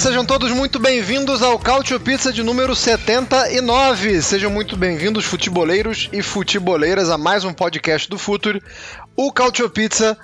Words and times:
Sejam 0.00 0.24
todos 0.24 0.50
muito 0.50 0.78
bem-vindos 0.78 1.42
ao 1.42 1.58
Cautio 1.58 2.00
Pizza 2.00 2.32
de 2.32 2.42
número 2.42 2.74
79. 2.74 4.22
Sejam 4.22 4.50
muito 4.50 4.74
bem-vindos, 4.74 5.26
futeboleiros 5.26 6.08
e 6.10 6.22
futeboleiras, 6.22 7.10
a 7.10 7.18
mais 7.18 7.44
um 7.44 7.52
podcast 7.52 8.08
do 8.08 8.16
Futuro. 8.16 8.62
O 9.14 9.30
Cautio 9.30 9.68
Pizza 9.68 10.16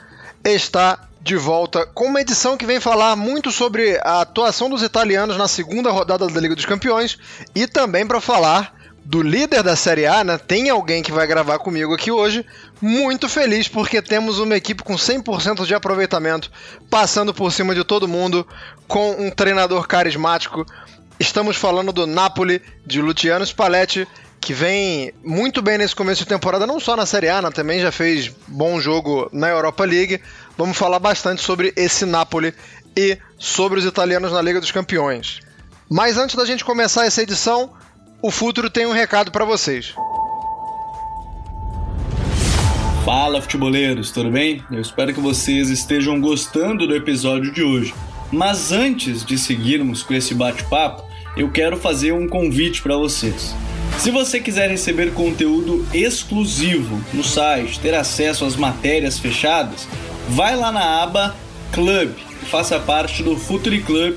está 0.42 1.06
de 1.20 1.36
volta 1.36 1.84
com 1.84 2.06
uma 2.06 2.22
edição 2.22 2.56
que 2.56 2.64
vem 2.64 2.80
falar 2.80 3.16
muito 3.16 3.52
sobre 3.52 4.00
a 4.02 4.22
atuação 4.22 4.70
dos 4.70 4.82
italianos 4.82 5.36
na 5.36 5.46
segunda 5.46 5.90
rodada 5.90 6.26
da 6.26 6.40
Liga 6.40 6.54
dos 6.54 6.64
Campeões 6.64 7.18
e 7.54 7.66
também 7.66 8.06
para 8.06 8.18
falar 8.18 8.72
do 9.06 9.22
líder 9.22 9.62
da 9.62 9.76
Série 9.76 10.04
A, 10.04 10.24
né? 10.24 10.36
Tem 10.36 10.68
alguém 10.68 11.00
que 11.00 11.12
vai 11.12 11.28
gravar 11.28 11.60
comigo 11.60 11.94
aqui 11.94 12.10
hoje. 12.10 12.44
Muito 12.82 13.28
feliz 13.28 13.68
porque 13.68 14.02
temos 14.02 14.40
uma 14.40 14.56
equipe 14.56 14.82
com 14.82 14.96
100% 14.96 15.64
de 15.64 15.74
aproveitamento, 15.74 16.50
passando 16.90 17.32
por 17.32 17.52
cima 17.52 17.72
de 17.72 17.84
todo 17.84 18.08
mundo, 18.08 18.46
com 18.88 19.12
um 19.12 19.30
treinador 19.30 19.86
carismático. 19.86 20.66
Estamos 21.20 21.56
falando 21.56 21.92
do 21.92 22.04
Napoli, 22.04 22.60
de 22.84 23.00
Luciano 23.00 23.46
Spalletti, 23.46 24.08
que 24.40 24.52
vem 24.52 25.14
muito 25.24 25.62
bem 25.62 25.78
nesse 25.78 25.94
começo 25.94 26.24
de 26.24 26.28
temporada, 26.28 26.66
não 26.66 26.80
só 26.80 26.96
na 26.96 27.06
Série 27.06 27.28
A, 27.28 27.40
né? 27.40 27.50
também 27.52 27.80
já 27.80 27.92
fez 27.92 28.28
bom 28.48 28.80
jogo 28.80 29.30
na 29.32 29.48
Europa 29.48 29.84
League. 29.84 30.20
Vamos 30.58 30.76
falar 30.76 30.98
bastante 30.98 31.42
sobre 31.42 31.72
esse 31.76 32.04
Napoli 32.04 32.52
e 32.96 33.16
sobre 33.38 33.78
os 33.78 33.84
italianos 33.84 34.32
na 34.32 34.42
Liga 34.42 34.60
dos 34.60 34.72
Campeões. 34.72 35.40
Mas 35.88 36.18
antes 36.18 36.34
da 36.34 36.44
gente 36.44 36.64
começar 36.64 37.06
essa 37.06 37.22
edição, 37.22 37.72
o 38.26 38.30
Futuro 38.32 38.68
tem 38.68 38.84
um 38.84 38.90
recado 38.90 39.30
para 39.30 39.44
vocês. 39.44 39.94
Fala, 43.04 43.40
futeboleiros, 43.40 44.10
tudo 44.10 44.32
bem? 44.32 44.64
Eu 44.68 44.80
espero 44.80 45.14
que 45.14 45.20
vocês 45.20 45.70
estejam 45.70 46.20
gostando 46.20 46.88
do 46.88 46.96
episódio 46.96 47.52
de 47.52 47.62
hoje. 47.62 47.94
Mas 48.32 48.72
antes 48.72 49.24
de 49.24 49.38
seguirmos 49.38 50.02
com 50.02 50.12
esse 50.12 50.34
bate-papo, 50.34 51.04
eu 51.36 51.48
quero 51.52 51.76
fazer 51.76 52.10
um 52.10 52.26
convite 52.26 52.82
para 52.82 52.96
vocês. 52.96 53.54
Se 53.96 54.10
você 54.10 54.40
quiser 54.40 54.68
receber 54.68 55.14
conteúdo 55.14 55.86
exclusivo 55.94 57.00
no 57.14 57.22
site, 57.22 57.78
ter 57.78 57.94
acesso 57.94 58.44
às 58.44 58.56
matérias 58.56 59.20
fechadas, 59.20 59.86
vai 60.30 60.56
lá 60.56 60.72
na 60.72 61.00
aba 61.00 61.36
Club 61.70 62.10
e 62.42 62.46
faça 62.46 62.80
parte 62.80 63.22
do 63.22 63.36
Futuri 63.36 63.80
Club 63.82 64.16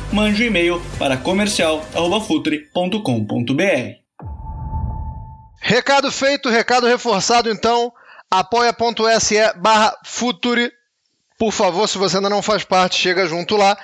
mande 0.11 0.43
um 0.43 0.47
e-mail 0.47 0.81
para 0.97 1.17
comercial@futre.com.br. 1.17 4.01
Recado 5.61 6.11
feito, 6.11 6.49
recado 6.49 6.87
reforçado 6.87 7.49
então. 7.49 7.93
apoia.se 8.29 9.35
barra 9.57 9.95
Futuri. 10.03 10.71
Por 11.37 11.51
favor, 11.51 11.87
se 11.87 11.97
você 11.97 12.17
ainda 12.17 12.29
não 12.29 12.41
faz 12.41 12.63
parte, 12.63 12.97
chega 12.97 13.27
junto 13.27 13.57
lá. 13.57 13.77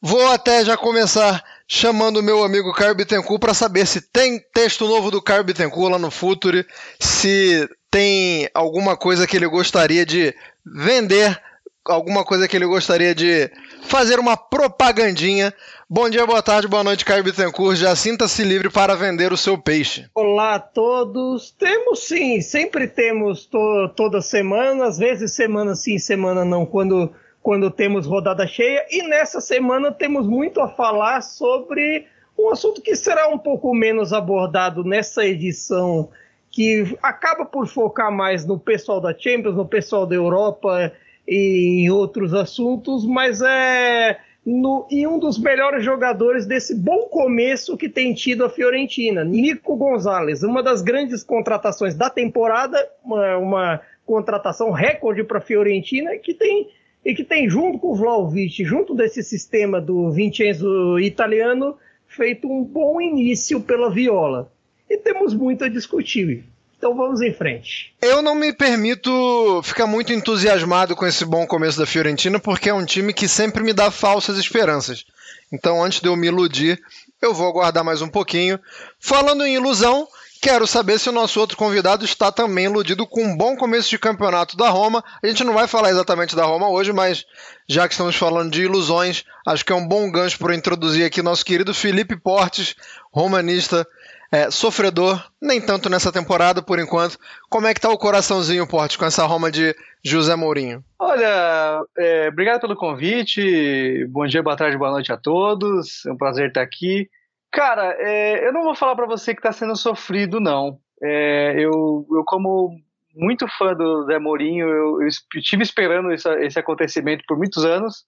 Vou 0.00 0.32
até 0.32 0.64
já 0.64 0.76
começar 0.76 1.42
chamando 1.68 2.18
o 2.18 2.22
meu 2.22 2.42
amigo 2.42 2.72
Caio 2.72 2.94
Bittencourt 2.94 3.40
para 3.40 3.54
saber 3.54 3.86
se 3.86 4.00
tem 4.00 4.40
texto 4.52 4.88
novo 4.88 5.10
do 5.10 5.22
Caio 5.22 5.44
Bittencourt 5.44 5.92
lá 5.92 5.98
no 5.98 6.10
Futuri, 6.10 6.66
se 6.98 7.68
tem 7.90 8.48
alguma 8.52 8.96
coisa 8.96 9.26
que 9.26 9.36
ele 9.36 9.46
gostaria 9.46 10.04
de 10.04 10.34
vender 10.64 11.40
alguma 11.84 12.24
coisa 12.24 12.48
que 12.48 12.56
ele 12.56 12.66
gostaria 12.66 13.14
de 13.14 13.50
fazer 13.82 14.18
uma 14.18 14.36
propagandinha. 14.36 15.52
Bom 15.88 16.08
dia, 16.08 16.26
boa 16.26 16.42
tarde, 16.42 16.68
boa 16.68 16.84
noite, 16.84 17.04
Caio 17.04 17.24
Bittencourt. 17.24 17.76
Já 17.76 17.94
sinta-se 17.96 18.44
livre 18.44 18.70
para 18.70 18.94
vender 18.94 19.32
o 19.32 19.36
seu 19.36 19.58
peixe. 19.58 20.06
Olá 20.14 20.54
a 20.54 20.60
todos. 20.60 21.50
Temos 21.50 22.06
sim, 22.06 22.40
sempre 22.40 22.86
temos 22.86 23.46
to 23.46 23.88
toda 23.96 24.20
semana, 24.20 24.86
às 24.86 24.98
vezes 24.98 25.32
semana 25.32 25.74
sim, 25.74 25.98
semana 25.98 26.44
não, 26.44 26.64
quando, 26.64 27.12
quando 27.42 27.70
temos 27.70 28.06
rodada 28.06 28.46
cheia. 28.46 28.86
E 28.90 29.02
nessa 29.02 29.40
semana 29.40 29.90
temos 29.90 30.26
muito 30.26 30.60
a 30.60 30.68
falar 30.68 31.22
sobre 31.22 32.06
um 32.38 32.50
assunto 32.50 32.80
que 32.80 32.96
será 32.96 33.28
um 33.28 33.38
pouco 33.38 33.74
menos 33.74 34.12
abordado 34.12 34.84
nessa 34.84 35.26
edição, 35.26 36.08
que 36.50 36.96
acaba 37.02 37.44
por 37.44 37.66
focar 37.66 38.10
mais 38.10 38.46
no 38.46 38.58
pessoal 38.58 39.00
da 39.00 39.12
Champions, 39.16 39.56
no 39.56 39.66
pessoal 39.66 40.06
da 40.06 40.14
Europa 40.14 40.92
e 41.30 41.84
em 41.84 41.90
outros 41.90 42.34
assuntos, 42.34 43.06
mas 43.06 43.40
é 43.40 44.18
no, 44.44 44.88
e 44.90 45.06
um 45.06 45.16
dos 45.16 45.38
melhores 45.38 45.84
jogadores 45.84 46.44
desse 46.44 46.74
bom 46.74 47.02
começo 47.02 47.76
que 47.76 47.88
tem 47.88 48.12
tido 48.12 48.44
a 48.44 48.50
Fiorentina, 48.50 49.22
Nico 49.22 49.76
Gonzalez, 49.76 50.42
uma 50.42 50.60
das 50.60 50.82
grandes 50.82 51.22
contratações 51.22 51.94
da 51.94 52.10
temporada, 52.10 52.84
uma, 53.04 53.36
uma 53.36 53.80
contratação 54.04 54.72
recorde 54.72 55.22
para 55.22 55.38
a 55.38 55.42
Fiorentina 55.42 56.16
que 56.16 56.34
tem 56.34 56.68
e 57.04 57.14
que 57.14 57.22
tem 57.22 57.48
junto 57.48 57.78
com 57.78 57.92
o 57.92 57.94
Vlaovic, 57.94 58.64
junto 58.64 58.94
desse 58.94 59.22
sistema 59.22 59.80
do 59.80 60.10
Vincenzo 60.10 60.98
italiano, 60.98 61.76
feito 62.06 62.50
um 62.50 62.62
bom 62.62 63.00
início 63.00 63.60
pela 63.60 63.88
Viola. 63.88 64.52
E 64.88 64.98
temos 64.98 65.32
muito 65.32 65.64
a 65.64 65.68
discutir. 65.68 66.44
Então 66.80 66.96
vamos 66.96 67.20
em 67.20 67.30
frente. 67.34 67.94
Eu 68.00 68.22
não 68.22 68.34
me 68.34 68.54
permito 68.54 69.60
ficar 69.62 69.86
muito 69.86 70.14
entusiasmado 70.14 70.96
com 70.96 71.06
esse 71.06 71.26
bom 71.26 71.46
começo 71.46 71.78
da 71.78 71.84
Fiorentina, 71.84 72.40
porque 72.40 72.70
é 72.70 72.74
um 72.74 72.86
time 72.86 73.12
que 73.12 73.28
sempre 73.28 73.62
me 73.62 73.74
dá 73.74 73.90
falsas 73.90 74.38
esperanças. 74.38 75.04
Então, 75.52 75.84
antes 75.84 76.00
de 76.00 76.08
eu 76.08 76.16
me 76.16 76.28
iludir, 76.28 76.80
eu 77.20 77.34
vou 77.34 77.46
aguardar 77.46 77.84
mais 77.84 78.00
um 78.00 78.08
pouquinho. 78.08 78.58
Falando 78.98 79.44
em 79.44 79.56
ilusão, 79.56 80.08
quero 80.40 80.66
saber 80.66 80.98
se 80.98 81.10
o 81.10 81.12
nosso 81.12 81.38
outro 81.38 81.54
convidado 81.54 82.02
está 82.02 82.32
também 82.32 82.64
iludido 82.64 83.06
com 83.06 83.24
um 83.24 83.36
bom 83.36 83.54
começo 83.58 83.90
de 83.90 83.98
campeonato 83.98 84.56
da 84.56 84.70
Roma. 84.70 85.04
A 85.22 85.26
gente 85.26 85.44
não 85.44 85.52
vai 85.52 85.68
falar 85.68 85.90
exatamente 85.90 86.34
da 86.34 86.46
Roma 86.46 86.70
hoje, 86.70 86.94
mas 86.94 87.26
já 87.68 87.86
que 87.86 87.92
estamos 87.92 88.16
falando 88.16 88.50
de 88.50 88.62
ilusões, 88.62 89.22
acho 89.46 89.66
que 89.66 89.72
é 89.72 89.76
um 89.76 89.86
bom 89.86 90.10
gancho 90.10 90.38
para 90.38 90.54
introduzir 90.54 91.04
aqui 91.04 91.20
nosso 91.20 91.44
querido 91.44 91.74
Felipe 91.74 92.16
Portes, 92.16 92.74
romanista 93.12 93.86
é, 94.32 94.50
sofredor, 94.50 95.22
nem 95.40 95.60
tanto 95.60 95.90
nessa 95.90 96.12
temporada 96.12 96.62
por 96.62 96.78
enquanto. 96.78 97.18
Como 97.48 97.66
é 97.66 97.74
que 97.74 97.80
tá 97.80 97.90
o 97.90 97.98
coraçãozinho, 97.98 98.66
Porte, 98.66 98.96
com 98.96 99.04
essa 99.04 99.26
Roma 99.26 99.50
de 99.50 99.74
José 100.04 100.36
Mourinho? 100.36 100.84
Olha, 100.98 101.82
é, 101.98 102.28
obrigado 102.28 102.60
pelo 102.60 102.76
convite. 102.76 104.06
Bom 104.10 104.26
dia, 104.26 104.42
boa 104.42 104.56
tarde, 104.56 104.78
boa 104.78 104.92
noite 104.92 105.12
a 105.12 105.16
todos. 105.16 106.06
É 106.06 106.12
um 106.12 106.16
prazer 106.16 106.48
estar 106.48 106.62
aqui. 106.62 107.08
Cara, 107.50 107.96
é, 107.98 108.46
eu 108.46 108.52
não 108.52 108.62
vou 108.62 108.76
falar 108.76 108.94
para 108.94 109.06
você 109.06 109.34
que 109.34 109.40
está 109.40 109.50
sendo 109.50 109.74
sofrido, 109.74 110.38
não. 110.38 110.78
É, 111.02 111.54
eu, 111.56 112.06
eu, 112.10 112.22
como 112.24 112.78
muito 113.16 113.48
fã 113.58 113.74
do 113.74 114.04
Zé 114.04 114.20
Mourinho, 114.20 114.68
eu, 114.68 115.02
eu 115.02 115.08
estive 115.08 115.64
esperando 115.64 116.12
esse, 116.12 116.28
esse 116.44 116.58
acontecimento 116.58 117.24
por 117.26 117.36
muitos 117.36 117.64
anos. 117.64 118.04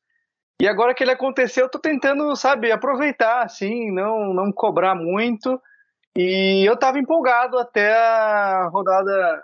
E 0.60 0.68
agora 0.68 0.94
que 0.94 1.02
ele 1.02 1.10
aconteceu, 1.10 1.64
eu 1.64 1.68
tô 1.68 1.80
tentando, 1.80 2.36
sabe, 2.36 2.70
aproveitar, 2.70 3.42
assim, 3.42 3.90
não, 3.90 4.32
não 4.32 4.52
cobrar 4.52 4.94
muito. 4.94 5.60
E 6.16 6.68
eu 6.68 6.76
tava 6.76 6.98
empolgado 6.98 7.58
até 7.58 7.94
a 7.94 8.68
rodada 8.68 9.42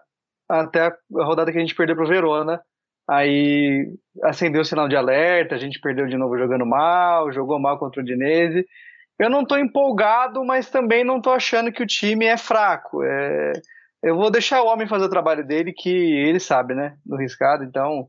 até 0.48 0.86
a 0.86 1.24
rodada 1.24 1.52
que 1.52 1.58
a 1.58 1.60
gente 1.60 1.74
perdeu 1.74 1.96
pro 1.96 2.06
Verona. 2.06 2.60
Aí 3.08 3.94
acendeu 4.22 4.60
o 4.60 4.64
sinal 4.64 4.88
de 4.88 4.96
alerta, 4.96 5.54
a 5.54 5.58
gente 5.58 5.80
perdeu 5.80 6.06
de 6.06 6.16
novo 6.16 6.36
jogando 6.38 6.66
mal, 6.66 7.32
jogou 7.32 7.58
mal 7.58 7.78
contra 7.78 8.02
o 8.02 8.04
Dinese. 8.04 8.66
Eu 9.18 9.30
não 9.30 9.44
tô 9.44 9.56
empolgado, 9.56 10.44
mas 10.44 10.70
também 10.70 11.04
não 11.04 11.20
tô 11.20 11.30
achando 11.30 11.72
que 11.72 11.82
o 11.82 11.86
time 11.86 12.26
é 12.26 12.36
fraco. 12.36 13.02
É... 13.02 13.52
Eu 14.02 14.16
vou 14.16 14.30
deixar 14.30 14.62
o 14.62 14.66
homem 14.66 14.86
fazer 14.86 15.06
o 15.06 15.10
trabalho 15.10 15.44
dele, 15.44 15.72
que 15.72 15.90
ele 15.90 16.38
sabe, 16.38 16.74
né? 16.74 16.96
No 17.04 17.16
riscado, 17.16 17.64
então 17.64 18.08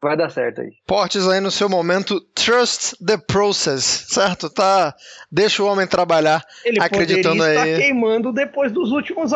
Vai 0.00 0.16
dar 0.16 0.30
certo 0.30 0.60
aí. 0.60 0.70
Portes 0.86 1.26
aí 1.28 1.40
no 1.40 1.50
seu 1.50 1.68
momento, 1.68 2.20
trust 2.34 2.96
the 3.04 3.16
process, 3.18 3.82
certo? 4.08 4.48
Tá, 4.48 4.94
deixa 5.30 5.60
o 5.62 5.66
homem 5.66 5.86
trabalhar, 5.88 6.40
Ele 6.64 6.78
acreditando 6.80 7.42
aí. 7.42 7.56
estar 7.56 7.76
queimando 7.82 8.32
depois 8.32 8.70
dos 8.70 8.92
últimos 8.92 9.32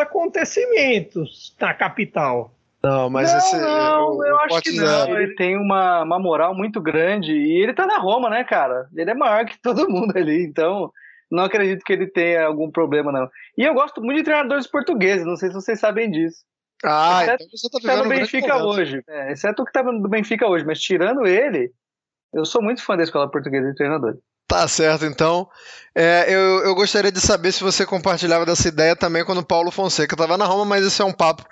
acontecimentos 0.62 1.54
na 1.60 1.74
capital. 1.74 2.54
Não, 2.82 3.08
mas 3.08 3.30
não, 3.30 3.38
esse. 3.38 3.56
não, 3.60 4.10
o- 4.16 4.24
eu 4.24 4.34
o 4.34 4.38
acho 4.40 4.62
que 4.62 4.72
não. 4.72 5.04
é- 5.16 5.22
Ele 5.22 5.34
tem 5.34 5.56
uma, 5.56 6.02
uma 6.02 6.18
moral 6.18 6.54
muito 6.54 6.80
grande 6.80 7.32
e 7.32 7.62
ele 7.62 7.72
tá 7.74 7.86
na 7.86 7.98
Roma, 7.98 8.28
né, 8.28 8.42
cara? 8.44 8.88
Ele 8.94 9.10
é 9.10 9.14
maior 9.14 9.44
que 9.44 9.56
todo 9.62 9.88
mundo 9.88 10.16
ali, 10.16 10.44
então 10.44 10.90
não 11.30 11.44
acredito 11.44 11.82
que 11.84 11.92
ele 11.92 12.06
tenha 12.06 12.44
algum 12.44 12.70
problema, 12.70 13.10
não. 13.12 13.28
E 13.56 13.62
eu 13.64 13.72
gosto 13.74 14.02
muito 14.02 14.18
de 14.18 14.24
treinadores 14.24 14.66
portugueses, 14.66 15.24
não 15.26 15.36
sei 15.36 15.48
se 15.48 15.54
vocês 15.54 15.78
sabem 15.80 16.10
disso. 16.10 16.38
Ah, 16.84 17.22
Exceto- 17.22 17.44
então 17.44 17.58
você 17.58 17.68
tá 17.70 17.78
Tá 17.78 17.80
vivendo 17.80 17.98
no 17.98 18.04
um 18.04 18.08
grande 18.08 18.32
Benfica 18.32 18.56
hoje. 18.64 19.02
É, 19.08 19.32
exceto 19.32 19.62
o 19.62 19.64
que 19.64 19.72
tá 19.72 19.82
no 19.82 20.08
Benfica 20.08 20.46
hoje, 20.48 20.64
mas 20.64 20.80
tirando 20.80 21.26
ele, 21.26 21.70
eu 22.34 22.44
sou 22.44 22.62
muito 22.62 22.82
fã 22.84 22.96
da 22.96 23.02
escola 23.04 23.30
portuguesa 23.30 23.68
de 23.68 23.74
treinador. 23.76 24.16
Tá 24.48 24.66
certo, 24.68 25.06
então. 25.06 25.48
É, 25.94 26.26
eu, 26.28 26.64
eu 26.64 26.74
gostaria 26.74 27.10
de 27.12 27.20
saber 27.20 27.52
se 27.52 27.62
você 27.62 27.86
compartilhava 27.86 28.44
dessa 28.44 28.68
ideia 28.68 28.94
também 28.94 29.24
quando 29.24 29.38
o 29.38 29.46
Paulo 29.46 29.70
Fonseca 29.70 30.14
estava 30.14 30.36
na 30.36 30.44
Roma, 30.44 30.64
mas 30.64 30.84
esse 30.84 31.00
é 31.00 31.04
um 31.04 31.12
papo 31.12 31.44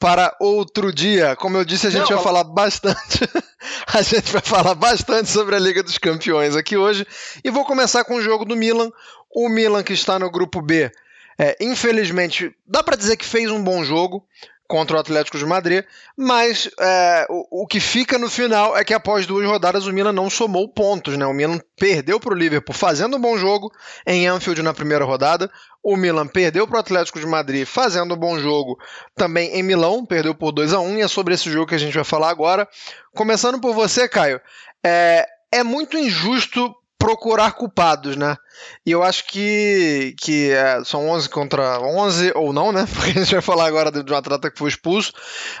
para 0.00 0.34
outro 0.40 0.92
dia. 0.92 1.36
Como 1.36 1.56
eu 1.56 1.64
disse, 1.64 1.86
a 1.86 1.90
gente 1.90 2.08
Não, 2.10 2.16
vai 2.16 2.24
falar 2.24 2.42
bastante. 2.42 3.20
a 3.94 4.02
gente 4.02 4.32
vai 4.32 4.40
falar 4.42 4.74
bastante 4.74 5.28
sobre 5.28 5.54
a 5.54 5.58
Liga 5.60 5.82
dos 5.82 5.98
Campeões 5.98 6.56
aqui 6.56 6.76
hoje. 6.76 7.06
E 7.44 7.50
vou 7.50 7.64
começar 7.64 8.02
com 8.04 8.14
o 8.16 8.22
jogo 8.22 8.44
do 8.44 8.56
Milan. 8.56 8.90
O 9.30 9.48
Milan 9.48 9.84
que 9.84 9.92
está 9.92 10.18
no 10.18 10.30
grupo 10.30 10.60
B. 10.60 10.90
é, 11.38 11.56
infelizmente, 11.60 12.52
dá 12.66 12.82
para 12.82 12.96
dizer 12.96 13.16
que 13.16 13.24
fez 13.24 13.48
um 13.50 13.62
bom 13.62 13.84
jogo 13.84 14.26
contra 14.70 14.96
o 14.96 15.00
Atlético 15.00 15.36
de 15.36 15.44
Madrid, 15.44 15.84
mas 16.16 16.70
é, 16.78 17.26
o, 17.28 17.64
o 17.64 17.66
que 17.66 17.80
fica 17.80 18.16
no 18.16 18.30
final 18.30 18.76
é 18.76 18.84
que 18.84 18.94
após 18.94 19.26
duas 19.26 19.44
rodadas 19.44 19.84
o 19.84 19.92
Milan 19.92 20.12
não 20.12 20.30
somou 20.30 20.68
pontos, 20.68 21.16
né? 21.16 21.26
O 21.26 21.34
Milan 21.34 21.58
perdeu 21.76 22.20
para 22.20 22.32
o 22.32 22.36
Liverpool 22.36 22.72
fazendo 22.72 23.16
um 23.16 23.20
bom 23.20 23.36
jogo 23.36 23.72
em 24.06 24.28
Anfield 24.28 24.62
na 24.62 24.72
primeira 24.72 25.04
rodada, 25.04 25.50
o 25.82 25.96
Milan 25.96 26.28
perdeu 26.28 26.68
para 26.68 26.76
o 26.76 26.80
Atlético 26.80 27.18
de 27.18 27.26
Madrid 27.26 27.66
fazendo 27.66 28.14
um 28.14 28.16
bom 28.16 28.38
jogo 28.38 28.78
também 29.16 29.58
em 29.58 29.62
Milão, 29.64 30.06
perdeu 30.06 30.36
por 30.36 30.52
2 30.52 30.72
a 30.72 30.78
1 30.78 30.98
e 30.98 31.00
é 31.00 31.08
sobre 31.08 31.34
esse 31.34 31.50
jogo 31.50 31.66
que 31.66 31.74
a 31.74 31.78
gente 31.78 31.94
vai 31.94 32.04
falar 32.04 32.30
agora. 32.30 32.68
Começando 33.12 33.60
por 33.60 33.74
você, 33.74 34.08
Caio, 34.08 34.40
é, 34.86 35.26
é 35.50 35.64
muito 35.64 35.98
injusto 35.98 36.72
procurar 37.00 37.52
culpados, 37.52 38.14
né? 38.14 38.36
E 38.84 38.90
eu 38.90 39.02
acho 39.02 39.26
que, 39.26 40.14
que 40.20 40.50
é, 40.50 40.84
são 40.84 41.08
11 41.08 41.30
contra 41.30 41.80
11, 41.80 42.32
ou 42.36 42.52
não, 42.52 42.70
né? 42.70 42.86
Porque 42.94 43.18
a 43.18 43.22
gente 43.22 43.32
vai 43.32 43.40
falar 43.40 43.66
agora 43.66 43.90
de 43.90 44.12
um 44.12 44.16
atleta 44.16 44.50
que 44.50 44.58
foi 44.58 44.68
expulso, 44.68 45.12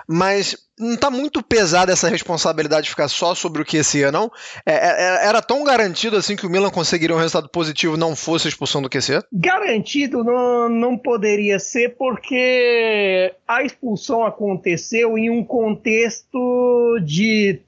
mas 0.06 0.54
não 0.78 0.96
tá 0.96 1.10
muito 1.10 1.42
pesada 1.42 1.92
essa 1.92 2.08
responsabilidade 2.08 2.84
de 2.84 2.90
ficar 2.90 3.08
só 3.08 3.34
sobre 3.34 3.62
o 3.62 3.64
que 3.64 3.78
esse 3.78 4.02
ano, 4.02 4.20
não? 4.20 4.32
É, 4.66 4.74
é, 4.74 5.28
era 5.28 5.40
tão 5.40 5.64
garantido 5.64 6.16
assim 6.16 6.36
que 6.36 6.46
o 6.46 6.50
Milan 6.50 6.70
conseguiria 6.70 7.16
um 7.16 7.18
resultado 7.18 7.48
positivo 7.48 7.96
não 7.96 8.14
fosse 8.14 8.46
a 8.46 8.50
expulsão 8.50 8.82
do 8.82 8.90
QC? 8.90 9.22
Garantido 9.32 10.22
não, 10.22 10.68
não 10.68 10.98
poderia 10.98 11.58
ser, 11.58 11.96
porque 11.96 13.34
a 13.48 13.62
expulsão 13.62 14.24
aconteceu 14.24 15.16
em 15.16 15.30
um 15.30 15.42
contexto 15.42 16.98
de 17.02 17.60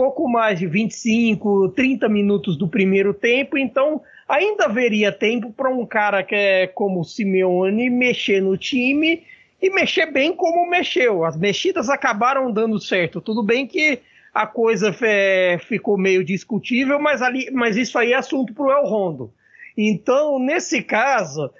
pouco 0.00 0.26
mais 0.26 0.58
de 0.58 0.66
25, 0.66 1.68
30 1.76 2.08
minutos 2.08 2.56
do 2.56 2.66
primeiro 2.66 3.12
tempo, 3.12 3.58
então 3.58 4.00
ainda 4.26 4.64
haveria 4.64 5.12
tempo 5.12 5.52
para 5.52 5.68
um 5.68 5.84
cara 5.84 6.22
que 6.22 6.34
é 6.34 6.66
como 6.66 7.00
o 7.00 7.04
Simeone 7.04 7.90
mexer 7.90 8.40
no 8.40 8.56
time 8.56 9.22
e 9.60 9.68
mexer 9.68 10.06
bem 10.10 10.34
como 10.34 10.70
mexeu. 10.70 11.22
As 11.22 11.36
mexidas 11.36 11.90
acabaram 11.90 12.50
dando 12.50 12.80
certo. 12.80 13.20
Tudo 13.20 13.42
bem 13.42 13.66
que 13.66 13.98
a 14.32 14.46
coisa 14.46 14.96
é, 15.02 15.58
ficou 15.58 15.98
meio 15.98 16.24
discutível, 16.24 16.98
mas, 16.98 17.20
ali, 17.20 17.50
mas 17.50 17.76
isso 17.76 17.98
aí 17.98 18.14
é 18.14 18.16
assunto 18.16 18.54
para 18.54 18.64
o 18.64 18.72
El 18.72 18.86
Rondo. 18.86 19.30
Então, 19.76 20.38
nesse 20.38 20.82
caso, 20.82 21.50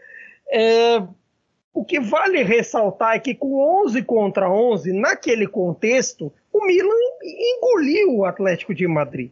é, 0.51 1.03
o 1.73 1.85
que 1.85 2.01
vale 2.01 2.43
ressaltar 2.43 3.17
é 3.17 3.21
que 3.21 3.35
com 3.35 3.85
11 3.85 4.03
contra 4.03 4.51
11, 4.51 4.93
naquele 4.93 5.47
contexto, 5.47 6.33
o 6.53 6.67
Milan 6.67 6.95
engoliu 7.25 8.17
o 8.17 8.25
Atlético 8.25 8.75
de 8.75 8.87
Madrid. 8.87 9.31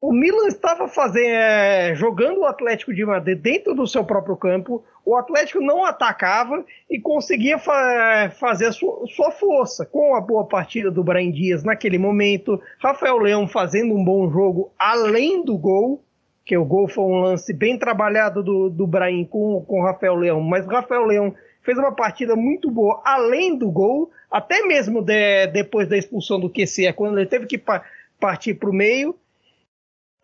O 0.00 0.12
Milan 0.12 0.46
estava 0.48 0.86
fazendo, 0.88 1.26
é, 1.26 1.94
jogando 1.94 2.40
o 2.40 2.44
Atlético 2.44 2.92
de 2.92 3.04
Madrid 3.04 3.38
dentro 3.38 3.74
do 3.74 3.86
seu 3.86 4.04
próprio 4.04 4.36
campo. 4.36 4.84
O 5.04 5.16
Atlético 5.16 5.60
não 5.60 5.84
atacava 5.84 6.64
e 6.90 7.00
conseguia 7.00 7.58
fa 7.58 8.30
fazer 8.38 8.66
a 8.66 8.72
sua, 8.72 9.06
sua, 9.06 9.30
força 9.30 9.86
com 9.86 10.14
a 10.14 10.20
boa 10.20 10.44
partida 10.44 10.90
do 10.90 11.02
Brian 11.02 11.32
Dias 11.32 11.64
naquele 11.64 11.96
momento. 11.96 12.60
Rafael 12.78 13.16
Leão 13.18 13.48
fazendo 13.48 13.94
um 13.94 14.04
bom 14.04 14.30
jogo 14.30 14.70
além 14.78 15.42
do 15.42 15.56
gol, 15.56 16.04
que 16.46 16.56
o 16.56 16.64
gol 16.64 16.86
foi 16.88 17.02
um 17.02 17.18
lance 17.18 17.52
bem 17.52 17.76
trabalhado 17.76 18.40
do, 18.40 18.70
do 18.70 18.86
Brahim 18.86 19.24
com, 19.24 19.64
com 19.66 19.80
o 19.80 19.84
Rafael 19.84 20.14
Leão, 20.14 20.40
mas 20.40 20.64
o 20.64 20.70
Rafael 20.70 21.04
Leão 21.04 21.34
fez 21.62 21.76
uma 21.76 21.92
partida 21.92 22.36
muito 22.36 22.70
boa 22.70 23.02
além 23.04 23.58
do 23.58 23.68
gol, 23.68 24.12
até 24.30 24.62
mesmo 24.62 25.02
de, 25.02 25.48
depois 25.48 25.88
da 25.88 25.98
expulsão 25.98 26.38
do 26.38 26.48
QC, 26.48 26.92
quando 26.92 27.18
ele 27.18 27.28
teve 27.28 27.46
que 27.46 27.58
pa 27.58 27.84
partir 28.20 28.54
para 28.54 28.70
o 28.70 28.72
meio. 28.72 29.18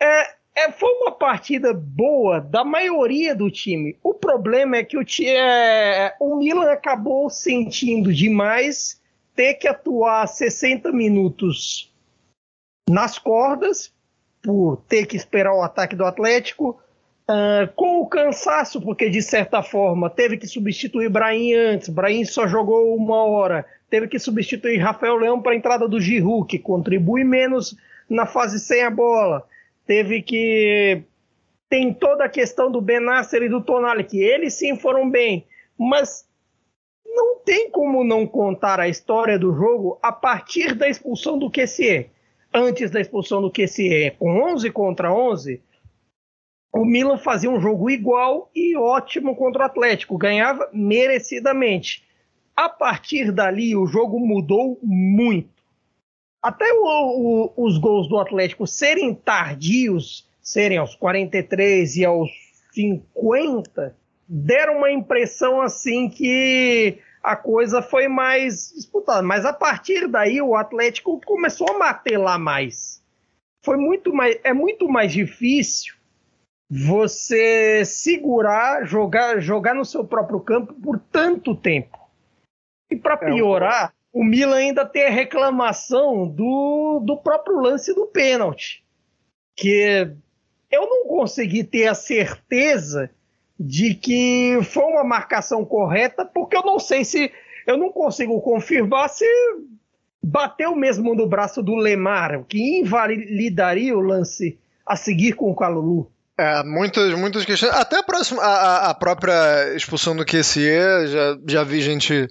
É, 0.01 0.33
é, 0.55 0.71
foi 0.71 0.89
uma 1.01 1.11
partida 1.11 1.73
boa 1.73 2.39
da 2.39 2.63
maioria 2.63 3.35
do 3.35 3.51
time. 3.51 3.97
O 4.01 4.13
problema 4.13 4.77
é 4.77 4.83
que 4.83 4.97
o, 4.97 5.03
é, 5.27 6.15
o 6.19 6.37
Milan 6.37 6.71
acabou 6.71 7.29
sentindo 7.29 8.13
demais 8.13 8.99
ter 9.35 9.55
que 9.55 9.67
atuar 9.67 10.25
60 10.25 10.91
minutos 10.91 11.93
nas 12.89 13.19
cordas, 13.19 13.92
por 14.43 14.83
ter 14.89 15.05
que 15.05 15.15
esperar 15.15 15.53
o 15.53 15.63
ataque 15.63 15.95
do 15.95 16.05
Atlético, 16.05 16.77
uh, 17.29 17.73
com 17.75 18.01
o 18.01 18.07
cansaço, 18.07 18.81
porque 18.81 19.09
de 19.09 19.21
certa 19.21 19.63
forma 19.63 20.09
teve 20.09 20.37
que 20.37 20.45
substituir 20.45 21.09
Brahim 21.09 21.53
antes, 21.53 21.87
Brahim 21.87 22.25
só 22.25 22.45
jogou 22.45 22.93
uma 22.95 23.23
hora, 23.23 23.65
teve 23.89 24.07
que 24.07 24.19
substituir 24.19 24.77
Rafael 24.77 25.15
Leão 25.15 25.41
para 25.41 25.53
a 25.53 25.55
entrada 25.55 25.87
do 25.87 25.99
Giroud, 25.99 26.45
que 26.45 26.59
contribui 26.59 27.23
menos 27.23 27.75
na 28.09 28.25
fase 28.25 28.59
sem 28.59 28.83
a 28.83 28.89
bola, 28.89 29.47
teve 29.87 30.21
que 30.21 31.01
tem 31.69 31.93
toda 31.93 32.25
a 32.25 32.29
questão 32.29 32.69
do 32.69 32.81
Benasser 32.81 33.43
e 33.43 33.49
do 33.49 33.61
Tonali, 33.61 34.03
que 34.03 34.21
eles 34.21 34.53
sim 34.53 34.77
foram 34.77 35.09
bem, 35.09 35.47
mas 35.79 36.27
não 37.05 37.37
tem 37.39 37.71
como 37.71 38.03
não 38.03 38.27
contar 38.27 38.79
a 38.79 38.89
história 38.89 39.39
do 39.39 39.55
jogo 39.55 39.97
a 40.01 40.11
partir 40.11 40.75
da 40.75 40.89
expulsão 40.89 41.39
do 41.39 41.49
QCE 41.49 42.09
antes 42.53 42.91
da 42.91 43.01
expulsão 43.01 43.41
do 43.41 43.51
QCE, 43.51 44.11
com 44.19 44.53
11 44.53 44.69
contra 44.71 45.13
11, 45.13 45.61
o 46.73 46.85
Milan 46.85 47.17
fazia 47.17 47.49
um 47.49 47.59
jogo 47.59 47.89
igual 47.89 48.49
e 48.55 48.75
ótimo 48.75 49.35
contra 49.35 49.63
o 49.63 49.65
Atlético, 49.65 50.17
ganhava 50.17 50.69
merecidamente. 50.73 52.03
A 52.55 52.69
partir 52.69 53.31
dali, 53.31 53.75
o 53.75 53.85
jogo 53.85 54.19
mudou 54.19 54.79
muito. 54.81 55.49
Até 56.41 56.71
o, 56.73 56.83
o, 56.85 57.65
os 57.65 57.77
gols 57.77 58.07
do 58.09 58.19
Atlético 58.19 58.67
serem 58.67 59.13
tardios, 59.13 60.27
serem 60.41 60.77
aos 60.77 60.95
43 60.95 61.95
e 61.97 62.05
aos 62.05 62.29
50, 62.73 63.95
deram 64.27 64.77
uma 64.77 64.91
impressão 64.91 65.61
assim 65.61 66.09
que 66.09 66.97
a 67.23 67.37
coisa 67.37 67.81
foi 67.81 68.09
mais 68.09 68.73
disputada. 68.75 69.21
Mas 69.23 69.45
a 69.45 69.53
partir 69.53 70.07
daí 70.07 70.41
o 70.41 70.55
Atlético 70.55 71.21
começou 71.25 71.69
a 71.69 71.77
matelar 71.77 72.37
mais. 72.37 73.01
Foi 73.63 73.77
muito 73.77 74.13
mais, 74.13 74.37
é 74.43 74.53
muito 74.53 74.89
mais 74.89 75.13
difícil 75.13 75.95
você 76.69 77.85
segurar, 77.85 78.85
jogar, 78.85 79.39
jogar 79.39 79.73
no 79.73 79.85
seu 79.85 80.03
próprio 80.03 80.41
campo 80.41 80.73
por 80.73 80.99
tanto 80.99 81.55
tempo. 81.55 81.97
E 82.91 82.95
para 82.97 83.15
piorar, 83.15 83.93
é 84.13 84.17
um... 84.17 84.21
o 84.21 84.23
Milan 84.25 84.57
ainda 84.57 84.85
tem 84.85 85.05
a 85.05 85.11
reclamação 85.11 86.27
do, 86.27 86.99
do 87.05 87.15
próprio 87.17 87.59
lance 87.59 87.93
do 87.93 88.07
pênalti, 88.07 88.83
que 89.55 90.11
eu 90.69 90.89
não 90.89 91.07
consegui 91.07 91.63
ter 91.63 91.87
a 91.87 91.95
certeza 91.95 93.09
de 93.59 93.93
que 93.93 94.59
foi 94.63 94.83
uma 94.83 95.03
marcação 95.03 95.63
correta, 95.63 96.25
porque 96.25 96.55
eu 96.55 96.63
não 96.63 96.79
sei 96.79 97.03
se. 97.05 97.31
Eu 97.65 97.77
não 97.77 97.91
consigo 97.91 98.41
confirmar 98.41 99.09
se 99.09 99.25
bateu 100.21 100.75
mesmo 100.75 101.15
no 101.15 101.27
braço 101.27 101.63
do 101.63 101.75
Lemar, 101.75 102.35
o 102.39 102.43
que 102.43 102.79
invalidaria 102.79 103.97
o 103.97 104.01
lance 104.01 104.59
a 104.85 104.95
seguir 104.95 105.33
com 105.33 105.51
o 105.51 105.55
Calulu. 105.55 106.11
É, 106.37 106.63
muitas, 106.63 107.13
muitas 107.13 107.45
questões. 107.45 107.73
Até 107.73 107.99
a, 107.99 108.03
próxima, 108.03 108.41
a, 108.41 108.89
a 108.89 108.93
própria 108.93 109.75
expulsão 109.75 110.15
do 110.15 110.25
QSE, 110.25 111.07
já, 111.07 111.37
já 111.47 111.63
vi 111.63 111.81
gente 111.81 112.27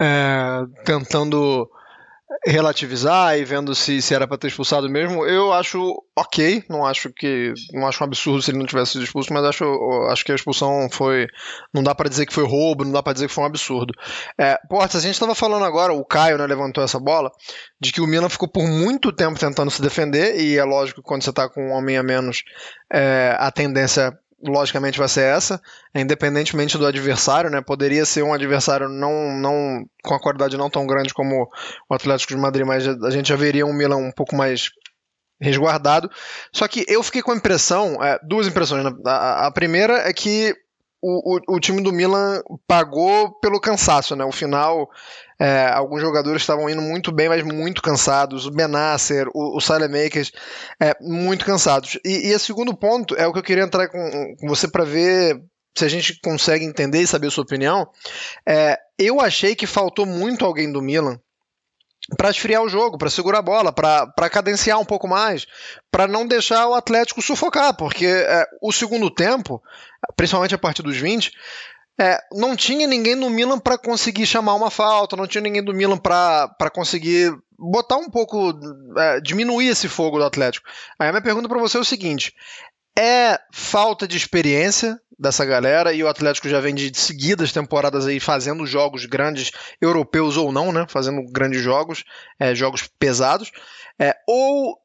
é, 0.00 0.64
tentando 0.84 1.70
relativizar 2.48 3.38
e 3.38 3.44
vendo 3.44 3.74
se, 3.74 4.00
se 4.00 4.14
era 4.14 4.26
para 4.26 4.38
ter 4.38 4.48
expulsado 4.48 4.88
mesmo, 4.88 5.26
eu 5.26 5.52
acho 5.52 6.02
ok, 6.16 6.64
não 6.68 6.84
acho 6.84 7.12
que 7.12 7.52
não 7.72 7.86
acho 7.86 8.02
um 8.02 8.06
absurdo 8.06 8.42
se 8.42 8.50
ele 8.50 8.58
não 8.58 8.66
tivesse 8.66 8.92
sido 8.92 9.04
expulso, 9.04 9.32
mas 9.32 9.44
acho, 9.44 9.64
acho 10.10 10.24
que 10.24 10.32
a 10.32 10.34
expulsão 10.34 10.88
foi, 10.90 11.26
não 11.72 11.82
dá 11.82 11.94
para 11.94 12.08
dizer 12.08 12.26
que 12.26 12.32
foi 12.32 12.44
roubo, 12.46 12.84
não 12.84 12.92
dá 12.92 13.02
para 13.02 13.12
dizer 13.12 13.28
que 13.28 13.34
foi 13.34 13.44
um 13.44 13.46
absurdo. 13.46 13.92
É, 14.38 14.58
Portas, 14.68 14.96
a 14.96 15.06
gente 15.06 15.14
estava 15.14 15.34
falando 15.34 15.64
agora, 15.64 15.92
o 15.92 16.04
Caio 16.04 16.38
né, 16.38 16.46
levantou 16.46 16.82
essa 16.82 16.98
bola, 16.98 17.30
de 17.80 17.92
que 17.92 18.00
o 18.00 18.06
Milan 18.06 18.28
ficou 18.28 18.48
por 18.48 18.66
muito 18.66 19.12
tempo 19.12 19.38
tentando 19.38 19.70
se 19.70 19.82
defender 19.82 20.40
e 20.40 20.56
é 20.56 20.64
lógico 20.64 21.02
que 21.02 21.06
quando 21.06 21.22
você 21.22 21.30
está 21.30 21.48
com 21.48 21.68
um 21.68 21.72
homem 21.72 21.98
a 21.98 22.02
menos, 22.02 22.42
é, 22.90 23.36
a 23.38 23.50
tendência 23.50 24.18
logicamente 24.42 24.98
vai 24.98 25.08
ser 25.08 25.22
essa, 25.22 25.60
independentemente 25.94 26.78
do 26.78 26.86
adversário, 26.86 27.50
né? 27.50 27.60
Poderia 27.60 28.04
ser 28.04 28.22
um 28.22 28.32
adversário 28.32 28.88
não, 28.88 29.32
não 29.36 29.84
com 30.02 30.14
a 30.14 30.20
qualidade 30.20 30.56
não 30.56 30.70
tão 30.70 30.86
grande 30.86 31.12
como 31.12 31.48
o 31.88 31.94
Atlético 31.94 32.34
de 32.34 32.40
Madrid, 32.40 32.66
mas 32.66 32.86
a 32.86 33.10
gente 33.10 33.28
já 33.28 33.36
veria 33.36 33.66
um 33.66 33.72
Milan 33.72 33.96
um 33.96 34.12
pouco 34.12 34.36
mais 34.36 34.70
resguardado. 35.40 36.10
Só 36.52 36.66
que 36.68 36.84
eu 36.88 37.02
fiquei 37.02 37.22
com 37.22 37.32
a 37.32 37.36
impressão, 37.36 38.02
é, 38.02 38.18
duas 38.22 38.46
impressões. 38.46 38.84
Né? 38.84 38.92
A, 39.06 39.46
a, 39.46 39.50
primeira 39.50 40.08
é 40.08 40.12
que 40.12 40.54
o, 41.00 41.36
o, 41.36 41.56
o, 41.56 41.60
time 41.60 41.82
do 41.82 41.92
Milan 41.92 42.42
pagou 42.66 43.32
pelo 43.40 43.60
cansaço, 43.60 44.16
né? 44.16 44.24
O 44.24 44.32
final, 44.32 44.88
é, 45.38 45.66
alguns 45.66 46.00
jogadores 46.00 46.42
estavam 46.42 46.68
indo 46.68 46.82
muito 46.82 47.12
bem, 47.12 47.28
mas 47.28 47.44
muito 47.44 47.80
cansados. 47.80 48.46
O 48.46 48.50
Benasser, 48.50 49.28
o, 49.32 49.56
o 49.56 49.88
Makers, 49.88 50.32
é, 50.80 50.96
muito 51.00 51.44
cansados. 51.44 51.98
E, 52.04 52.28
e 52.30 52.34
o 52.34 52.38
segundo 52.38 52.76
ponto 52.76 53.14
é 53.14 53.26
o 53.26 53.32
que 53.32 53.38
eu 53.38 53.44
queria 53.44 53.64
entrar 53.64 53.88
com, 53.88 54.36
com 54.40 54.48
você 54.48 54.66
para 54.66 54.84
ver 54.84 55.40
se 55.76 55.84
a 55.84 55.88
gente 55.88 56.18
consegue 56.20 56.64
entender 56.64 57.00
e 57.00 57.06
saber 57.06 57.28
a 57.28 57.30
sua 57.30 57.44
opinião. 57.44 57.88
É, 58.46 58.76
eu 58.98 59.20
achei 59.20 59.54
que 59.54 59.66
faltou 59.66 60.04
muito 60.04 60.44
alguém 60.44 60.72
do 60.72 60.82
Milan 60.82 61.20
para 62.16 62.30
esfriar 62.30 62.62
o 62.62 62.68
jogo, 62.68 62.96
para 62.96 63.10
segurar 63.10 63.38
a 63.38 63.42
bola, 63.42 63.72
para 63.72 64.30
cadenciar 64.30 64.80
um 64.80 64.84
pouco 64.84 65.06
mais, 65.06 65.46
para 65.90 66.06
não 66.06 66.26
deixar 66.26 66.66
o 66.66 66.74
Atlético 66.74 67.20
sufocar, 67.20 67.76
porque 67.76 68.06
é, 68.06 68.46
o 68.62 68.72
segundo 68.72 69.10
tempo, 69.10 69.62
principalmente 70.16 70.54
a 70.54 70.58
partir 70.58 70.82
dos 70.82 70.96
20, 70.96 71.32
é, 72.00 72.20
não 72.32 72.54
tinha 72.54 72.86
ninguém 72.86 73.16
no 73.16 73.28
Milan 73.28 73.58
para 73.58 73.76
conseguir 73.76 74.24
chamar 74.24 74.54
uma 74.54 74.70
falta, 74.70 75.16
não 75.16 75.26
tinha 75.26 75.42
ninguém 75.42 75.62
do 75.62 75.74
Milan 75.74 75.98
para 75.98 76.70
conseguir 76.72 77.36
botar 77.58 77.96
um 77.96 78.08
pouco, 78.08 78.52
é, 78.96 79.20
diminuir 79.20 79.68
esse 79.68 79.88
fogo 79.88 80.18
do 80.18 80.24
Atlético. 80.24 80.68
Aí 80.98 81.08
a 81.08 81.12
minha 81.12 81.22
pergunta 81.22 81.48
para 81.48 81.58
você 81.58 81.76
é 81.76 81.80
o 81.80 81.84
seguinte: 81.84 82.32
é 82.96 83.40
falta 83.52 84.06
de 84.06 84.16
experiência 84.16 85.00
dessa 85.18 85.44
galera 85.44 85.92
e 85.92 86.02
o 86.02 86.08
Atlético 86.08 86.48
já 86.48 86.60
vem 86.60 86.74
de 86.74 86.96
seguidas 86.96 87.52
temporadas 87.52 88.06
aí 88.06 88.20
fazendo 88.20 88.64
jogos 88.64 89.04
grandes, 89.04 89.50
europeus 89.80 90.36
ou 90.36 90.52
não, 90.52 90.70
né? 90.70 90.86
Fazendo 90.88 91.22
grandes 91.32 91.60
jogos, 91.60 92.04
é, 92.38 92.54
jogos 92.54 92.88
pesados. 92.98 93.50
É, 93.98 94.14
ou 94.26 94.78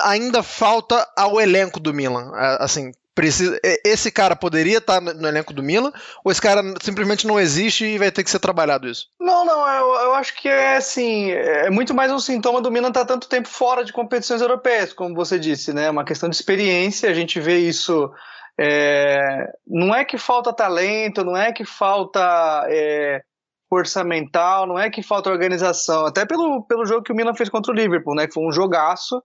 ainda 0.00 0.42
falta 0.42 1.08
ao 1.16 1.40
elenco 1.40 1.78
do 1.78 1.94
Milan? 1.94 2.32
É, 2.34 2.64
assim, 2.64 2.90
precisa, 3.16 3.58
esse 3.82 4.12
cara 4.12 4.36
poderia 4.36 4.76
estar 4.76 5.00
no 5.00 5.26
elenco 5.26 5.54
do 5.54 5.62
Milan 5.62 5.90
ou 6.22 6.30
esse 6.30 6.40
cara 6.40 6.62
simplesmente 6.82 7.26
não 7.26 7.40
existe 7.40 7.86
e 7.86 7.98
vai 7.98 8.12
ter 8.12 8.22
que 8.22 8.30
ser 8.30 8.38
trabalhado 8.38 8.86
isso? 8.86 9.06
Não, 9.18 9.42
não, 9.42 9.66
eu, 9.66 9.94
eu 10.04 10.14
acho 10.14 10.36
que 10.36 10.46
é 10.46 10.76
assim, 10.76 11.30
é 11.30 11.70
muito 11.70 11.94
mais 11.94 12.12
um 12.12 12.18
sintoma 12.18 12.60
do 12.60 12.70
Milan 12.70 12.88
estar 12.88 13.06
tanto 13.06 13.26
tempo 13.26 13.48
fora 13.48 13.82
de 13.82 13.92
competições 13.92 14.42
europeias, 14.42 14.92
como 14.92 15.14
você 15.14 15.38
disse, 15.38 15.72
né? 15.72 15.88
Uma 15.88 16.04
questão 16.04 16.28
de 16.28 16.36
experiência, 16.36 17.10
a 17.10 17.14
gente 17.14 17.40
vê 17.40 17.56
isso. 17.58 18.10
É, 18.60 19.46
não 19.66 19.94
é 19.94 20.04
que 20.04 20.18
falta 20.18 20.52
talento, 20.52 21.24
não 21.24 21.36
é 21.36 21.52
que 21.52 21.64
falta 21.64 22.66
é, 22.68 23.22
força 23.68 24.04
mental, 24.04 24.66
não 24.66 24.78
é 24.78 24.90
que 24.90 25.02
falta 25.02 25.30
organização, 25.30 26.04
até 26.04 26.26
pelo, 26.26 26.62
pelo 26.66 26.84
jogo 26.84 27.02
que 27.02 27.12
o 27.12 27.16
Milan 27.16 27.34
fez 27.34 27.48
contra 27.48 27.72
o 27.72 27.74
Liverpool, 27.74 28.14
né? 28.14 28.26
Que 28.26 28.34
foi 28.34 28.46
um 28.46 28.52
jogaço 28.52 29.22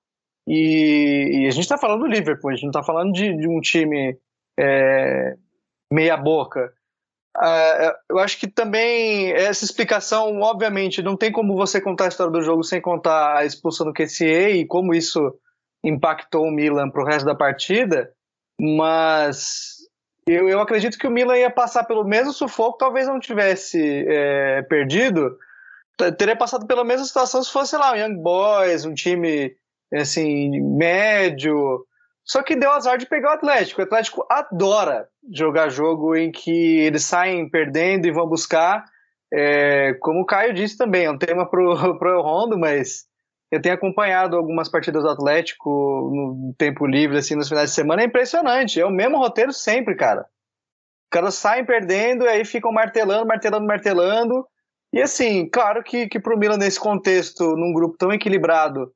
e, 0.47 1.43
e 1.43 1.47
a 1.47 1.51
gente 1.51 1.63
está 1.63 1.77
falando 1.77 2.01
do 2.01 2.07
Liverpool, 2.07 2.49
a 2.49 2.53
gente 2.53 2.63
não 2.63 2.71
está 2.71 2.83
falando 2.83 3.11
de, 3.13 3.35
de, 3.37 3.47
um 3.47 3.59
time 3.59 4.17
é, 4.59 5.35
meia-boca. 5.91 6.73
Uh, 7.37 7.93
eu 8.09 8.19
acho 8.19 8.37
que 8.37 8.47
também 8.47 9.31
essa 9.31 9.63
explicação, 9.63 10.41
obviamente, 10.41 11.01
não 11.01 11.15
tem 11.15 11.31
como 11.31 11.55
você 11.55 11.79
contar 11.79 12.05
a 12.05 12.07
história 12.09 12.31
do 12.31 12.41
jogo 12.41 12.63
sem 12.63 12.81
contar 12.81 13.37
a 13.37 13.45
expulsão 13.45 13.85
do 13.85 13.93
QCE 13.93 14.59
e 14.59 14.65
como 14.65 14.93
isso 14.93 15.33
impactou 15.83 16.45
o 16.45 16.51
Milan 16.51 16.89
para 16.89 17.01
o 17.01 17.05
resto 17.05 17.25
da 17.25 17.33
partida, 17.33 18.11
mas 18.59 19.77
eu, 20.27 20.47
eu, 20.47 20.59
acredito 20.59 20.97
que 20.97 21.07
o 21.07 21.11
Milan 21.11 21.37
ia 21.37 21.49
passar 21.49 21.85
pelo 21.85 22.03
mesmo 22.03 22.31
sufoco, 22.31 22.77
talvez 22.77 23.07
não 23.07 23.19
tivesse 23.19 24.05
é, 24.07 24.61
perdido, 24.63 25.37
teria 26.17 26.35
passado 26.35 26.67
pela 26.67 26.83
mesma 26.83 27.05
situação 27.05 27.43
se 27.43 27.51
fosse, 27.51 27.71
sei 27.71 27.79
lá, 27.79 27.93
o 27.93 27.95
Young 27.95 28.21
Boys, 28.21 28.85
um 28.85 28.93
time 28.93 29.55
assim, 29.99 30.59
médio. 30.61 31.85
Só 32.23 32.43
que 32.43 32.55
deu 32.55 32.71
azar 32.71 32.97
de 32.97 33.05
pegar 33.05 33.31
o 33.31 33.33
Atlético. 33.33 33.81
O 33.81 33.83
Atlético 33.83 34.25
adora 34.29 35.07
jogar 35.33 35.69
jogo 35.69 36.15
em 36.15 36.31
que 36.31 36.79
eles 36.79 37.03
saem 37.03 37.49
perdendo 37.49 38.07
e 38.07 38.11
vão 38.11 38.27
buscar. 38.27 38.85
É, 39.33 39.93
como 39.99 40.21
o 40.21 40.25
Caio 40.25 40.53
disse 40.53 40.77
também, 40.77 41.05
é 41.05 41.11
um 41.11 41.17
tema 41.17 41.49
pro, 41.49 41.75
pro 41.97 42.21
Rondo, 42.21 42.57
mas 42.57 43.05
eu 43.51 43.61
tenho 43.61 43.75
acompanhado 43.75 44.37
algumas 44.37 44.69
partidas 44.69 45.03
do 45.03 45.09
Atlético 45.09 45.69
no 45.69 46.55
tempo 46.57 46.85
livre, 46.85 47.17
assim, 47.17 47.35
nos 47.35 47.49
finais 47.49 47.69
de 47.69 47.75
semana. 47.75 48.01
É 48.01 48.05
impressionante. 48.05 48.79
É 48.79 48.85
o 48.85 48.91
mesmo 48.91 49.17
roteiro 49.17 49.51
sempre, 49.51 49.95
cara. 49.95 50.21
Os 50.21 51.09
caras 51.11 51.35
saem 51.35 51.65
perdendo 51.65 52.23
e 52.23 52.29
aí 52.29 52.45
ficam 52.45 52.71
martelando, 52.71 53.27
martelando, 53.27 53.67
martelando. 53.67 54.47
E 54.93 55.01
assim, 55.01 55.49
claro 55.49 55.83
que, 55.83 56.07
que 56.07 56.19
pro 56.19 56.37
Milan, 56.37 56.57
nesse 56.57 56.79
contexto, 56.79 57.55
num 57.55 57.73
grupo 57.73 57.97
tão 57.97 58.13
equilibrado, 58.13 58.93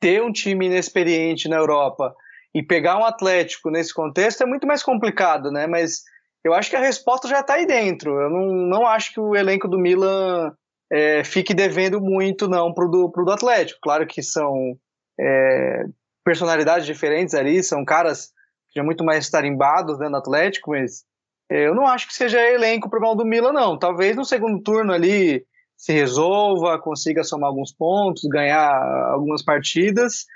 ter 0.00 0.22
um 0.22 0.32
time 0.32 0.66
inexperiente 0.66 1.48
na 1.48 1.56
Europa 1.56 2.14
e 2.54 2.62
pegar 2.62 2.98
um 2.98 3.04
Atlético 3.04 3.70
nesse 3.70 3.94
contexto 3.94 4.42
é 4.42 4.46
muito 4.46 4.66
mais 4.66 4.82
complicado, 4.82 5.52
né? 5.52 5.66
Mas 5.66 6.02
eu 6.42 6.54
acho 6.54 6.70
que 6.70 6.76
a 6.76 6.80
resposta 6.80 7.28
já 7.28 7.40
está 7.40 7.54
aí 7.54 7.66
dentro. 7.66 8.18
Eu 8.18 8.30
não, 8.30 8.46
não 8.66 8.86
acho 8.86 9.12
que 9.12 9.20
o 9.20 9.36
elenco 9.36 9.68
do 9.68 9.78
Milan 9.78 10.52
é, 10.90 11.22
fique 11.22 11.54
devendo 11.54 12.00
muito, 12.00 12.48
não, 12.48 12.72
pro 12.72 12.88
do, 12.88 13.08
do 13.08 13.30
Atlético. 13.30 13.78
Claro 13.82 14.06
que 14.06 14.22
são 14.22 14.76
é, 15.20 15.84
personalidades 16.24 16.86
diferentes 16.86 17.34
ali, 17.34 17.62
são 17.62 17.84
caras 17.84 18.30
já 18.74 18.82
muito 18.82 19.04
mais 19.04 19.28
tarimbados 19.28 19.98
né, 19.98 20.08
no 20.08 20.16
Atlético, 20.16 20.70
mas 20.70 21.04
é, 21.50 21.66
eu 21.66 21.74
não 21.74 21.86
acho 21.86 22.06
que 22.06 22.14
seja 22.14 22.40
elenco 22.40 22.86
o 22.86 22.90
problema 22.90 23.16
do 23.16 23.24
Milan, 23.24 23.52
não. 23.52 23.78
Talvez 23.78 24.16
no 24.16 24.24
segundo 24.24 24.62
turno 24.62 24.92
ali 24.92 25.44
se 25.80 25.94
resolva, 25.94 26.78
consiga 26.78 27.24
somar 27.24 27.48
alguns 27.48 27.72
pontos, 27.72 28.28
ganhar 28.28 28.70
algumas 29.10 29.42
partidas, 29.42 30.26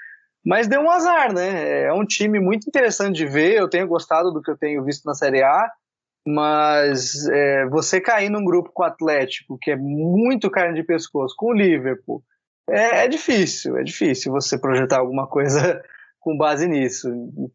mas 0.43 0.67
deu 0.67 0.81
um 0.81 0.91
azar, 0.91 1.35
né? 1.35 1.83
É 1.83 1.93
um 1.93 2.07
time 2.07 2.41
muito 2.41 2.67
interessante 2.67 3.17
de 3.17 3.27
ver, 3.27 3.55
eu 3.55 3.69
tenho 3.69 3.87
gostado 3.87 4.33
do 4.33 4.41
que 4.41 4.51
eu 4.51 4.57
tenho 4.57 4.83
visto 4.83 5.05
na 5.05 5.13
Série 5.13 5.43
A, 5.43 5.71
mas 6.27 7.29
é, 7.29 7.67
você 7.67 8.01
cair 8.01 8.31
num 8.31 8.43
grupo 8.43 8.71
com 8.73 8.83
o 8.83 8.87
Atlético, 8.87 9.59
que 9.61 9.71
é 9.71 9.77
muito 9.77 10.51
carne 10.51 10.81
de 10.81 10.83
pescoço, 10.83 11.35
com 11.37 11.49
o 11.49 11.53
Liverpool, 11.53 12.25
é, 12.67 13.05
é 13.05 13.09
difícil, 13.09 13.77
é 13.77 13.83
difícil 13.83 14.33
você 14.33 14.57
projetar 14.57 15.01
alguma 15.01 15.27
coisa 15.27 15.83
com 16.25 16.37
base 16.37 16.67
nisso. 16.67 17.09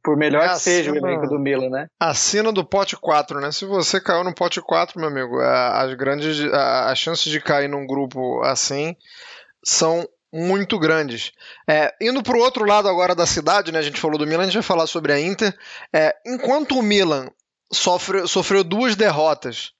Por 0.03 0.15
melhor 0.15 0.45
é 0.45 0.49
que 0.49 0.59
seja 0.59 0.91
o 0.91 0.95
elenco 0.95 1.27
do 1.27 1.39
Milan, 1.39 1.69
né? 1.69 1.89
Assina 1.99 2.51
do 2.51 2.63
pote 2.63 2.95
4, 2.95 3.41
né? 3.41 3.51
Se 3.51 3.65
você 3.65 3.99
caiu 3.99 4.23
no 4.23 4.33
pote 4.33 4.61
4, 4.61 4.99
meu 4.99 5.09
amigo, 5.09 5.39
as 5.41 5.91
grandes 5.95 6.39
as 6.53 6.99
chances 6.99 7.31
de 7.31 7.41
cair 7.41 7.67
num 7.67 7.87
grupo 7.87 8.41
assim 8.43 8.95
são 9.65 10.07
muito 10.31 10.77
grandes. 10.77 11.31
É, 11.67 11.91
indo 11.99 12.21
para 12.21 12.37
o 12.37 12.41
outro 12.41 12.63
lado 12.63 12.87
agora 12.87 13.15
da 13.15 13.25
cidade, 13.25 13.71
né? 13.71 13.79
A 13.79 13.81
gente 13.81 13.99
falou 13.99 14.19
do 14.19 14.27
Milan, 14.27 14.43
a 14.43 14.45
gente 14.45 14.53
vai 14.53 14.63
falar 14.63 14.85
sobre 14.85 15.11
a 15.11 15.19
Inter. 15.19 15.57
É, 15.91 16.15
enquanto 16.23 16.77
o 16.77 16.83
Milan 16.83 17.27
sofre, 17.73 18.27
sofreu 18.27 18.63
duas 18.63 18.95
derrotas, 18.95 19.71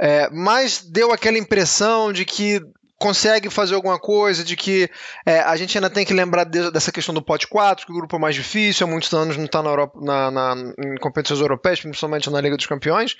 é, 0.00 0.30
mas 0.30 0.80
deu 0.80 1.12
aquela 1.12 1.38
impressão 1.38 2.12
de 2.12 2.24
que 2.24 2.62
consegue 2.98 3.48
fazer 3.48 3.74
alguma 3.74 3.98
coisa, 3.98 4.42
de 4.42 4.56
que 4.56 4.90
é, 5.24 5.40
a 5.40 5.56
gente 5.56 5.78
ainda 5.78 5.88
tem 5.88 6.04
que 6.04 6.12
lembrar 6.12 6.44
de, 6.44 6.70
dessa 6.70 6.90
questão 6.90 7.14
do 7.14 7.22
pote 7.22 7.46
4, 7.46 7.86
que 7.86 7.92
o 7.92 7.94
grupo 7.94 8.16
é 8.16 8.18
mais 8.18 8.34
difícil, 8.34 8.86
há 8.86 8.90
muitos 8.90 9.12
anos 9.12 9.36
não 9.36 9.44
está 9.44 9.62
na 9.62 9.70
Europa, 9.70 9.98
na, 10.02 10.30
na, 10.30 10.54
em 10.84 10.96
competições 10.96 11.40
europeias, 11.40 11.80
principalmente 11.80 12.28
na 12.28 12.40
Liga 12.40 12.56
dos 12.56 12.66
Campeões, 12.66 13.16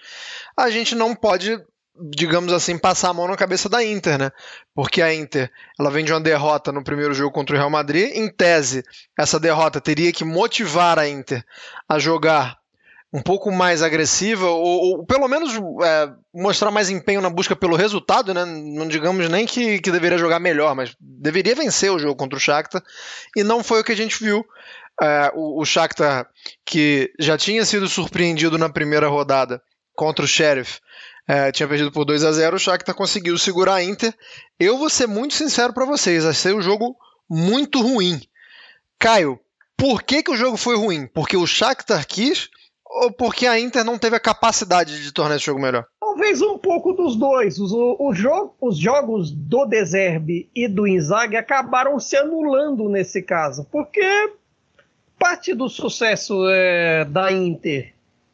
a 0.56 0.68
gente 0.70 0.94
não 0.94 1.14
pode 1.14 1.58
digamos 2.00 2.52
assim, 2.52 2.78
passar 2.78 3.10
a 3.10 3.12
mão 3.12 3.26
na 3.26 3.36
cabeça 3.36 3.68
da 3.68 3.84
Inter, 3.84 4.18
né? 4.18 4.30
Porque 4.74 5.02
a 5.02 5.12
Inter, 5.12 5.50
ela 5.78 5.90
vem 5.90 6.04
de 6.04 6.12
uma 6.12 6.20
derrota 6.20 6.70
no 6.70 6.84
primeiro 6.84 7.12
jogo 7.12 7.32
contra 7.32 7.56
o 7.56 7.58
Real 7.58 7.70
Madrid. 7.70 8.12
Em 8.14 8.30
tese, 8.30 8.84
essa 9.18 9.40
derrota 9.40 9.80
teria 9.80 10.12
que 10.12 10.24
motivar 10.24 10.96
a 10.96 11.08
Inter 11.08 11.44
a 11.88 11.98
jogar 11.98 12.56
um 13.12 13.22
pouco 13.22 13.50
mais 13.50 13.82
agressiva, 13.82 14.46
ou, 14.46 14.98
ou 14.98 15.06
pelo 15.06 15.26
menos 15.28 15.54
é, 15.82 16.10
mostrar 16.34 16.70
mais 16.70 16.90
empenho 16.90 17.22
na 17.22 17.30
busca 17.30 17.56
pelo 17.56 17.76
resultado, 17.76 18.34
né? 18.34 18.44
Não 18.44 18.86
digamos 18.86 19.28
nem 19.30 19.46
que, 19.46 19.80
que 19.80 19.90
deveria 19.90 20.18
jogar 20.18 20.38
melhor, 20.38 20.74
mas 20.74 20.94
deveria 21.00 21.54
vencer 21.54 21.90
o 21.90 21.98
jogo 21.98 22.16
contra 22.16 22.36
o 22.36 22.40
Shakhtar, 22.40 22.82
e 23.34 23.42
não 23.42 23.64
foi 23.64 23.80
o 23.80 23.84
que 23.84 23.92
a 23.92 23.96
gente 23.96 24.22
viu. 24.22 24.44
É, 25.00 25.30
o, 25.34 25.62
o 25.62 25.64
Shakhtar, 25.64 26.28
que 26.66 27.10
já 27.18 27.38
tinha 27.38 27.64
sido 27.64 27.88
surpreendido 27.88 28.58
na 28.58 28.68
primeira 28.68 29.08
rodada 29.08 29.62
contra 29.94 30.24
o 30.24 30.28
Sheriff, 30.28 30.80
É, 31.30 31.52
tinha 31.52 31.68
perdido 31.68 31.92
por 31.92 32.06
2 32.06 32.24
a 32.24 32.32
0 32.32 32.56
o 32.56 32.58
Shakhtar 32.58 32.94
conseguiu 32.94 33.36
segurar 33.36 33.74
a 33.74 33.82
Inter. 33.82 34.14
Eu 34.58 34.78
vou 34.78 34.88
ser 34.88 35.06
muito 35.06 35.34
sincero 35.34 35.74
para 35.74 35.84
vocês, 35.84 36.24
achei 36.24 36.52
o 36.54 36.62
jogo 36.62 36.96
muito 37.28 37.82
ruim. 37.82 38.18
Caio, 38.98 39.38
por 39.76 40.02
que, 40.02 40.22
que 40.22 40.30
o 40.30 40.36
jogo 40.36 40.56
foi 40.56 40.74
ruim? 40.76 41.06
Porque 41.06 41.36
o 41.36 41.46
Shakhtar 41.46 42.06
quis 42.06 42.48
ou 42.88 43.12
porque 43.12 43.46
a 43.46 43.58
Inter 43.58 43.84
não 43.84 43.98
teve 43.98 44.16
a 44.16 44.20
capacidade 44.20 45.02
de 45.02 45.12
tornar 45.12 45.36
esse 45.36 45.46
jogo 45.46 45.60
melhor? 45.60 45.86
Talvez 46.00 46.40
um 46.42 46.58
pouco 46.58 46.92
dos 46.92 47.16
dois. 47.16 47.58
Os, 47.58 47.72
o, 47.72 47.96
os 48.60 48.76
jogos 48.76 49.30
do 49.30 49.66
Deserbe 49.66 50.48
e 50.54 50.66
do 50.66 50.86
Inzaghi 50.86 51.36
acabaram 51.36 52.00
se 52.00 52.16
anulando 52.16 52.88
nesse 52.88 53.22
caso, 53.22 53.66
porque 53.70 54.02
parte 55.18 55.54
do 55.54 55.68
sucesso 55.68 56.48
é, 56.48 57.04
da 57.04 57.30
Inter, 57.30 57.92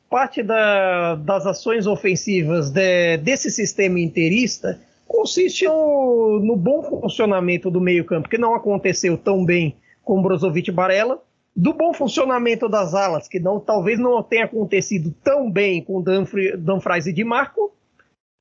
parte 0.09 0.43
da, 0.43 1.17
das 1.17 1.47
ações 1.47 1.87
ofensivas 1.87 2.71
de, 2.71 3.17
desse 3.19 3.51
sistema 3.51 3.99
interista 3.99 4.81
consiste 5.07 5.67
no, 5.67 6.41
no 6.41 6.57
bom 6.57 6.83
funcionamento 6.83 7.71
do 7.71 7.81
meio-campo, 7.81 8.29
que 8.29 8.39
não 8.39 8.55
aconteceu 8.55 9.17
tão 9.17 9.45
bem 9.45 9.77
com 10.03 10.23
Brozovic 10.23 10.69
e 10.69 10.73
Barella, 10.73 11.21
do 11.57 11.73
bom 11.73 11.93
funcionamento 11.95 12.69
das 12.69 12.95
alas, 12.95 13.29
que 13.29 13.39
não, 13.39 13.61
talvez 13.61 13.99
não 13.99 14.23
tenha 14.23 14.45
acontecido 14.45 15.15
tão 15.23 15.51
bem 15.51 15.83
com 15.83 16.03
Danfries 16.03 17.07
e 17.07 17.13
Di 17.13 17.25
Marco, 17.25 17.73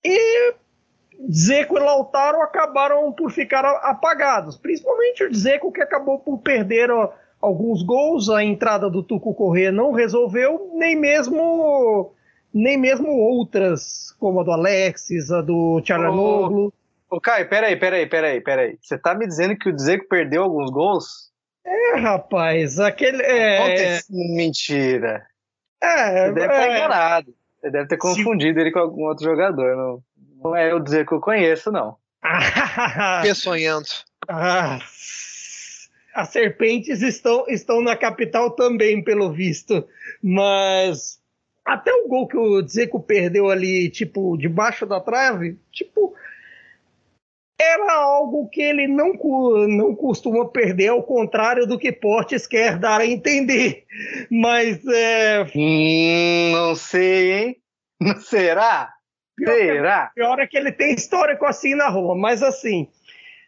e 0.04 0.56
Zeco 1.32 1.78
e 1.78 1.80
Lautaro 1.80 2.42
acabaram 2.42 3.12
por 3.12 3.32
ficar 3.32 3.64
apagados, 3.66 4.58
principalmente 4.58 5.24
o 5.24 5.34
Zeco 5.34 5.72
que 5.72 5.82
acabou 5.82 6.20
por 6.20 6.40
perder 6.40 6.90
alguns 7.40 7.84
gols, 7.84 8.30
a 8.30 8.44
entrada 8.44 8.90
do 8.90 9.04
Tuco 9.04 9.34
Corrêa 9.34 9.72
não 9.72 9.92
resolveu, 9.92 10.72
nem 10.74 10.96
mesmo 10.96 12.12
nem 12.54 12.78
mesmo 12.78 13.10
outras, 13.10 14.16
como 14.20 14.42
a 14.42 14.44
do 14.44 14.52
Alexis, 14.52 15.32
a 15.32 15.42
do 15.42 15.82
Tcharanoglu. 15.82 16.72
Ô, 17.10 17.18
ô 17.18 17.22
Caio, 17.22 17.50
peraí, 17.50 17.76
peraí, 17.76 18.06
peraí, 18.06 18.42
peraí. 18.42 18.78
Você 18.80 18.98
tá 18.98 19.16
me 19.16 19.26
dizendo 19.26 19.58
que 19.58 19.70
o 19.70 19.76
Dzeko 19.76 20.08
perdeu 20.08 20.44
alguns 20.44 20.70
gols? 20.70 21.33
É, 21.66 21.96
rapaz, 21.96 22.80
aquele. 22.80 23.22
É... 23.24 24.00
Mentira. 24.10 25.26
É, 25.82 26.28
Você 26.28 26.34
deve 26.34 26.54
é... 26.54 26.60
estar 26.60 26.76
enganado. 26.78 27.36
Você 27.60 27.72
deve 27.72 27.88
ter 27.88 27.98
confundido 27.98 28.56
Se... 28.56 28.62
ele 28.62 28.72
com 28.72 28.80
algum 28.80 29.04
outro 29.04 29.24
jogador. 29.24 29.76
Não, 29.76 30.04
não 30.44 30.56
é 30.56 30.74
o 30.74 30.80
Dzeko 30.80 31.10
que 31.10 31.16
eu 31.16 31.22
conheço, 31.22 31.72
não. 31.72 31.98
Peçonhento. 33.22 34.06
Ah, 34.28 34.80
as 36.14 36.30
serpentes 36.30 37.02
estão, 37.02 37.46
estão 37.48 37.82
na 37.82 37.96
capital 37.96 38.52
também, 38.52 39.04
pelo 39.04 39.32
visto. 39.32 39.88
Mas 40.22 41.20
até 41.66 41.94
o 41.94 42.08
gol 42.08 42.28
que 42.28 42.38
o 42.38 42.62
Dzeko 42.62 43.00
perdeu 43.00 43.50
ali, 43.50 43.90
tipo, 43.90 44.38
debaixo 44.38 44.86
da 44.86 45.00
trave, 45.00 45.58
tipo, 45.72 46.14
era 47.60 47.94
algo 47.94 48.50
que 48.50 48.62
ele 48.62 48.88
não, 48.88 49.14
não 49.68 49.96
costuma 49.96 50.48
perder, 50.48 50.90
ao 50.90 51.04
contrário 51.04 51.66
do 51.66 51.78
que 51.78 51.92
Portes 51.92 52.48
quer 52.48 52.78
dar 52.78 53.02
a 53.02 53.06
entender. 53.06 53.86
Mas 54.30 54.86
é. 54.86 55.46
Hum, 55.56 56.52
não 56.52 56.76
sei, 56.76 57.32
hein? 57.32 57.58
Não 58.00 58.20
será? 58.20 58.94
Pior 59.36 59.54
será? 59.56 60.08
Que, 60.08 60.16
pior 60.16 60.40
é 60.40 60.48
que 60.48 60.58
ele 60.58 60.72
tem 60.72 60.94
histórico 60.94 61.46
assim 61.46 61.76
na 61.76 61.90
rua, 61.90 62.16
mas 62.16 62.44
assim. 62.44 62.88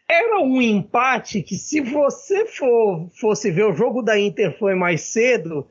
Era 0.08 0.38
um 0.38 0.62
empate 0.62 1.42
que, 1.42 1.56
se 1.56 1.80
você 1.80 2.46
for, 2.46 3.10
fosse 3.20 3.50
ver 3.50 3.64
o 3.64 3.74
jogo 3.74 4.02
da 4.02 4.16
Inter 4.16 4.56
foi 4.56 4.74
mais 4.76 5.00
cedo, 5.00 5.68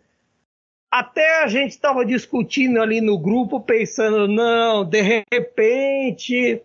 até 0.91 1.41
a 1.41 1.47
gente 1.47 1.71
estava 1.71 2.05
discutindo 2.05 2.81
ali 2.81 2.99
no 2.99 3.17
grupo, 3.17 3.61
pensando, 3.61 4.27
não, 4.27 4.83
de 4.83 5.01
repente, 5.01 6.61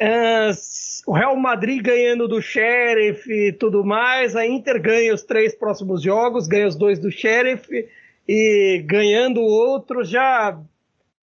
uh, 0.00 0.52
o 1.06 1.12
Real 1.12 1.36
Madrid 1.36 1.82
ganhando 1.82 2.26
do 2.26 2.40
Sheriff 2.42 3.30
e 3.30 3.52
tudo 3.52 3.84
mais, 3.84 4.34
a 4.34 4.46
Inter 4.46 4.80
ganha 4.80 5.14
os 5.14 5.22
três 5.22 5.54
próximos 5.54 6.02
jogos, 6.02 6.46
ganha 6.46 6.66
os 6.66 6.76
dois 6.76 6.98
do 6.98 7.10
Sheriff 7.10 7.88
e 8.28 8.82
ganhando 8.84 9.40
outros, 9.40 10.08
já 10.08 10.58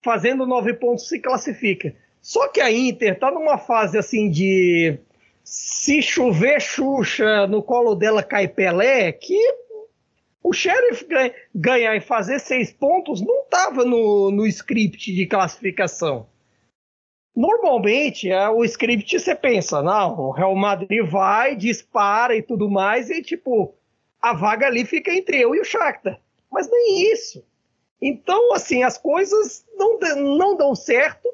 fazendo 0.03 0.46
nove 0.46 0.74
pontos 0.74 1.08
se 1.08 1.20
classifica. 1.20 1.94
Só 2.22 2.48
que 2.48 2.62
a 2.62 2.72
Inter 2.72 3.13
está 3.13 3.30
numa 3.30 3.58
fase 3.58 3.98
assim 3.98 4.30
de 4.30 4.98
se 5.44 6.01
chover 6.01 6.62
Xuxa 6.62 7.46
no 7.48 7.62
colo 7.62 7.96
dela 7.96 8.24
cai 8.24 8.48
Pelé, 8.48 9.12
que 9.12 9.38
o 10.42 10.53
Sheriff 10.53 11.06
ganhar 11.53 11.96
e 11.96 12.01
fazer 12.01 12.39
seis 12.39 12.72
pontos 12.72 13.22
não 13.22 13.43
estava 13.43 13.84
no, 13.84 14.32
no 14.32 14.45
script 14.45 15.13
de 15.13 15.26
classificação. 15.26 16.28
Normalmente, 17.36 18.30
é, 18.30 18.50
o 18.50 18.63
script 18.63 19.19
você 19.19 19.34
pensa, 19.34 19.82
não, 19.82 20.19
o 20.19 20.32
Real 20.32 20.56
Madrid 20.56 21.04
vai, 21.06 21.56
dispara 21.56 22.36
e 22.36 22.41
tudo 22.41 22.69
mais, 22.69 23.10
e 23.10 23.22
tipo, 23.22 23.74
a 24.22 24.34
vaga 24.34 24.67
ali 24.67 24.86
fica 24.86 25.12
entre 25.13 25.39
eu 25.39 25.56
e 25.56 25.60
o 25.60 25.65
Shakhtar. 25.65 26.19
Mas 26.52 26.69
nem 26.69 27.12
isso. 27.12 27.43
Então, 28.00 28.54
assim, 28.54 28.84
as 28.84 28.98
coisas 28.98 29.65
não, 29.76 29.98
não 30.15 30.56
dão 30.56 30.76
certo 30.76 31.28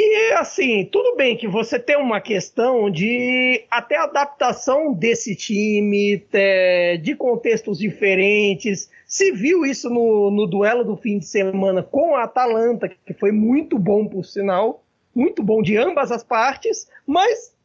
e 0.00 0.32
assim, 0.34 0.84
tudo 0.84 1.16
bem 1.16 1.36
que 1.36 1.48
você 1.48 1.78
tem 1.78 1.96
uma 1.96 2.20
questão 2.20 2.90
de 2.90 3.64
até 3.70 3.96
adaptação 3.96 4.92
desse 4.92 5.34
time, 5.34 6.24
é, 6.32 6.98
de 6.98 7.16
contextos 7.16 7.78
diferentes. 7.78 8.90
Se 9.08 9.32
viu 9.32 9.64
isso 9.64 9.88
no, 9.88 10.30
no 10.30 10.46
duelo 10.46 10.84
do 10.84 10.96
fim 10.96 11.18
de 11.18 11.24
semana 11.24 11.82
com 11.82 12.14
a 12.14 12.24
Atalanta, 12.24 12.88
que 12.88 13.14
foi 13.14 13.32
muito 13.32 13.78
bom, 13.78 14.06
por 14.06 14.22
sinal, 14.22 14.84
muito 15.14 15.42
bom 15.42 15.62
de 15.62 15.78
ambas 15.78 16.12
as 16.12 16.22
partes, 16.22 16.86
mas 17.06 17.56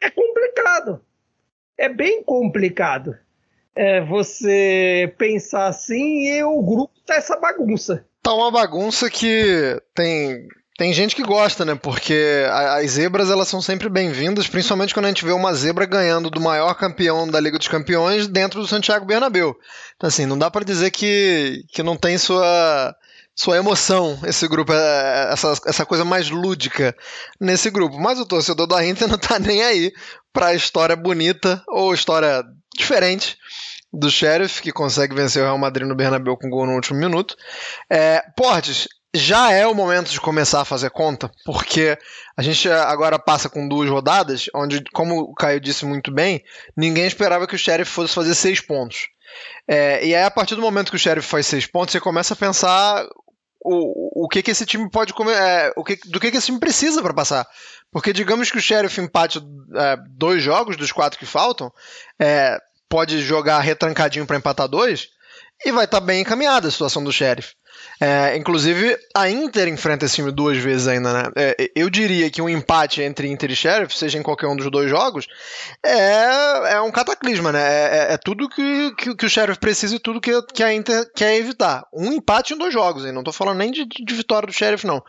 é 0.00 0.08
complicado. 0.08 1.04
É 1.76 1.88
bem 1.88 2.22
complicado 2.22 3.18
é, 3.74 4.00
você 4.00 5.14
pensar 5.18 5.66
assim 5.66 6.28
e 6.28 6.42
o 6.42 6.62
grupo 6.62 6.94
tá 7.04 7.16
essa 7.16 7.36
bagunça. 7.36 8.06
Tá 8.22 8.32
uma 8.32 8.50
bagunça 8.50 9.10
que 9.10 9.80
tem 9.94 10.48
tem 10.76 10.92
gente 10.92 11.16
que 11.16 11.22
gosta, 11.22 11.64
né? 11.64 11.74
Porque 11.74 12.44
as 12.50 12.90
zebras 12.92 13.30
elas 13.30 13.48
são 13.48 13.62
sempre 13.62 13.88
bem-vindas, 13.88 14.46
principalmente 14.46 14.92
quando 14.92 15.06
a 15.06 15.08
gente 15.08 15.24
vê 15.24 15.32
uma 15.32 15.54
zebra 15.54 15.86
ganhando 15.86 16.28
do 16.28 16.40
maior 16.40 16.74
campeão 16.74 17.26
da 17.26 17.40
Liga 17.40 17.58
dos 17.58 17.68
Campeões 17.68 18.28
dentro 18.28 18.60
do 18.60 18.66
Santiago 18.66 19.06
Bernabéu. 19.06 19.56
Então, 19.96 20.08
assim, 20.08 20.26
não 20.26 20.36
dá 20.38 20.50
para 20.50 20.64
dizer 20.64 20.90
que, 20.90 21.64
que 21.72 21.82
não 21.82 21.96
tem 21.96 22.18
sua, 22.18 22.94
sua 23.34 23.56
emoção 23.56 24.18
esse 24.24 24.46
grupo, 24.46 24.72
é, 24.74 25.30
essa, 25.32 25.54
essa 25.66 25.86
coisa 25.86 26.04
mais 26.04 26.28
lúdica 26.28 26.94
nesse 27.40 27.70
grupo. 27.70 27.98
Mas 27.98 28.20
o 28.20 28.26
torcedor 28.26 28.66
da 28.66 28.86
Inter 28.86 29.08
não 29.08 29.18
tá 29.18 29.38
nem 29.38 29.62
aí 29.62 29.90
pra 30.30 30.54
história 30.54 30.94
bonita 30.94 31.62
ou 31.68 31.94
história 31.94 32.44
diferente 32.76 33.38
do 33.90 34.10
Sheriff, 34.10 34.60
que 34.60 34.72
consegue 34.72 35.14
vencer 35.14 35.42
o 35.42 35.46
Real 35.46 35.56
Madrid 35.56 35.88
no 35.88 35.96
Bernabéu 35.96 36.36
com 36.36 36.50
gol 36.50 36.66
no 36.66 36.74
último 36.74 36.98
minuto. 36.98 37.34
É, 37.88 38.22
Portes, 38.36 38.86
já 39.16 39.50
é 39.52 39.66
o 39.66 39.74
momento 39.74 40.10
de 40.10 40.20
começar 40.20 40.60
a 40.60 40.64
fazer 40.64 40.90
conta, 40.90 41.30
porque 41.44 41.98
a 42.36 42.42
gente 42.42 42.68
agora 42.68 43.18
passa 43.18 43.48
com 43.48 43.68
duas 43.68 43.88
rodadas, 43.88 44.46
onde, 44.54 44.82
como 44.92 45.20
o 45.20 45.34
Caio 45.34 45.60
disse 45.60 45.84
muito 45.84 46.12
bem, 46.12 46.42
ninguém 46.76 47.06
esperava 47.06 47.46
que 47.46 47.54
o 47.54 47.58
Sheriff 47.58 47.90
fosse 47.90 48.14
fazer 48.14 48.34
seis 48.34 48.60
pontos. 48.60 49.08
É, 49.68 50.04
e 50.06 50.14
aí, 50.14 50.22
a 50.22 50.30
partir 50.30 50.54
do 50.54 50.62
momento 50.62 50.90
que 50.90 50.96
o 50.96 50.98
Sheriff 50.98 51.26
faz 51.26 51.46
seis 51.46 51.66
pontos, 51.66 51.92
você 51.92 52.00
começa 52.00 52.34
a 52.34 52.36
pensar 52.36 53.06
o, 53.60 54.24
o 54.24 54.28
que, 54.28 54.42
que 54.42 54.50
esse 54.50 54.64
time 54.64 54.88
pode 54.88 55.12
comer, 55.12 55.34
é, 55.34 55.72
o 55.76 55.82
que, 55.82 55.96
do 56.06 56.20
que, 56.20 56.30
que 56.30 56.36
esse 56.36 56.46
time 56.46 56.60
precisa 56.60 57.02
para 57.02 57.14
passar. 57.14 57.46
Porque 57.90 58.12
digamos 58.12 58.50
que 58.50 58.58
o 58.58 58.62
Sheriff 58.62 59.00
empate 59.00 59.40
é, 59.74 59.96
dois 60.10 60.42
jogos 60.42 60.76
dos 60.76 60.92
quatro 60.92 61.18
que 61.18 61.26
faltam, 61.26 61.72
é, 62.18 62.58
pode 62.88 63.20
jogar 63.20 63.60
retrancadinho 63.60 64.26
para 64.26 64.36
empatar 64.36 64.68
dois, 64.68 65.08
e 65.64 65.72
vai 65.72 65.84
estar 65.84 66.00
tá 66.00 66.06
bem 66.06 66.20
encaminhada 66.20 66.68
a 66.68 66.70
situação 66.70 67.02
do 67.02 67.12
Sheriff. 67.12 67.54
É, 68.00 68.36
inclusive, 68.36 68.96
a 69.14 69.30
Inter 69.30 69.68
enfrenta 69.68 70.04
esse 70.04 70.16
time 70.16 70.30
duas 70.30 70.58
vezes 70.58 70.86
ainda, 70.86 71.12
né? 71.12 71.30
É, 71.34 71.70
eu 71.74 71.88
diria 71.88 72.30
que 72.30 72.42
um 72.42 72.48
empate 72.48 73.02
entre 73.02 73.28
Inter 73.28 73.50
e 73.50 73.56
Sheriff, 73.56 73.96
seja 73.96 74.18
em 74.18 74.22
qualquer 74.22 74.46
um 74.46 74.56
dos 74.56 74.70
dois 74.70 74.90
jogos, 74.90 75.26
é, 75.84 76.74
é 76.74 76.80
um 76.80 76.90
cataclisma, 76.90 77.52
né? 77.52 77.60
É, 77.60 77.96
é, 78.10 78.12
é 78.14 78.16
tudo 78.18 78.48
que, 78.48 78.94
que, 78.96 79.14
que, 79.14 79.26
o 79.26 79.30
Sheriff 79.30 79.58
precisa 79.58 79.96
e 79.96 79.98
tudo 79.98 80.20
que, 80.20 80.30
que 80.52 80.62
a 80.62 80.72
Inter 80.72 81.10
quer 81.14 81.36
evitar. 81.36 81.86
Um 81.92 82.12
empate 82.12 82.54
em 82.54 82.58
dois 82.58 82.72
jogos, 82.72 83.04
hein? 83.04 83.12
Não 83.12 83.24
tô 83.24 83.32
falando 83.32 83.58
nem 83.58 83.70
de, 83.70 83.86
de 83.86 84.14
vitória 84.14 84.46
do 84.46 84.52
Sheriff, 84.52 84.86
não. 84.86 85.02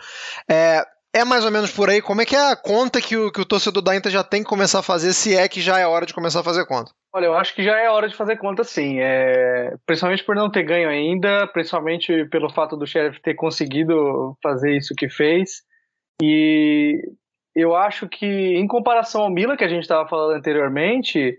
É, 0.49 0.85
é 1.13 1.25
mais 1.25 1.43
ou 1.43 1.51
menos 1.51 1.71
por 1.71 1.89
aí. 1.89 2.01
Como 2.01 2.21
é 2.21 2.25
que 2.25 2.35
é 2.35 2.51
a 2.51 2.55
conta 2.55 3.01
que 3.01 3.17
o, 3.17 3.31
que 3.31 3.41
o 3.41 3.45
torcedor 3.45 3.83
da 3.83 3.95
Inter 3.95 4.11
já 4.11 4.23
tem 4.23 4.43
que 4.43 4.49
começar 4.49 4.79
a 4.79 4.83
fazer, 4.83 5.13
se 5.13 5.35
é 5.35 5.47
que 5.47 5.61
já 5.61 5.79
é 5.79 5.85
hora 5.85 6.05
de 6.05 6.13
começar 6.13 6.39
a 6.39 6.43
fazer 6.43 6.65
conta? 6.65 6.91
Olha, 7.13 7.25
eu 7.25 7.33
acho 7.35 7.55
que 7.55 7.63
já 7.63 7.77
é 7.79 7.89
hora 7.89 8.07
de 8.07 8.15
fazer 8.15 8.37
conta 8.37 8.63
sim. 8.63 8.99
É... 8.99 9.75
Principalmente 9.85 10.23
por 10.23 10.35
não 10.35 10.51
ter 10.51 10.63
ganho 10.63 10.89
ainda, 10.89 11.47
principalmente 11.47 12.25
pelo 12.25 12.49
fato 12.49 12.75
do 12.75 12.85
Sheriff 12.85 13.21
ter 13.21 13.33
conseguido 13.33 14.37
fazer 14.41 14.75
isso 14.75 14.93
que 14.95 15.09
fez. 15.09 15.63
E 16.21 17.01
eu 17.55 17.75
acho 17.75 18.07
que, 18.07 18.25
em 18.25 18.67
comparação 18.67 19.21
ao 19.21 19.31
Milan, 19.31 19.57
que 19.57 19.63
a 19.63 19.67
gente 19.67 19.81
estava 19.81 20.07
falando 20.07 20.37
anteriormente, 20.37 21.37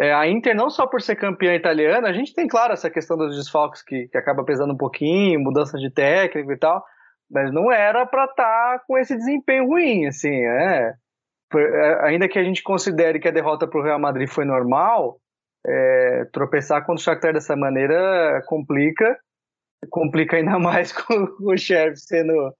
é, 0.00 0.12
a 0.12 0.26
Inter, 0.26 0.54
não 0.54 0.70
só 0.70 0.86
por 0.86 1.02
ser 1.02 1.14
campeã 1.14 1.54
italiana, 1.54 2.08
a 2.08 2.12
gente 2.12 2.34
tem, 2.34 2.48
claro, 2.48 2.72
essa 2.72 2.90
questão 2.90 3.16
dos 3.16 3.36
desfalques 3.36 3.82
que, 3.82 4.08
que 4.08 4.18
acaba 4.18 4.44
pesando 4.44 4.72
um 4.72 4.76
pouquinho, 4.76 5.38
mudança 5.38 5.78
de 5.78 5.90
técnico 5.90 6.50
e 6.52 6.58
tal, 6.58 6.82
mas 7.30 7.52
não 7.52 7.70
era 7.70 8.06
para 8.06 8.24
estar 8.24 8.78
tá 8.78 8.84
com 8.86 8.98
esse 8.98 9.16
desempenho 9.16 9.66
ruim, 9.66 10.06
assim, 10.06 10.34
é. 10.34 10.94
É. 11.58 12.08
Ainda 12.08 12.28
que 12.28 12.38
a 12.38 12.44
gente 12.44 12.62
considere 12.62 13.18
que 13.18 13.28
a 13.28 13.32
derrota 13.32 13.66
para 13.66 13.80
o 13.80 13.82
Real 13.82 13.98
Madrid 13.98 14.28
foi 14.28 14.44
normal, 14.44 15.20
é, 15.66 16.24
tropeçar 16.32 16.84
contra 16.84 17.00
o 17.00 17.04
Shakhtar 17.04 17.32
dessa 17.32 17.56
maneira 17.56 18.42
complica, 18.46 19.18
complica 19.90 20.36
ainda 20.36 20.58
mais 20.60 20.92
com, 20.92 21.28
o 21.40 21.56
Sheriff 21.56 22.00
sendo 22.00 22.54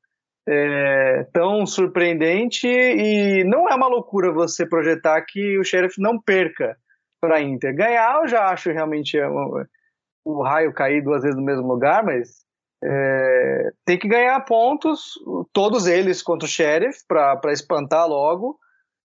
é, 0.48 1.24
tão 1.32 1.66
surpreendente 1.66 2.66
e 2.66 3.44
não 3.44 3.68
é 3.68 3.74
uma 3.74 3.88
loucura 3.88 4.32
você 4.32 4.66
projetar 4.66 5.20
que 5.22 5.58
o 5.58 5.64
Sheriff 5.64 6.00
não 6.00 6.20
perca 6.20 6.76
para 7.20 7.36
a 7.36 7.42
Inter. 7.42 7.74
Ganhar 7.74 8.20
eu 8.22 8.28
já 8.28 8.48
acho 8.48 8.72
realmente 8.72 9.18
é 9.18 9.28
o 10.24 10.42
raio 10.42 10.72
cair 10.72 11.02
duas 11.02 11.22
vezes 11.22 11.36
no 11.36 11.44
mesmo 11.44 11.66
lugar, 11.66 12.04
mas 12.04 12.44
é, 12.82 13.70
tem 13.84 13.98
que 13.98 14.08
ganhar 14.08 14.38
pontos, 14.44 15.12
todos 15.52 15.86
eles 15.86 16.22
contra 16.22 16.46
o 16.46 16.50
Sheriff, 16.50 17.00
para 17.06 17.52
espantar 17.52 18.08
logo. 18.08 18.58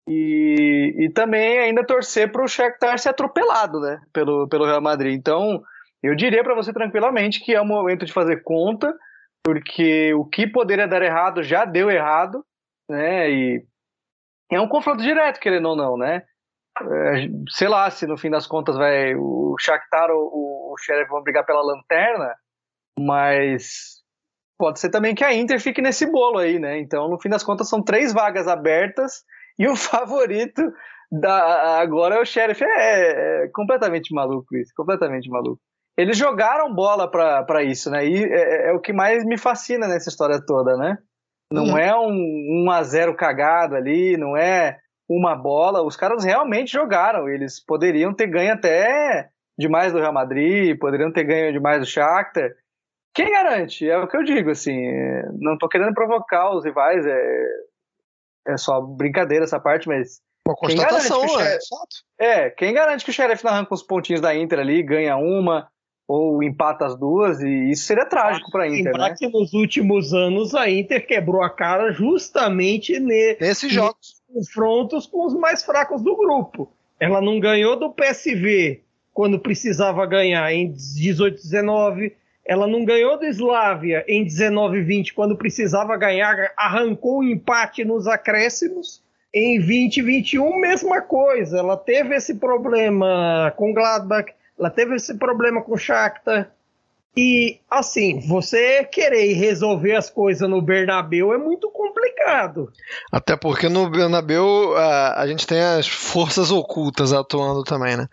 E, 0.08 0.96
e 1.00 1.10
também 1.10 1.60
ainda 1.60 1.86
torcer 1.86 2.32
para 2.32 2.44
o 2.44 2.48
Shakhtar 2.48 3.00
ser 3.00 3.10
atropelado 3.10 3.80
né, 3.80 4.00
pelo, 4.14 4.48
pelo 4.48 4.66
Real 4.66 4.82
Madrid. 4.82 5.16
Então, 5.16 5.64
eu 6.04 6.16
diria 6.16 6.44
para 6.44 6.54
você 6.54 6.72
tranquilamente 6.72 7.44
que 7.44 7.56
é 7.56 7.60
o 7.60 7.66
momento 7.66 8.06
de 8.06 8.14
fazer 8.14 8.44
conta, 8.44 8.96
porque 9.44 10.14
o 10.14 10.24
que 10.24 10.46
poderia 10.46 10.88
dar 10.88 11.02
errado 11.02 11.42
já 11.42 11.66
deu 11.66 11.90
errado, 11.90 12.46
né? 12.90 13.30
E 13.32 13.66
é 14.52 14.62
um 14.62 14.68
confronto 14.68 15.02
direto, 15.02 15.40
querendo 15.40 15.70
ou 15.70 15.76
não, 15.76 15.98
né? 15.98 16.24
É, 16.80 17.28
sei 17.50 17.68
lá 17.68 17.90
se 17.90 18.06
no 18.06 18.18
fim 18.18 18.30
das 18.30 18.46
contas 18.46 18.76
vai 18.76 19.16
o 19.16 19.56
Shakhtar 19.60 20.12
ou 20.12 20.74
o 20.74 20.78
Sheriff 20.78 21.10
vão 21.10 21.24
brigar 21.24 21.46
pela 21.46 21.62
lanterna, 21.62 22.36
mas 23.00 24.04
pode 24.60 24.80
ser 24.80 24.90
também 24.90 25.16
que 25.16 25.24
a 25.24 25.34
Inter 25.34 25.60
fique 25.60 25.82
nesse 25.82 26.06
bolo 26.06 26.38
aí, 26.38 26.60
né? 26.60 26.78
Então, 26.80 27.10
no 27.10 27.20
fim 27.20 27.30
das 27.30 27.44
contas, 27.44 27.70
são 27.70 27.82
três 27.82 28.14
vagas 28.14 28.48
abertas 28.48 29.24
e 29.58 29.68
o 29.68 29.76
favorito 29.78 30.62
da 31.12 31.80
agora 31.80 32.16
é 32.16 32.22
o 32.22 32.26
Sheriff. 32.26 32.64
É, 32.64 33.44
é 33.44 33.48
completamente 33.50 34.14
maluco 34.14 34.56
isso, 34.56 34.72
completamente 34.76 35.30
maluco. 35.30 35.60
Eles 35.98 36.18
jogaram 36.18 36.74
bola 36.74 37.10
para 37.10 37.64
isso, 37.64 37.90
né? 37.90 38.06
E 38.06 38.24
é, 38.24 38.70
é, 38.70 38.74
o 38.74 38.82
que 38.82 38.92
mais 38.92 39.24
me 39.24 39.38
fascina 39.38 39.88
nessa 39.88 40.10
história 40.10 40.44
toda, 40.46 40.76
né? 40.76 40.98
Não 41.52 41.68
uhum. 41.68 41.78
é 41.78 41.96
um 41.96 42.66
1 42.66 42.72
a 42.72 42.84
0 42.84 43.16
cagado 43.16 43.76
ali, 43.76 44.18
não 44.18 44.36
é 44.36 44.78
uma 45.08 45.36
bola. 45.36 45.84
Os 45.84 45.96
caras 45.96 46.26
realmente 46.26 46.74
jogaram. 46.74 47.30
Eles 47.30 47.64
poderiam 47.64 48.14
ter 48.14 48.28
ganho 48.28 48.54
até 48.54 49.30
demais 49.58 49.94
do 49.94 50.00
Real 50.00 50.12
Madrid, 50.12 50.78
poderiam 50.78 51.14
ter 51.14 51.24
ganho 51.24 51.54
demais 51.54 51.80
do 51.80 51.86
Shakhtar. 51.86 52.52
Quem 53.14 53.32
garante? 53.32 53.90
É 53.90 53.98
o 53.98 54.08
que 54.08 54.18
eu 54.18 54.24
digo, 54.24 54.50
assim. 54.50 54.78
Não 55.40 55.58
tô 55.58 55.70
querendo 55.70 55.94
provocar 55.94 56.54
os 56.54 56.66
rivais, 56.66 57.06
é, 57.06 57.48
é 58.48 58.58
só 58.58 58.82
brincadeira 58.82 59.46
essa 59.46 59.60
parte, 59.60 59.88
mas. 59.88 60.22
Uma 60.48 60.56
constatação, 60.56 61.26
quem 61.26 61.42
é. 61.42 61.58
é, 62.20 62.50
quem 62.52 62.74
garante 62.74 63.04
que 63.04 63.10
o 63.10 63.14
Sheriff 63.14 63.44
não 63.44 63.52
arranca 63.52 63.74
os 63.74 63.82
pontinhos 63.82 64.22
da 64.22 64.36
Inter 64.36 64.60
ali, 64.60 64.84
ganha 64.84 65.18
uma, 65.18 65.68
ou 66.08 66.44
empata 66.44 66.86
as 66.86 66.96
duas, 66.96 67.42
e 67.42 67.72
isso 67.72 67.86
seria 67.86 68.06
trágico 68.06 68.52
para 68.52 68.66
a 68.66 68.68
Inter. 68.68 68.92
Lembrar 68.92 69.10
né? 69.10 69.16
que 69.18 69.28
nos 69.28 69.54
últimos 69.54 70.14
anos 70.14 70.54
a 70.54 70.70
Inter 70.70 71.06
quebrou 71.08 71.42
a 71.42 71.50
cara 71.50 71.92
justamente 71.92 73.00
ne 73.00 73.38
nesses 73.42 73.72
jogos. 73.72 74.22
confrontos 74.32 75.08
com 75.08 75.26
os 75.26 75.34
mais 75.34 75.64
fracos 75.64 76.04
do 76.04 76.16
grupo. 76.16 76.72
Ela 77.00 77.20
não 77.22 77.40
ganhou 77.40 77.76
do 77.76 77.92
PSV 77.92 78.84
quando 79.12 79.40
precisava 79.40 80.06
ganhar 80.06 80.52
em 80.54 80.72
18, 80.72 81.36
19 81.42 82.16
ela 82.46 82.68
não 82.68 82.86
ganhou 82.86 83.18
do 83.18 83.26
Slavia 83.26 84.06
em 84.08 84.24
19 84.24 84.82
20 84.82 85.14
quando 85.14 85.36
precisava 85.36 85.98
ganhar, 85.98 86.54
arrancou 86.56 87.18
o 87.18 87.20
um 87.22 87.24
empate 87.24 87.84
nos 87.84 88.06
acréscimos. 88.08 89.04
Em 89.34 89.58
2021, 89.58 90.58
mesma 90.60 91.02
coisa. 91.02 91.58
Ela 91.58 91.76
teve 91.76 92.16
esse 92.16 92.36
problema 92.36 93.52
com 93.58 93.74
Gladbach, 93.74 94.32
ela 94.58 94.70
teve 94.70 94.96
esse 94.96 95.16
problema 95.16 95.62
com 95.62 95.76
Shakhtar. 95.76 96.52
E, 97.18 97.60
assim, 97.70 98.20
você 98.28 98.84
querer 98.84 99.34
resolver 99.34 99.96
as 99.96 100.10
coisas 100.10 100.50
no 100.50 100.62
Bernabeu 100.62 101.34
é 101.34 101.38
muito 101.38 101.70
complicado. 101.72 102.72
Até 103.12 103.38
porque 103.38 103.70
no 103.70 103.90
Bernabeu 103.90 104.76
a, 104.76 105.22
a 105.22 105.28
gente 105.28 105.48
tem 105.48 105.62
as 105.62 105.88
forças 105.88 106.52
ocultas 106.52 107.14
atuando 107.14 107.64
também, 107.64 107.96
né? 107.96 108.08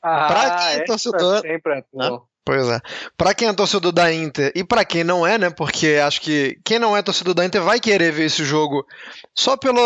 Ah, 0.00 0.26
pra 0.28 0.56
quem 0.56 0.80
é 0.80 0.84
torcedor... 0.84 1.40
Sempre 1.40 1.84
né? 1.92 2.18
Pois 2.44 2.68
é. 2.68 2.78
Para 3.16 3.34
quem 3.34 3.48
é 3.48 3.52
torcedor 3.54 3.90
da 3.90 4.12
Inter 4.12 4.52
e 4.54 4.62
para 4.62 4.84
quem 4.84 5.02
não 5.02 5.26
é, 5.26 5.38
né? 5.38 5.50
Porque 5.50 5.98
acho 6.04 6.20
que 6.20 6.58
quem 6.62 6.78
não 6.78 6.96
é 6.96 7.02
torcedor 7.02 7.32
da 7.32 7.44
Inter 7.44 7.62
vai 7.62 7.80
querer 7.80 8.12
ver 8.12 8.26
esse 8.26 8.44
jogo 8.44 8.86
só 9.34 9.56
pelo 9.56 9.80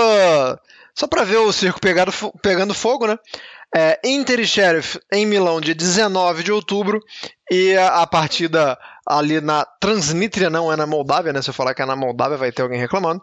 só 0.92 1.06
para 1.06 1.22
ver 1.22 1.36
o 1.36 1.52
circo 1.52 1.80
pegado, 1.80 2.12
pegando 2.42 2.74
fogo, 2.74 3.06
né? 3.06 3.16
É, 3.72 4.00
Inter 4.02 4.40
e 4.40 4.46
Sheriff 4.46 4.98
em 5.12 5.24
Milão, 5.24 5.60
dia 5.60 5.74
19 5.74 6.42
de 6.42 6.50
outubro, 6.50 7.00
e 7.48 7.76
a, 7.76 8.02
a, 8.02 8.06
partida 8.06 8.76
ali 9.06 9.40
na 9.40 9.64
Transnistria, 9.78 10.50
não 10.50 10.72
é 10.72 10.76
na 10.76 10.86
Moldávia, 10.86 11.32
né? 11.32 11.40
Se 11.40 11.50
eu 11.50 11.54
falar 11.54 11.74
que 11.74 11.82
é 11.82 11.86
na 11.86 11.94
Moldávia, 11.94 12.36
vai 12.36 12.50
ter 12.50 12.62
alguém 12.62 12.80
reclamando. 12.80 13.22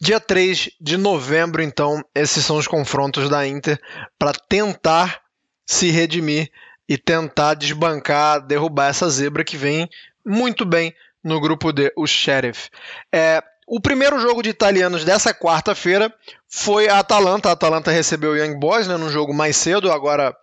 Dia 0.00 0.18
3 0.18 0.70
de 0.80 0.96
novembro, 0.96 1.60
então, 1.60 2.02
esses 2.14 2.44
são 2.44 2.56
os 2.56 2.66
confrontos 2.66 3.28
da 3.28 3.46
Inter 3.46 3.78
para 4.18 4.32
tentar 4.32 5.20
se 5.66 5.90
redimir 5.90 6.50
e 6.88 6.98
tentar 6.98 7.54
desbancar, 7.54 8.40
derrubar 8.40 8.88
essa 8.88 9.08
zebra 9.08 9.44
que 9.44 9.56
vem 9.56 9.88
muito 10.24 10.64
bem 10.64 10.94
no 11.22 11.40
grupo 11.40 11.72
D, 11.72 11.92
o 11.96 12.06
Sheriff. 12.06 12.68
É, 13.12 13.42
o 13.66 13.80
primeiro 13.80 14.20
jogo 14.20 14.42
de 14.42 14.50
italianos 14.50 15.04
dessa 15.04 15.32
quarta-feira 15.32 16.12
foi 16.48 16.88
a 16.88 16.98
Atalanta. 16.98 17.48
A 17.48 17.52
Atalanta 17.52 17.90
recebeu 17.90 18.32
o 18.32 18.36
Young 18.36 18.58
Boys 18.58 18.86
né, 18.86 18.96
num 18.96 19.08
jogo 19.08 19.32
mais 19.32 19.56
cedo. 19.56 19.90
Agora 19.90 20.36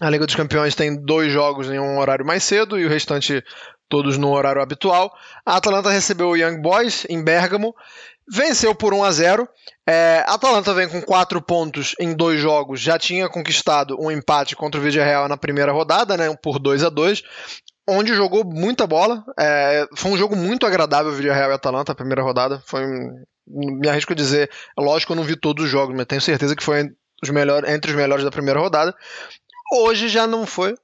a 0.00 0.08
Liga 0.08 0.26
dos 0.26 0.36
Campeões 0.36 0.74
tem 0.74 0.94
dois 0.94 1.32
jogos 1.32 1.70
em 1.70 1.78
um 1.78 1.98
horário 1.98 2.24
mais 2.24 2.44
cedo 2.44 2.78
e 2.78 2.86
o 2.86 2.88
restante 2.88 3.42
todos 3.88 4.16
no 4.16 4.30
horário 4.30 4.62
habitual. 4.62 5.12
A 5.44 5.56
Atalanta 5.56 5.90
recebeu 5.90 6.30
o 6.30 6.36
Young 6.36 6.62
Boys 6.62 7.04
em 7.10 7.22
Bergamo 7.22 7.74
Venceu 8.34 8.74
por 8.74 8.94
1 8.94 9.04
a 9.04 9.12
0. 9.12 9.48
É, 9.86 10.24
a 10.26 10.34
Atalanta 10.34 10.72
vem 10.72 10.88
com 10.88 11.02
4 11.02 11.42
pontos 11.42 11.94
em 12.00 12.14
dois 12.14 12.40
jogos. 12.40 12.80
Já 12.80 12.98
tinha 12.98 13.28
conquistado 13.28 13.94
um 14.00 14.10
empate 14.10 14.56
contra 14.56 14.80
o 14.80 14.82
Villarreal 14.82 15.28
na 15.28 15.36
primeira 15.36 15.70
rodada, 15.70 16.16
né, 16.16 16.34
por 16.42 16.58
2 16.58 16.82
a 16.82 16.88
2 16.88 17.22
onde 17.86 18.14
jogou 18.14 18.44
muita 18.44 18.86
bola. 18.86 19.22
É, 19.38 19.86
foi 19.96 20.12
um 20.12 20.16
jogo 20.16 20.34
muito 20.34 20.64
agradável 20.64 21.12
o 21.12 21.14
Villarreal 21.14 21.50
e 21.50 21.54
Atalanta, 21.54 21.92
a 21.92 21.96
primeira 21.96 22.22
rodada. 22.22 22.62
Foi, 22.64 22.86
me 23.46 23.88
arrisco 23.88 24.12
a 24.12 24.16
dizer, 24.16 24.50
lógico 24.78 25.08
que 25.08 25.12
eu 25.12 25.22
não 25.22 25.28
vi 25.28 25.36
todos 25.36 25.64
os 25.64 25.70
jogos, 25.70 25.94
mas 25.94 26.06
tenho 26.06 26.20
certeza 26.20 26.56
que 26.56 26.64
foi 26.64 26.90
os 27.22 27.28
melhores, 27.28 27.68
entre 27.68 27.90
os 27.90 27.96
melhores 27.96 28.24
da 28.24 28.30
primeira 28.30 28.60
rodada. 28.60 28.94
Hoje 29.74 30.08
já 30.08 30.26
não 30.26 30.46
foi, 30.46 30.74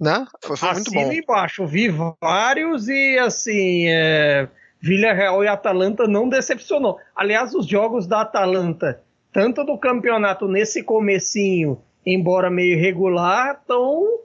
né? 0.00 0.24
Foi, 0.42 0.56
foi 0.56 0.72
muito 0.72 0.90
bom. 0.90 1.12
embaixo, 1.12 1.66
vi 1.66 1.92
vários 2.20 2.88
e 2.88 3.18
assim. 3.18 3.88
É 3.88 4.48
Villarreal 4.84 5.42
e 5.42 5.48
Atalanta 5.48 6.06
não 6.06 6.28
decepcionou. 6.28 6.98
Aliás, 7.16 7.54
os 7.54 7.66
jogos 7.66 8.06
da 8.06 8.20
Atalanta, 8.20 9.00
tanto 9.32 9.64
do 9.64 9.78
campeonato 9.78 10.46
nesse 10.46 10.82
comecinho, 10.82 11.80
embora 12.04 12.50
meio 12.50 12.76
irregular, 12.76 13.58
estão 13.58 14.18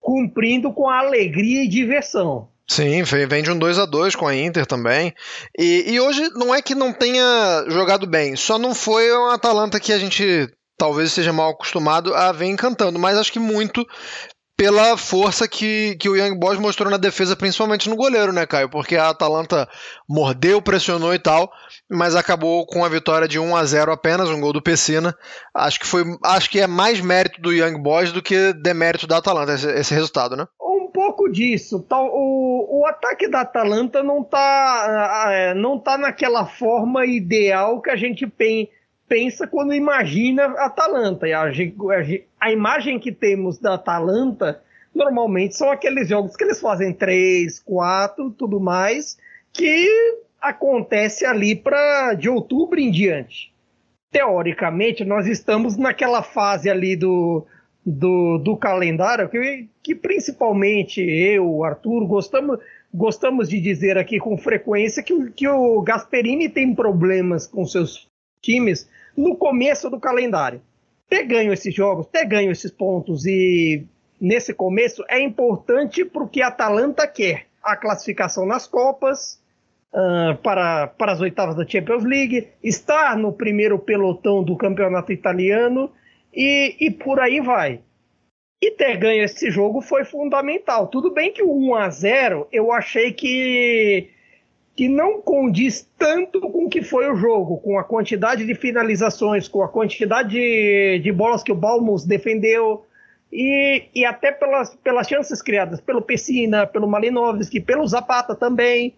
cumprindo 0.00 0.72
com 0.72 0.88
alegria 0.88 1.62
e 1.62 1.68
diversão. 1.68 2.48
Sim, 2.66 3.02
vem 3.02 3.42
de 3.42 3.50
um 3.50 3.58
2 3.58 3.78
a 3.78 3.84
2 3.84 4.16
com 4.16 4.26
a 4.26 4.34
Inter 4.34 4.64
também. 4.64 5.12
E, 5.58 5.92
e, 5.92 6.00
hoje 6.00 6.30
não 6.34 6.54
é 6.54 6.62
que 6.62 6.74
não 6.74 6.90
tenha 6.90 7.66
jogado 7.68 8.06
bem, 8.06 8.34
só 8.34 8.58
não 8.58 8.74
foi 8.74 9.12
uma 9.12 9.34
Atalanta 9.34 9.78
que 9.78 9.92
a 9.92 9.98
gente 9.98 10.48
talvez 10.78 11.12
seja 11.12 11.34
mal 11.34 11.50
acostumado 11.50 12.14
a 12.14 12.32
ver 12.32 12.46
encantando, 12.46 12.98
mas 12.98 13.18
acho 13.18 13.32
que 13.32 13.38
muito 13.38 13.86
pela 14.58 14.96
força 14.96 15.46
que, 15.46 15.94
que 16.00 16.08
o 16.08 16.16
Young 16.16 16.36
Boys 16.36 16.58
mostrou 16.58 16.90
na 16.90 16.96
defesa, 16.96 17.36
principalmente 17.36 17.88
no 17.88 17.94
goleiro, 17.94 18.32
né, 18.32 18.44
Caio? 18.44 18.68
Porque 18.68 18.96
a 18.96 19.10
Atalanta 19.10 19.68
mordeu, 20.08 20.60
pressionou 20.60 21.14
e 21.14 21.18
tal, 21.18 21.48
mas 21.88 22.16
acabou 22.16 22.66
com 22.66 22.84
a 22.84 22.88
vitória 22.88 23.28
de 23.28 23.38
1 23.38 23.54
a 23.54 23.64
0 23.64 23.92
apenas, 23.92 24.28
um 24.28 24.40
gol 24.40 24.52
do 24.52 24.60
Pessina. 24.60 25.16
Acho 25.54 25.78
que 25.78 25.86
foi, 25.86 26.02
acho 26.24 26.50
que 26.50 26.60
é 26.60 26.66
mais 26.66 27.00
mérito 27.00 27.40
do 27.40 27.52
Young 27.52 27.80
Boys 27.80 28.10
do 28.10 28.20
que 28.20 28.52
demérito 28.52 29.06
da 29.06 29.18
Atalanta 29.18 29.52
esse, 29.52 29.70
esse 29.70 29.94
resultado, 29.94 30.36
né? 30.36 30.44
Um 30.60 30.90
pouco 30.92 31.30
disso. 31.30 31.86
O, 31.88 32.80
o 32.80 32.86
ataque 32.86 33.28
da 33.28 33.42
Atalanta 33.42 34.02
não 34.02 34.24
tá, 34.24 35.28
é, 35.30 35.54
não 35.54 35.78
tá 35.78 35.96
naquela 35.96 36.44
forma 36.46 37.06
ideal 37.06 37.80
que 37.80 37.90
a 37.90 37.96
gente 37.96 38.26
pensa 38.26 38.77
pensa 39.08 39.46
quando 39.46 39.74
imagina 39.74 40.44
a 40.44 40.66
Atalanta. 40.66 41.26
E 41.26 41.32
a, 41.32 41.44
a, 42.40 42.52
imagem 42.52 42.98
que 42.98 43.10
temos 43.10 43.58
da 43.58 43.74
Atalanta 43.74 44.62
normalmente 44.94 45.56
são 45.56 45.70
aqueles 45.70 46.08
jogos 46.08 46.36
que 46.36 46.44
eles 46.44 46.60
fazem 46.60 46.92
três, 46.92 47.58
quatro, 47.58 48.30
tudo 48.30 48.60
mais, 48.60 49.18
que 49.52 49.88
acontece 50.40 51.24
ali 51.24 51.56
para 51.56 52.14
de 52.14 52.28
outubro 52.28 52.78
em 52.78 52.90
diante. 52.90 53.52
Teoricamente, 54.10 55.04
nós 55.04 55.26
estamos 55.26 55.76
naquela 55.76 56.22
fase 56.22 56.70
ali 56.70 56.96
do, 56.96 57.46
do, 57.84 58.38
do 58.38 58.56
calendário 58.56 59.28
que, 59.28 59.68
que 59.82 59.94
principalmente 59.94 61.00
eu, 61.00 61.62
Arthur, 61.64 62.06
gostamos, 62.06 62.58
gostamos 62.92 63.48
de 63.48 63.60
dizer 63.60 63.98
aqui 63.98 64.18
com 64.18 64.36
frequência 64.38 65.02
que, 65.02 65.30
que 65.32 65.46
o 65.46 65.82
Gasperini 65.82 66.48
tem 66.48 66.74
problemas 66.74 67.46
com 67.46 67.66
seus 67.66 68.08
times 68.40 68.88
no 69.18 69.36
começo 69.36 69.90
do 69.90 69.98
calendário. 69.98 70.62
Ter 71.10 71.24
ganho 71.24 71.52
esses 71.52 71.74
jogos, 71.74 72.06
ter 72.06 72.24
ganho 72.24 72.52
esses 72.52 72.70
pontos 72.70 73.26
e 73.26 73.84
nesse 74.20 74.54
começo 74.54 75.04
é 75.08 75.20
importante 75.20 76.04
para 76.04 76.22
o 76.22 76.28
que 76.28 76.40
a 76.40 76.46
Atalanta 76.46 77.04
quer. 77.08 77.46
A 77.60 77.76
classificação 77.76 78.46
nas 78.46 78.68
Copas, 78.68 79.42
uh, 79.92 80.36
para, 80.40 80.86
para 80.86 81.12
as 81.12 81.20
oitavas 81.20 81.56
da 81.56 81.66
Champions 81.66 82.04
League, 82.04 82.46
estar 82.62 83.16
no 83.16 83.32
primeiro 83.32 83.76
pelotão 83.76 84.44
do 84.44 84.56
campeonato 84.56 85.10
italiano 85.12 85.90
e, 86.32 86.76
e 86.78 86.88
por 86.88 87.18
aí 87.18 87.40
vai. 87.40 87.80
E 88.62 88.70
ter 88.70 88.98
ganho 88.98 89.24
esse 89.24 89.50
jogo 89.50 89.80
foi 89.80 90.04
fundamental. 90.04 90.86
Tudo 90.86 91.12
bem 91.12 91.32
que 91.32 91.42
o 91.42 91.52
1 91.52 91.74
a 91.74 91.90
0 91.90 92.48
eu 92.52 92.70
achei 92.70 93.12
que, 93.12 94.10
que 94.78 94.88
não 94.88 95.20
condiz 95.20 95.90
tanto 95.98 96.40
com 96.40 96.66
o 96.66 96.68
que 96.68 96.82
foi 96.82 97.10
o 97.10 97.16
jogo, 97.16 97.58
com 97.58 97.76
a 97.80 97.82
quantidade 97.82 98.46
de 98.46 98.54
finalizações, 98.54 99.48
com 99.48 99.60
a 99.60 99.68
quantidade 99.68 100.28
de, 100.28 101.00
de 101.00 101.10
bolas 101.10 101.42
que 101.42 101.50
o 101.50 101.54
Balmus 101.56 102.04
defendeu, 102.04 102.86
e, 103.32 103.86
e 103.92 104.04
até 104.04 104.30
pelas, 104.30 104.76
pelas 104.76 105.08
chances 105.08 105.42
criadas 105.42 105.80
pelo 105.80 106.00
Pessina, 106.00 106.64
pelo 106.64 106.86
Malinovski, 106.86 107.58
pelo 107.58 107.84
Zapata 107.88 108.36
também. 108.36 108.94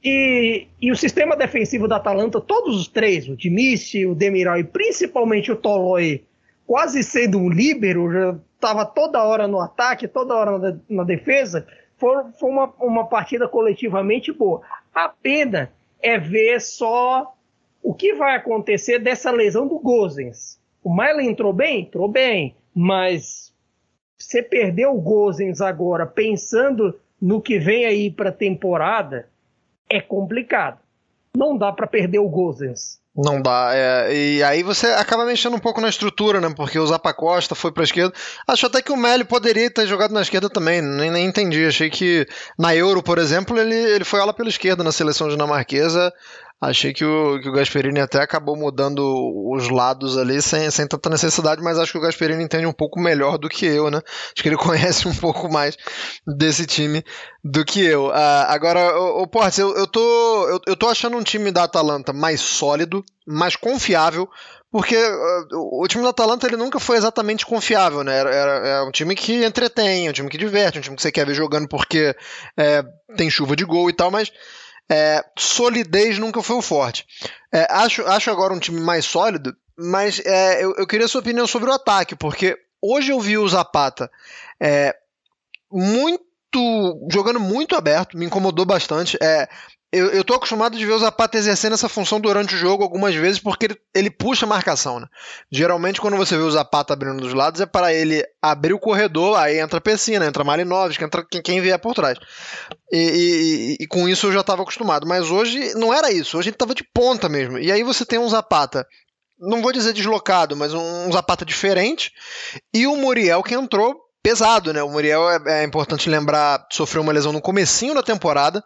E, 0.00 0.68
e 0.80 0.92
o 0.92 0.96
sistema 0.96 1.34
defensivo 1.34 1.88
da 1.88 1.96
Atalanta, 1.96 2.40
todos 2.40 2.76
os 2.76 2.86
três, 2.86 3.28
o 3.28 3.36
Dimici, 3.36 4.06
o 4.06 4.14
Demiral 4.14 4.60
e 4.60 4.62
principalmente 4.62 5.50
o 5.50 5.56
Toloi, 5.56 6.22
quase 6.64 7.02
sendo 7.02 7.38
um 7.38 7.48
líbero, 7.48 8.12
já 8.12 8.38
estava 8.54 8.86
toda 8.86 9.24
hora 9.24 9.48
no 9.48 9.58
ataque, 9.58 10.06
toda 10.06 10.36
hora 10.36 10.56
na, 10.56 10.76
na 10.88 11.02
defesa, 11.02 11.66
foi, 11.96 12.14
foi 12.38 12.48
uma, 12.48 12.72
uma 12.78 13.06
partida 13.08 13.48
coletivamente 13.48 14.32
boa. 14.32 14.62
A 14.96 15.10
pena 15.10 15.70
é 16.00 16.18
ver 16.18 16.58
só 16.58 17.36
o 17.82 17.92
que 17.92 18.14
vai 18.14 18.34
acontecer 18.34 18.98
dessa 18.98 19.30
lesão 19.30 19.68
do 19.68 19.78
Gozens. 19.78 20.58
O 20.82 20.90
Milan 20.90 21.24
entrou 21.24 21.52
bem? 21.52 21.82
Entrou 21.82 22.08
bem, 22.08 22.56
mas 22.74 23.54
você 24.16 24.42
perdeu 24.42 24.96
o 24.96 25.00
Gozens 25.02 25.60
agora 25.60 26.06
pensando 26.06 26.98
no 27.20 27.42
que 27.42 27.58
vem 27.58 27.84
aí 27.84 28.10
para 28.10 28.30
a 28.30 28.32
temporada, 28.32 29.28
é 29.86 30.00
complicado. 30.00 30.80
Não 31.36 31.58
dá 31.58 31.70
para 31.70 31.86
perder 31.86 32.20
o 32.20 32.28
Gozens. 32.30 32.98
Não 33.16 33.40
dá. 33.40 33.70
É, 33.72 34.14
e 34.14 34.42
aí 34.42 34.62
você 34.62 34.88
acaba 34.88 35.24
mexendo 35.24 35.54
um 35.54 35.58
pouco 35.58 35.80
na 35.80 35.88
estrutura, 35.88 36.38
né? 36.38 36.52
Porque 36.54 36.78
o 36.78 36.86
Zapa 36.86 37.14
Costa 37.14 37.54
foi 37.54 37.72
pra 37.72 37.82
esquerda. 37.82 38.12
Acho 38.46 38.66
até 38.66 38.82
que 38.82 38.92
o 38.92 38.96
Meli 38.96 39.24
poderia 39.24 39.70
ter 39.70 39.86
jogado 39.86 40.12
na 40.12 40.20
esquerda 40.20 40.50
também. 40.50 40.82
Nem, 40.82 41.10
nem 41.10 41.24
entendi. 41.24 41.64
Achei 41.64 41.88
que 41.88 42.26
na 42.58 42.76
Euro, 42.76 43.02
por 43.02 43.16
exemplo, 43.16 43.58
ele, 43.58 43.74
ele 43.74 44.04
foi 44.04 44.20
ala 44.20 44.34
pela 44.34 44.50
esquerda 44.50 44.84
na 44.84 44.92
seleção 44.92 45.28
dinamarquesa. 45.28 46.12
Achei 46.58 46.94
que 46.94 47.04
o, 47.04 47.38
que 47.38 47.48
o 47.50 47.52
Gasperini 47.52 48.00
até 48.00 48.18
acabou 48.18 48.56
mudando 48.56 49.02
os 49.52 49.68
lados 49.68 50.16
ali 50.16 50.40
sem, 50.40 50.70
sem 50.70 50.86
tanta 50.86 51.10
necessidade, 51.10 51.62
mas 51.62 51.78
acho 51.78 51.92
que 51.92 51.98
o 51.98 52.00
Gasperini 52.00 52.42
entende 52.42 52.66
um 52.66 52.72
pouco 52.72 52.98
melhor 52.98 53.36
do 53.36 53.46
que 53.46 53.66
eu, 53.66 53.90
né? 53.90 53.98
Acho 53.98 54.42
que 54.42 54.48
ele 54.48 54.56
conhece 54.58 55.06
um 55.06 55.14
pouco 55.14 55.52
mais 55.52 55.76
desse 56.26 56.64
time 56.64 57.04
do 57.44 57.62
que 57.62 57.84
eu. 57.84 58.06
Uh, 58.06 58.46
agora, 58.48 58.98
o, 58.98 59.22
o 59.22 59.26
Portes, 59.26 59.58
eu, 59.58 59.76
eu, 59.76 59.86
tô, 59.86 60.48
eu, 60.48 60.60
eu 60.66 60.76
tô 60.76 60.88
achando 60.88 61.18
um 61.18 61.22
time 61.22 61.52
da 61.52 61.64
Atalanta 61.64 62.10
mais 62.14 62.40
sólido, 62.40 63.04
mais 63.26 63.54
confiável, 63.54 64.26
porque 64.72 64.96
uh, 64.96 65.82
o 65.82 65.86
time 65.86 66.04
da 66.04 66.10
Atalanta 66.10 66.46
ele 66.46 66.56
nunca 66.56 66.80
foi 66.80 66.96
exatamente 66.96 67.44
confiável, 67.44 68.02
né? 68.02 68.16
Era, 68.16 68.34
era, 68.34 68.66
era, 68.66 68.84
um 68.84 68.90
time 68.90 69.14
que 69.14 69.44
entretém, 69.44 70.08
um 70.08 70.12
time 70.12 70.30
que 70.30 70.38
diverte, 70.38 70.78
um 70.78 70.82
time 70.82 70.96
que 70.96 71.02
você 71.02 71.12
quer 71.12 71.26
ver 71.26 71.34
jogando 71.34 71.68
porque 71.68 72.16
é, 72.58 72.82
tem 73.14 73.28
chuva 73.28 73.54
de 73.54 73.64
gol 73.64 73.90
e 73.90 73.92
tal, 73.92 74.10
mas 74.10 74.32
é, 74.90 75.24
solidez 75.38 76.18
nunca 76.18 76.42
foi 76.42 76.56
o 76.56 76.62
forte. 76.62 77.06
É, 77.52 77.66
acho, 77.70 78.02
acho 78.06 78.30
agora 78.30 78.54
um 78.54 78.58
time 78.58 78.80
mais 78.80 79.04
sólido, 79.04 79.56
mas 79.76 80.20
é, 80.24 80.64
eu, 80.64 80.74
eu, 80.76 80.86
queria 80.86 81.08
sua 81.08 81.20
opinião 81.20 81.46
sobre 81.46 81.70
o 81.70 81.72
ataque, 81.72 82.14
porque 82.14 82.56
hoje 82.80 83.12
eu 83.12 83.20
vi 83.20 83.36
o 83.36 83.48
Zapata 83.48 84.10
é, 84.60 84.94
muito 85.70 86.24
jogando 87.10 87.40
muito 87.40 87.76
aberto, 87.76 88.16
me 88.16 88.24
incomodou 88.24 88.64
bastante. 88.64 89.18
É, 89.22 89.48
eu, 89.92 90.08
eu 90.10 90.24
tô 90.24 90.34
acostumado 90.34 90.76
de 90.76 90.84
ver 90.84 90.92
o 90.92 90.98
Zapata 90.98 91.38
exercendo 91.38 91.74
essa 91.74 91.88
função 91.88 92.20
durante 92.20 92.54
o 92.54 92.58
jogo 92.58 92.82
algumas 92.82 93.14
vezes 93.14 93.38
porque 93.38 93.66
ele, 93.66 93.76
ele 93.94 94.10
puxa 94.10 94.44
a 94.44 94.48
marcação, 94.48 94.98
né? 94.98 95.06
Geralmente 95.50 96.00
quando 96.00 96.16
você 96.16 96.36
vê 96.36 96.42
o 96.42 96.50
Zapata 96.50 96.92
abrindo 96.92 97.20
dos 97.20 97.32
lados 97.32 97.60
é 97.60 97.66
para 97.66 97.94
ele 97.94 98.24
abrir 98.42 98.72
o 98.72 98.80
corredor, 98.80 99.38
aí 99.38 99.58
entra 99.58 99.80
Pessina, 99.80 100.26
entra 100.26 100.44
Malinovski, 100.44 101.04
entra 101.04 101.24
quem, 101.24 101.40
quem 101.40 101.60
vier 101.60 101.78
por 101.78 101.94
trás. 101.94 102.18
E, 102.92 103.76
e, 103.78 103.84
e, 103.84 103.86
com 103.86 104.08
isso 104.08 104.26
eu 104.26 104.32
já 104.32 104.40
estava 104.40 104.62
acostumado, 104.62 105.06
mas 105.06 105.30
hoje 105.30 105.74
não 105.74 105.94
era 105.94 106.10
isso, 106.10 106.36
hoje 106.36 106.48
ele 106.48 106.56
estava 106.56 106.74
de 106.74 106.84
ponta 106.92 107.28
mesmo. 107.28 107.58
E 107.58 107.70
aí 107.70 107.82
você 107.82 108.04
tem 108.04 108.18
um 108.18 108.28
Zapata 108.28 108.86
não 109.38 109.60
vou 109.60 109.72
dizer 109.72 109.92
deslocado, 109.92 110.56
mas 110.56 110.72
um, 110.72 111.12
Zapata 111.12 111.44
diferente. 111.44 112.10
E 112.72 112.86
o 112.86 112.96
Muriel 112.96 113.42
que 113.42 113.54
entrou 113.54 114.05
pesado, 114.26 114.72
né? 114.72 114.82
O 114.82 114.90
Muriel 114.90 115.30
é, 115.30 115.60
é, 115.60 115.62
importante 115.62 116.10
lembrar, 116.10 116.66
sofreu 116.72 117.00
uma 117.00 117.12
lesão 117.12 117.32
no 117.32 117.40
comecinho 117.40 117.94
da 117.94 118.02
temporada. 118.02 118.60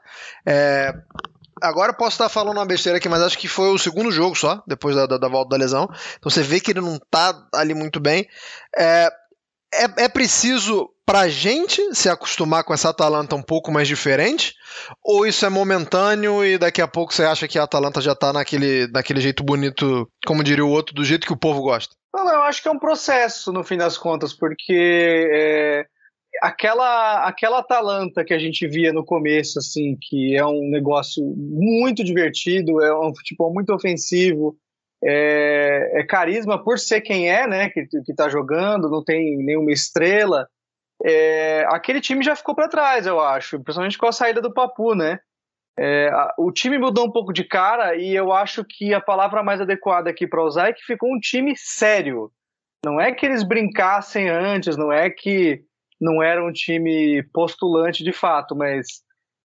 É, 0.47 0.91
agora 1.61 1.93
posso 1.93 2.13
estar 2.13 2.31
falando 2.31 2.57
uma 2.57 2.65
besteira 2.65 2.97
aqui, 2.97 3.11
mas 3.11 3.21
acho 3.21 3.37
que 3.37 3.47
foi 3.47 3.69
o 3.69 3.77
segundo 3.77 4.11
jogo 4.11 4.35
só, 4.35 4.63
depois 4.67 4.97
da, 4.97 5.05
da, 5.05 5.19
da 5.19 5.29
volta 5.29 5.51
da 5.51 5.59
lesão. 5.59 5.87
Então 6.19 6.31
você 6.31 6.43
vê 6.43 6.61
que 6.61 6.71
ele 6.71 6.81
não 6.81 6.99
tá 7.11 7.47
ali 7.53 7.75
muito 7.75 8.01
bem. 8.01 8.27
É, 8.75 9.11
é, 9.75 10.05
é 10.05 10.09
preciso 10.09 10.89
pra 11.05 11.29
gente 11.29 11.95
se 11.95 12.09
acostumar 12.09 12.65
com 12.65 12.73
essa 12.73 12.89
Atalanta 12.89 13.37
um 13.37 13.43
pouco 13.43 13.71
mais 13.71 13.87
diferente? 13.87 14.55
Ou 15.05 15.27
isso 15.27 15.45
é 15.45 15.51
momentâneo 15.51 16.43
e 16.43 16.57
daqui 16.57 16.81
a 16.81 16.89
pouco 16.89 17.13
você 17.13 17.25
acha 17.25 17.47
que 17.47 17.59
a 17.59 17.65
Atalanta 17.65 18.01
já 18.01 18.15
tá 18.15 18.33
naquele, 18.33 18.87
naquele 18.87 19.21
jeito 19.21 19.45
bonito, 19.45 20.11
como 20.25 20.43
diria 20.43 20.65
o 20.65 20.71
outro, 20.71 20.95
do 20.95 21.05
jeito 21.05 21.27
que 21.27 21.35
o 21.35 21.39
povo 21.39 21.61
gosta? 21.61 22.00
Não, 22.13 22.29
eu 22.29 22.43
acho 22.43 22.63
que 22.63 22.69
é 22.69 22.71
um 22.71 22.79
processo, 22.79 23.53
no 23.53 23.63
fim 23.63 23.77
das 23.77 23.97
contas, 23.97 24.33
porque 24.33 25.29
é, 25.33 25.87
aquela, 26.43 27.27
aquela 27.27 27.59
Atalanta 27.61 28.25
que 28.25 28.35
a 28.35 28.39
gente 28.39 28.67
via 28.67 28.93
no 28.93 29.05
começo, 29.05 29.59
assim, 29.59 29.97
que 30.01 30.37
é 30.37 30.45
um 30.45 30.69
negócio 30.71 31.25
muito 31.37 32.03
divertido, 32.03 32.83
é 32.83 32.95
um 32.99 33.15
futebol 33.15 33.53
muito 33.53 33.73
ofensivo, 33.73 34.57
é, 35.03 36.01
é 36.01 36.05
carisma 36.05 36.63
por 36.63 36.79
ser 36.79 37.01
quem 37.01 37.31
é, 37.31 37.47
né, 37.47 37.71
que, 37.71 37.87
que 37.87 38.15
tá 38.15 38.29
jogando, 38.29 38.91
não 38.91 39.05
tem 39.05 39.37
nenhuma 39.39 39.73
estrela, 39.73 40.49
é, 41.05 41.65
aquele 41.69 42.01
time 42.01 42.23
já 42.23 42.37
ficou 42.37 42.55
para 42.55 42.69
trás, 42.69 43.07
eu 43.07 43.21
acho, 43.21 43.61
principalmente 43.61 43.97
com 43.97 44.07
a 44.07 44.13
saída 44.13 44.41
do 44.41 44.53
Papu, 44.53 44.95
né? 44.95 45.19
É, 45.79 46.11
o 46.37 46.53
time 46.53 46.79
mudou 46.79 47.07
um 47.07 47.11
pouco 47.11 47.33
de 47.33 47.45
cara 47.45 47.97
e 47.97 48.15
eu 48.15 48.33
acho 48.33 48.65
que 48.65 48.93
a 48.93 49.01
palavra 49.01 49.43
mais 49.43 49.61
adequada 49.61 50.11
aqui 50.11 50.27
para 50.27 50.45
usar 50.45 50.69
é 50.69 50.73
que 50.73 50.85
ficou 50.85 51.11
um 51.11 51.19
time 51.19 51.55
sério. 51.57 52.31
Não 52.85 53.01
é 53.01 53.13
que 53.13 53.25
eles 53.25 53.43
brincassem 53.43 54.29
antes, 54.29 54.77
não 54.77 54.93
é 54.93 55.09
que 55.11 55.63
não 56.01 56.23
era 56.23 56.45
um 56.45 56.53
time 56.53 57.23
postulante 57.33 58.03
de 58.03 58.13
fato, 58.13 58.57
mas 58.57 59.03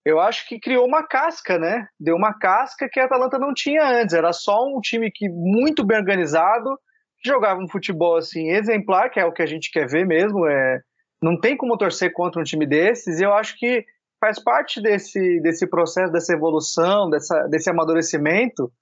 eu 0.04 0.20
acho 0.20 0.46
que 0.48 0.58
criou 0.58 0.86
uma 0.86 1.06
casca, 1.06 1.58
né? 1.58 1.86
Deu 1.98 2.16
uma 2.16 2.34
casca 2.34 2.88
que 2.90 2.98
a 2.98 3.04
Atalanta 3.04 3.38
não 3.38 3.54
tinha 3.54 3.84
antes. 3.84 4.14
Era 4.14 4.32
só 4.32 4.66
um 4.66 4.80
time 4.80 5.10
que 5.10 5.28
muito 5.28 5.84
bem 5.84 5.98
organizado, 5.98 6.76
jogava 7.24 7.60
um 7.60 7.68
futebol 7.68 8.16
assim 8.16 8.50
exemplar, 8.50 9.10
que 9.10 9.20
é 9.20 9.24
o 9.24 9.32
que 9.32 9.42
a 9.42 9.46
gente 9.46 9.70
quer 9.70 9.86
ver 9.86 10.04
mesmo. 10.04 10.46
É, 10.46 10.80
não 11.22 11.38
tem 11.38 11.56
como 11.56 11.78
torcer 11.78 12.12
contra 12.12 12.40
um 12.40 12.44
time 12.44 12.66
desses. 12.66 13.20
E 13.20 13.24
eu 13.24 13.32
acho 13.32 13.56
que 13.56 13.84
faz 14.22 14.38
parte 14.40 14.80
desse, 14.80 15.40
desse 15.40 15.66
processo, 15.66 16.12
dessa 16.12 16.32
evolução, 16.32 17.10
dessa, 17.10 17.48
desse 17.48 17.68
amadurecimento. 17.68 18.72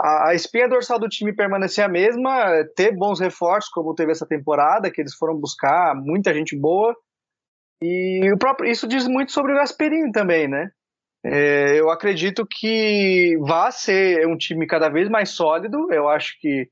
A, 0.00 0.30
a 0.30 0.34
espinha 0.34 0.66
dorsal 0.66 0.98
do 0.98 1.10
time 1.10 1.36
permanecer 1.36 1.84
a 1.84 1.88
mesma, 1.88 2.64
ter 2.74 2.96
bons 2.96 3.20
reforços, 3.20 3.70
como 3.70 3.94
teve 3.94 4.12
essa 4.12 4.26
temporada, 4.26 4.90
que 4.90 5.02
eles 5.02 5.14
foram 5.14 5.38
buscar, 5.38 5.94
muita 5.94 6.32
gente 6.32 6.58
boa. 6.58 6.96
E 7.82 8.32
o 8.32 8.38
próprio, 8.38 8.70
isso 8.70 8.88
diz 8.88 9.06
muito 9.06 9.30
sobre 9.30 9.52
o 9.52 9.56
Gasperini 9.56 10.10
também, 10.10 10.48
né? 10.48 10.70
É, 11.22 11.78
eu 11.78 11.90
acredito 11.90 12.46
que 12.48 13.36
vai 13.40 13.70
ser 13.70 14.26
um 14.26 14.38
time 14.38 14.66
cada 14.66 14.88
vez 14.88 15.10
mais 15.10 15.28
sólido. 15.28 15.92
Eu 15.92 16.08
acho 16.08 16.40
que 16.40 16.66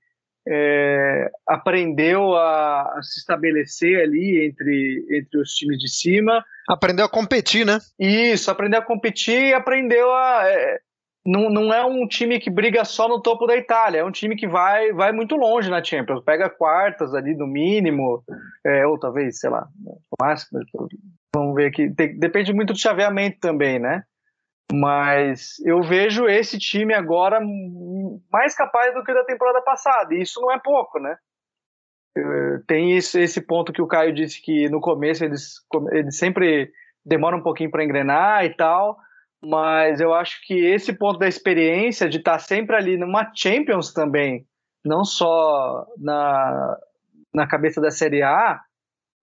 é, 0.48 1.30
aprendeu 1.46 2.34
a, 2.34 2.98
a, 2.98 3.02
se 3.02 3.18
estabelecer 3.18 4.00
ali 4.00 4.46
entre, 4.46 5.04
entre 5.10 5.40
os 5.40 5.50
times 5.50 5.78
de 5.78 5.88
cima. 5.88 6.44
Aprendeu 6.68 7.04
a 7.04 7.08
competir, 7.08 7.66
né? 7.66 7.78
Isso, 7.98 8.50
aprendeu 8.50 8.80
a 8.80 8.84
competir 8.84 9.48
e 9.48 9.54
aprendeu 9.54 10.12
a. 10.12 10.42
É, 10.46 10.78
não, 11.26 11.50
não 11.50 11.74
é 11.74 11.84
um 11.84 12.06
time 12.06 12.38
que 12.38 12.48
briga 12.48 12.84
só 12.84 13.08
no 13.08 13.20
topo 13.20 13.46
da 13.46 13.56
Itália, 13.56 13.98
é 13.98 14.04
um 14.04 14.12
time 14.12 14.36
que 14.36 14.46
vai, 14.46 14.92
vai 14.92 15.10
muito 15.10 15.34
longe 15.34 15.68
na 15.68 15.82
Champions, 15.82 16.22
pega 16.22 16.48
quartas 16.48 17.12
ali 17.14 17.34
no 17.34 17.48
mínimo, 17.48 18.22
é, 18.64 18.86
ou 18.86 18.96
talvez, 18.96 19.40
sei 19.40 19.50
lá, 19.50 19.66
máximo. 20.20 20.60
Vamos 21.34 21.54
ver 21.56 21.66
aqui. 21.66 21.90
Tem, 21.90 22.16
depende 22.16 22.52
muito 22.52 22.72
do 22.72 22.78
chaveamento 22.78 23.38
também, 23.40 23.80
né? 23.80 24.04
Mas 24.72 25.58
eu 25.64 25.82
vejo 25.82 26.26
esse 26.26 26.58
time 26.58 26.92
agora 26.92 27.40
mais 28.32 28.54
capaz 28.54 28.92
do 28.94 29.04
que 29.04 29.14
da 29.14 29.24
temporada 29.24 29.62
passada, 29.62 30.14
e 30.14 30.22
isso 30.22 30.40
não 30.40 30.52
é 30.52 30.58
pouco, 30.58 30.98
né? 30.98 31.16
Eh, 32.16 32.58
tem 32.66 32.96
esse, 32.96 33.40
ponto 33.42 33.72
que 33.72 33.82
o 33.82 33.86
Caio 33.86 34.12
disse 34.12 34.40
que 34.42 34.68
no 34.68 34.80
começo 34.80 35.24
eles, 35.24 35.54
eles 35.92 36.18
sempre 36.18 36.72
demoram 37.04 37.38
um 37.38 37.42
pouquinho 37.42 37.70
para 37.70 37.84
engrenar 37.84 38.44
e 38.44 38.54
tal, 38.54 38.96
mas 39.42 40.00
eu 40.00 40.12
acho 40.14 40.40
que 40.44 40.54
esse 40.54 40.92
ponto 40.92 41.18
da 41.18 41.28
experiência 41.28 42.08
de 42.08 42.18
estar 42.18 42.38
sempre 42.38 42.74
ali 42.74 42.96
numa 42.96 43.30
Champions 43.34 43.92
também, 43.92 44.46
não 44.84 45.04
só 45.04 45.86
na, 45.98 46.76
na 47.32 47.46
cabeça 47.46 47.80
da 47.80 47.90
Série 47.90 48.22
A, 48.22 48.60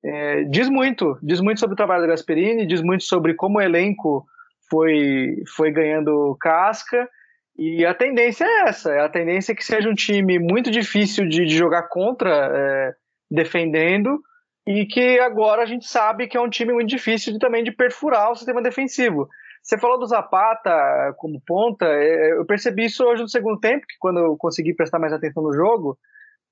é, 0.06 0.44
diz 0.44 0.70
muito, 0.70 1.18
diz 1.22 1.42
muito 1.42 1.60
sobre 1.60 1.74
o 1.74 1.78
trabalho 1.78 2.04
do 2.04 2.10
Gasperini, 2.10 2.66
diz 2.66 2.82
muito 2.82 3.04
sobre 3.04 3.34
como 3.34 3.58
o 3.58 3.62
elenco 3.62 4.26
foi, 4.74 5.44
foi 5.56 5.72
ganhando 5.72 6.36
casca, 6.42 7.08
e 7.56 7.86
a 7.86 7.94
tendência 7.94 8.44
é 8.44 8.70
essa, 8.70 9.06
a 9.06 9.08
tendência 9.08 9.52
é 9.52 9.56
que 9.56 9.64
seja 9.64 9.88
um 9.88 9.94
time 9.94 10.40
muito 10.40 10.72
difícil 10.72 11.28
de, 11.30 11.46
de 11.46 11.56
jogar 11.56 11.84
contra, 11.84 12.50
é, 12.52 12.94
defendendo, 13.30 14.20
e 14.66 14.88
que 14.88 15.20
agora 15.20 15.62
a 15.62 15.66
gente 15.68 15.86
sabe 15.86 16.26
que 16.26 16.36
é 16.36 16.42
um 16.42 16.50
time 16.50 16.74
muito 16.74 16.90
difícil 16.90 17.34
de, 17.34 17.38
também 17.38 17.64
de 17.64 17.72
perfurar 17.72 18.32
o 18.32 18.36
sistema 18.36 18.64
defensivo. 18.64 19.28
Você 19.62 19.78
falou 19.78 20.00
do 20.00 20.08
Zapata 20.08 21.14
como 21.18 21.40
ponta, 21.46 21.86
é, 21.86 22.32
eu 22.32 22.46
percebi 22.46 22.86
isso 22.86 23.06
hoje 23.06 23.22
no 23.22 23.30
segundo 23.30 23.60
tempo, 23.60 23.86
que 23.88 23.98
quando 24.00 24.22
eu 24.22 24.36
consegui 24.38 24.74
prestar 24.74 24.98
mais 24.98 25.14
atenção 25.14 25.44
no 25.44 25.54
jogo, 25.54 25.96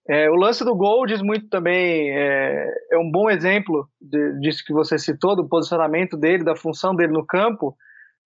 é, 0.08 0.30
o 0.30 0.36
lance 0.36 0.64
do 0.64 0.76
gol 0.76 1.08
diz 1.08 1.24
muito 1.24 1.50
também, 1.50 2.12
é, 2.12 2.68
é 2.92 2.98
um 3.00 3.10
bom 3.10 3.32
exemplo 3.32 3.88
de, 4.00 4.40
disso 4.40 4.64
que 4.64 4.74
você 4.74 5.00
citou, 5.00 5.36
do 5.36 5.50
posicionamento 5.50 6.16
dele, 6.16 6.44
da 6.44 6.56
função 6.56 6.96
dele 6.96 7.14
no 7.14 7.26
campo, 7.26 7.76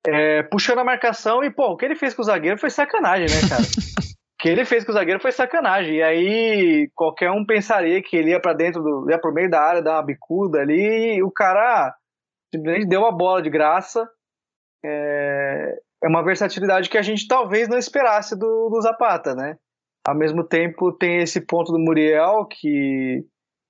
é, 0.08 0.44
puxando 0.44 0.80
a 0.80 0.84
marcação 0.84 1.44
e, 1.44 1.52
pô, 1.52 1.72
o 1.72 1.78
que 1.78 1.86
ele 1.86 1.96
fez 1.96 2.14
com 2.14 2.22
o 2.22 2.26
zagueiro 2.26 2.60
foi 2.60 2.70
sacanagem, 2.70 3.28
né, 3.28 3.50
cara? 3.50 3.62
o 3.66 4.38
que 4.40 4.50
ele 4.50 4.66
fez 4.66 4.84
com 4.84 4.92
o 4.92 4.94
zagueiro 4.94 5.20
foi 5.20 5.32
sacanagem. 5.32 5.96
E 5.96 6.04
aí 6.04 6.90
qualquer 6.94 7.32
um 7.32 7.46
pensaria 7.46 8.02
que 8.02 8.16
ele 8.16 8.32
ia 8.32 8.40
para 8.40 8.54
dentro, 8.54 8.82
do, 8.82 9.10
ia 9.10 9.20
pro 9.20 9.34
meio 9.34 9.50
da 9.50 9.62
área, 9.62 9.82
dar 9.82 9.96
uma 9.96 10.06
bicuda 10.06 10.60
ali, 10.60 11.18
e 11.18 11.24
o 11.24 11.32
cara 11.32 11.94
simplesmente 12.54 12.88
deu 12.88 13.06
a 13.06 13.12
bola 13.12 13.42
de 13.42 13.50
graça. 13.50 14.08
É, 14.86 15.76
é 16.04 16.08
uma 16.08 16.24
versatilidade 16.24 16.90
que 16.90 16.98
a 16.98 17.02
gente 17.02 17.28
talvez 17.28 17.68
não 17.68 17.78
esperasse 17.78 18.38
do, 18.38 18.70
do 18.70 18.82
Zapata, 18.82 19.34
né? 19.34 19.56
Ao 20.08 20.16
mesmo 20.16 20.44
tempo, 20.44 20.92
tem 20.92 21.18
esse 21.18 21.42
ponto 21.42 21.72
do 21.72 21.80
Muriel, 21.80 22.46
que 22.46 23.26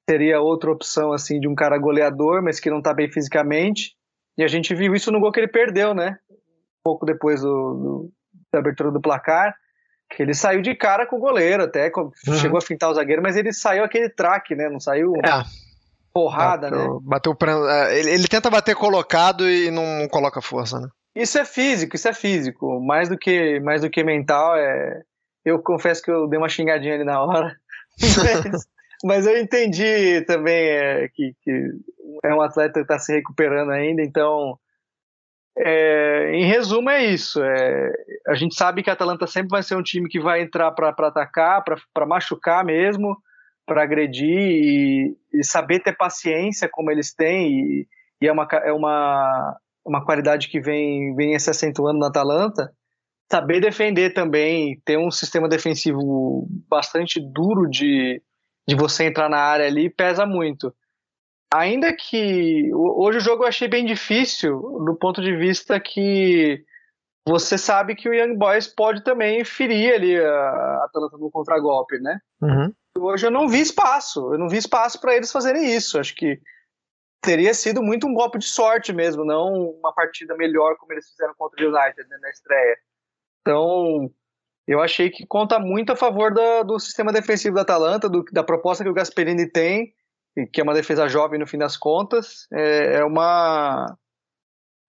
seria 0.09 0.41
outra 0.41 0.69
opção 0.69 1.13
assim 1.13 1.39
de 1.39 1.47
um 1.47 1.55
cara 1.55 1.77
goleador, 1.77 2.43
mas 2.43 2.59
que 2.59 2.69
não 2.69 2.79
está 2.79 2.93
bem 2.93 3.09
fisicamente. 3.09 3.95
E 4.37 4.43
a 4.43 4.47
gente 4.47 4.75
viu 4.75 4.93
isso 4.93 5.11
no 5.11 5.19
gol 5.19 5.31
que 5.31 5.39
ele 5.39 5.47
perdeu, 5.47 5.93
né? 5.93 6.17
Pouco 6.85 7.05
depois 7.05 7.41
do, 7.41 7.49
do, 7.49 8.11
da 8.53 8.59
abertura 8.59 8.91
do 8.91 9.01
placar, 9.01 9.55
que 10.09 10.21
ele 10.21 10.35
saiu 10.35 10.61
de 10.61 10.75
cara 10.75 11.07
com 11.07 11.15
o 11.15 11.19
goleiro, 11.19 11.63
até 11.63 11.91
uhum. 11.97 12.11
chegou 12.35 12.59
a 12.59 12.61
fintar 12.61 12.91
o 12.91 12.93
zagueiro, 12.93 13.23
mas 13.23 13.35
ele 13.35 13.51
saiu 13.51 13.83
aquele 13.83 14.07
traque, 14.07 14.55
né? 14.55 14.69
Não 14.69 14.79
saiu 14.79 15.13
é. 15.17 15.43
porrada, 16.13 16.69
bateu, 16.69 16.93
né? 16.93 16.99
Bateu, 17.03 17.37
é, 17.67 17.99
ele, 17.99 18.11
ele 18.11 18.27
tenta 18.27 18.49
bater 18.51 18.75
colocado 18.75 19.49
e 19.49 19.71
não 19.71 20.07
coloca 20.09 20.41
força, 20.41 20.79
né? 20.79 20.87
Isso 21.15 21.37
é 21.37 21.45
físico, 21.45 21.95
isso 21.95 22.07
é 22.07 22.13
físico. 22.13 22.79
Mais 22.79 23.09
do 23.09 23.17
que, 23.17 23.59
mais 23.61 23.81
do 23.81 23.89
que 23.89 24.03
mental, 24.03 24.55
é, 24.55 25.01
eu 25.43 25.59
confesso 25.59 26.03
que 26.03 26.11
eu 26.11 26.27
dei 26.27 26.37
uma 26.37 26.49
xingadinha 26.49 26.95
ali 26.95 27.03
na 27.03 27.21
hora. 27.21 27.55
Mas, 27.97 28.67
mas 29.05 29.25
eu 29.25 29.37
entendi 29.37 30.19
também 30.25 30.67
é, 30.67 31.07
que, 31.13 31.33
que, 31.41 31.69
é 32.25 32.33
um 32.33 32.41
atleta 32.41 32.73
que 32.73 32.81
está 32.81 32.99
se 32.99 33.13
recuperando 33.13 33.71
ainda, 33.71 34.01
então. 34.01 34.59
É, 35.57 36.31
em 36.33 36.45
resumo, 36.45 36.89
é 36.89 37.05
isso. 37.05 37.41
É, 37.41 37.91
a 38.27 38.35
gente 38.35 38.55
sabe 38.55 38.83
que 38.83 38.89
a 38.89 38.93
Atalanta 38.93 39.25
sempre 39.25 39.49
vai 39.49 39.63
ser 39.63 39.75
um 39.75 39.83
time 39.83 40.09
que 40.09 40.19
vai 40.19 40.41
entrar 40.41 40.71
para 40.71 40.89
atacar, 40.89 41.63
para 41.93 42.05
machucar 42.05 42.63
mesmo, 42.63 43.17
para 43.65 43.83
agredir 43.83 44.27
e, 44.27 45.17
e, 45.33 45.43
saber 45.43 45.79
ter 45.79 45.95
paciência 45.95 46.69
como 46.69 46.91
eles 46.91 47.13
têm. 47.13 47.51
E, 47.51 47.87
e 48.21 48.27
é, 48.27 48.31
uma, 48.31 48.47
é 48.63 48.73
uma, 48.73 49.57
uma 49.85 50.05
qualidade 50.05 50.49
que 50.49 50.59
vem, 50.59 51.15
vem 51.15 51.37
se 51.39 51.49
acentuando 51.49 51.99
na 51.99 52.07
Atalanta 52.07 52.71
saber 53.31 53.59
defender 53.59 54.13
também, 54.13 54.79
ter 54.85 54.97
um 54.97 55.09
sistema 55.09 55.49
defensivo 55.49 56.47
bastante 56.69 57.19
duro 57.19 57.69
de, 57.69 58.21
de 58.67 58.75
você 58.75 59.05
entrar 59.05 59.29
na 59.29 59.39
área 59.39 59.65
ali, 59.65 59.89
pesa 59.89 60.25
muito. 60.25 60.73
Ainda 61.53 61.95
que 61.95 62.69
hoje 62.73 63.17
o 63.17 63.21
jogo 63.21 63.43
eu 63.43 63.47
achei 63.47 63.67
bem 63.67 63.85
difícil, 63.85 64.59
do 64.85 64.95
ponto 64.95 65.21
de 65.21 65.35
vista 65.35 65.79
que 65.79 66.63
você 67.27 67.57
sabe 67.57 67.95
que 67.95 68.07
o 68.07 68.13
Young 68.13 68.35
Boys 68.35 68.67
pode 68.67 69.03
também 69.03 69.43
ferir 69.43 69.93
ali 69.93 70.19
a 70.19 70.83
Atalanta 70.83 71.17
no 71.17 71.31
contragolpe, 71.31 71.97
né? 71.99 72.19
Uhum. 72.41 72.73
Hoje 72.97 73.25
eu 73.25 73.31
não 73.31 73.47
vi 73.47 73.61
espaço, 73.61 74.33
eu 74.33 74.37
não 74.37 74.47
vi 74.47 74.57
espaço 74.57 75.01
para 75.01 75.15
eles 75.15 75.31
fazerem 75.31 75.75
isso. 75.75 75.99
Acho 75.99 76.15
que 76.15 76.39
teria 77.21 77.53
sido 77.53 77.81
muito 77.81 78.05
um 78.05 78.13
golpe 78.13 78.37
de 78.37 78.45
sorte 78.45 78.93
mesmo, 78.93 79.25
não 79.25 79.71
uma 79.71 79.91
partida 79.93 80.35
melhor 80.35 80.77
como 80.77 80.93
eles 80.93 81.09
fizeram 81.09 81.33
contra 81.35 81.65
o 81.65 81.69
United 81.69 82.07
né, 82.07 82.17
na 82.21 82.29
estreia. 82.29 82.77
Então, 83.41 84.11
eu 84.67 84.79
achei 84.79 85.09
que 85.09 85.25
conta 85.25 85.59
muito 85.59 85.91
a 85.91 85.95
favor 85.95 86.33
da, 86.33 86.61
do 86.61 86.79
sistema 86.79 87.11
defensivo 87.11 87.55
da 87.55 87.61
Atalanta, 87.63 88.07
do, 88.07 88.23
da 88.31 88.43
proposta 88.43 88.83
que 88.83 88.89
o 88.89 88.93
Gasperini 88.93 89.49
tem, 89.49 89.93
que 90.51 90.59
é 90.59 90.63
uma 90.63 90.73
defesa 90.73 91.07
jovem 91.07 91.39
no 91.39 91.47
fim 91.47 91.57
das 91.57 91.77
contas. 91.77 92.47
É, 92.51 92.97
é 92.97 93.05
uma 93.05 93.95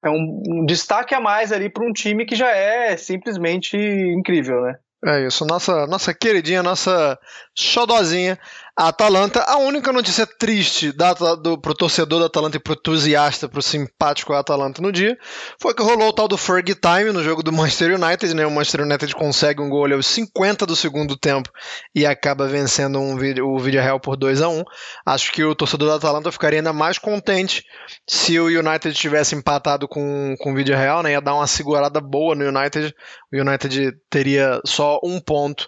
é 0.04 0.10
um, 0.10 0.42
um, 0.48 0.66
destaque 0.66 1.14
a 1.14 1.20
mais 1.20 1.52
ali 1.52 1.68
para 1.68 1.84
um 1.84 1.92
time 1.92 2.24
que 2.26 2.36
já 2.36 2.50
é 2.50 2.96
simplesmente 2.96 3.76
incrível, 3.76 4.62
né? 4.62 4.78
É 5.04 5.26
isso, 5.26 5.44
nossa, 5.44 5.86
nossa 5.86 6.14
queridinha, 6.14 6.62
nossa 6.62 7.18
xodozinha, 7.54 8.38
a 8.76 8.88
Atalanta. 8.88 9.42
A 9.42 9.56
única 9.56 9.90
notícia 9.90 10.26
triste 10.26 10.92
da, 10.92 11.14
do, 11.14 11.56
pro 11.56 11.74
torcedor 11.74 12.20
da 12.20 12.26
Atalanta 12.26 12.58
e 12.58 12.60
pro 12.60 12.74
entusiasta, 12.74 13.48
pro 13.48 13.62
simpático 13.62 14.34
Atalanta 14.34 14.82
no 14.82 14.92
dia, 14.92 15.16
foi 15.58 15.72
que 15.74 15.82
rolou 15.82 16.08
o 16.08 16.12
tal 16.12 16.28
do 16.28 16.36
Fergie 16.36 16.74
Time 16.74 17.10
no 17.10 17.24
jogo 17.24 17.42
do 17.42 17.52
Manchester 17.52 17.98
United, 17.98 18.34
né? 18.34 18.46
O 18.46 18.50
Manchester 18.50 18.82
United 18.82 19.14
consegue 19.14 19.62
um 19.62 19.70
gol 19.70 19.90
aos 19.92 20.06
50 20.06 20.66
do 20.66 20.76
segundo 20.76 21.16
tempo 21.16 21.48
e 21.94 22.04
acaba 22.04 22.46
vencendo 22.46 23.00
um, 23.00 23.14
o 23.14 23.58
Villarreal 23.58 23.98
por 23.98 24.16
2 24.16 24.42
a 24.42 24.48
1 24.48 24.62
Acho 25.06 25.32
que 25.32 25.42
o 25.42 25.54
torcedor 25.54 25.88
da 25.88 25.94
Atalanta 25.94 26.30
ficaria 26.30 26.58
ainda 26.58 26.72
mais 26.72 26.98
contente 26.98 27.64
se 28.06 28.38
o 28.38 28.46
United 28.46 28.92
tivesse 28.92 29.34
empatado 29.34 29.88
com, 29.88 30.34
com 30.38 30.52
o 30.52 30.54
Villarreal, 30.54 31.02
né? 31.02 31.12
Ia 31.12 31.20
dar 31.20 31.34
uma 31.34 31.46
segurada 31.46 32.00
boa 32.00 32.34
no 32.34 32.44
United. 32.46 32.94
O 33.32 33.36
United 33.40 33.92
teria 34.10 34.60
só 34.66 35.00
um 35.02 35.18
ponto 35.18 35.66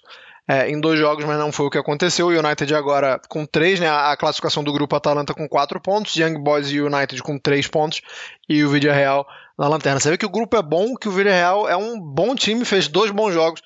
é, 0.49 0.71
em 0.71 0.81
dois 0.81 0.99
jogos, 0.99 1.27
mas 1.27 1.39
não 1.39 1.53
foi 1.53 1.67
o 1.67 1.71
que 1.71 1.77
aconteceu. 1.77 2.29
O 2.29 2.31
United 2.31 2.75
agora 2.75 3.21
com 3.29 3.45
três, 3.45 3.79
né? 3.79 3.89
A 3.89 4.17
classificação 4.17 4.65
do 4.65 4.73
grupo 4.73 4.97
Atalanta 4.97 5.35
com 5.35 5.47
quatro 5.47 5.79
pontos, 5.79 6.17
Young 6.17 6.39
Boys 6.39 6.71
e 6.71 6.81
United 6.81 7.23
com 7.23 7.39
três 7.39 7.69
pontos 7.69 8.01
e 8.49 8.65
o 8.65 8.71
Real 8.71 9.27
na 9.59 9.69
lanterna. 9.69 10.01
Você 10.01 10.11
vê 10.11 10.17
que 10.17 10.25
o 10.25 10.31
grupo 10.31 10.57
é 10.57 10.63
bom, 10.63 10.95
que 10.95 11.07
o 11.07 11.15
Real 11.15 11.69
é 11.69 11.77
um 11.77 12.01
bom 12.01 12.35
time, 12.35 12.65
fez 12.65 12.89
dois 12.89 13.11
bons 13.11 13.35
jogos 13.35 13.61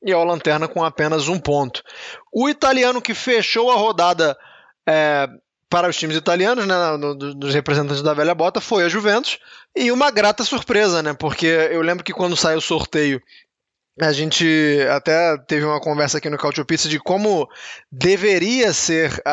e 0.00 0.12
é 0.12 0.16
o 0.16 0.22
lanterna 0.22 0.68
com 0.68 0.84
apenas 0.84 1.26
um 1.26 1.40
ponto. 1.40 1.82
O 2.32 2.48
italiano 2.48 3.02
que 3.02 3.14
fechou 3.14 3.72
a 3.72 3.74
rodada 3.74 4.38
é, 4.88 5.28
para 5.68 5.88
os 5.88 5.96
times 5.96 6.16
italianos, 6.16 6.66
né, 6.66 6.76
dos 7.36 7.52
representantes 7.52 8.02
da 8.02 8.14
velha 8.14 8.34
bota, 8.34 8.60
foi 8.60 8.84
a 8.84 8.88
Juventus 8.88 9.40
e 9.76 9.90
uma 9.90 10.10
grata 10.10 10.44
surpresa, 10.44 11.02
né? 11.02 11.14
Porque 11.14 11.46
eu 11.46 11.82
lembro 11.82 12.04
que 12.04 12.12
quando 12.12 12.36
saiu 12.36 12.58
o 12.58 12.62
sorteio 12.62 13.20
a 14.00 14.12
gente 14.12 14.78
até 14.90 15.36
teve 15.38 15.64
uma 15.64 15.80
conversa 15.80 16.18
aqui 16.18 16.30
no 16.30 16.38
Cautio 16.38 16.64
Pizza 16.64 16.88
de 16.88 16.98
como 16.98 17.48
deveria 17.90 18.72
ser 18.72 19.20
a, 19.24 19.32